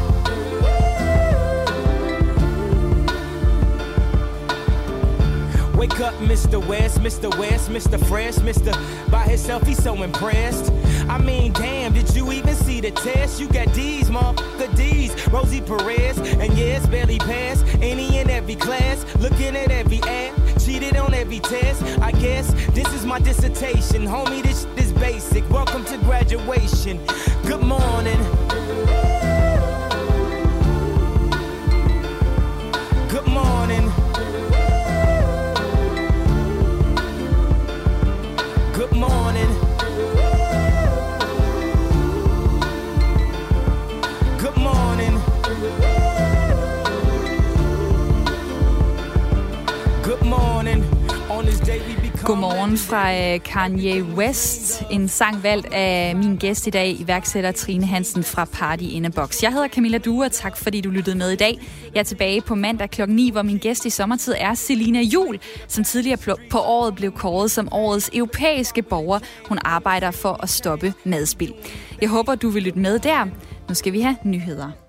Wake 5.74 6.00
up, 6.00 6.12
Mr. 6.16 6.62
West, 6.66 7.00
Mr. 7.00 7.34
West, 7.38 7.70
Mr. 7.70 7.98
Fresh, 8.06 8.34
Mr. 8.34 9.10
By 9.10 9.22
himself, 9.22 9.62
he's 9.62 9.82
so 9.82 10.02
impressed. 10.02 10.70
I 11.08 11.18
mean, 11.18 11.52
damn, 11.52 11.92
did 11.92 12.14
you 12.14 12.32
even 12.32 12.54
see 12.54 12.80
the 12.80 12.90
test? 12.90 13.40
You 13.40 13.48
got 13.48 13.72
D's, 13.72 14.10
motherfucker 14.10 14.74
D's. 14.76 15.28
Rosie 15.28 15.60
Perez, 15.60 16.18
and 16.18 16.58
it's 16.58 16.86
barely 16.86 17.18
passed. 17.18 17.64
Any 17.80 18.18
and 18.18 18.30
every 18.30 18.56
class, 18.56 19.04
looking 19.16 19.56
at 19.56 19.70
every 19.70 20.00
ad, 20.02 20.32
cheated 20.60 20.96
on 20.96 21.14
every 21.14 21.40
test. 21.40 21.82
I 22.00 22.12
guess 22.12 22.52
this 22.70 22.92
is 22.92 23.04
my 23.04 23.20
dissertation, 23.20 24.06
homie. 24.06 24.42
This 24.42 24.66
is 24.76 24.92
basic. 24.92 25.48
Welcome 25.50 25.84
to 25.86 25.96
graduation. 25.98 27.00
Good 27.44 27.62
morning. 27.62 28.55
Godmorgen 52.26 52.78
fra 52.78 53.14
øh, 53.14 53.40
Kanye 53.40 54.04
West. 54.04 54.82
En 54.90 55.08
sang 55.08 55.42
valgt 55.42 55.66
af 55.72 56.16
min 56.16 56.36
gæst 56.36 56.66
i 56.66 56.70
dag, 56.70 57.00
iværksætter 57.00 57.52
Trine 57.52 57.86
Hansen 57.86 58.24
fra 58.24 58.44
Party 58.44 58.82
in 58.82 59.04
a 59.04 59.08
Box. 59.08 59.42
Jeg 59.42 59.52
hedder 59.52 59.68
Camilla 59.68 59.98
Due, 59.98 60.24
og 60.24 60.32
tak 60.32 60.56
fordi 60.56 60.80
du 60.80 60.90
lyttede 60.90 61.18
med 61.18 61.30
i 61.30 61.36
dag. 61.36 61.58
Jeg 61.94 62.00
er 62.00 62.04
tilbage 62.04 62.40
på 62.40 62.54
mandag 62.54 62.90
kl. 62.90 63.02
9, 63.08 63.30
hvor 63.30 63.42
min 63.42 63.58
gæst 63.58 63.86
i 63.86 63.90
sommertid 63.90 64.34
er 64.38 64.54
Selina 64.54 65.00
Jul, 65.00 65.38
som 65.68 65.84
tidligere 65.84 66.36
på 66.50 66.58
året 66.58 66.94
blev 66.94 67.12
kåret 67.12 67.50
som 67.50 67.68
årets 67.72 68.10
europæiske 68.14 68.82
borger. 68.82 69.18
Hun 69.48 69.58
arbejder 69.64 70.10
for 70.10 70.42
at 70.42 70.48
stoppe 70.48 70.94
madspil. 71.04 71.54
Jeg 72.00 72.08
håber, 72.08 72.34
du 72.34 72.48
vil 72.48 72.62
lytte 72.62 72.78
med 72.78 72.98
der. 72.98 73.24
Nu 73.68 73.74
skal 73.74 73.92
vi 73.92 74.00
have 74.00 74.16
nyheder. 74.24 74.85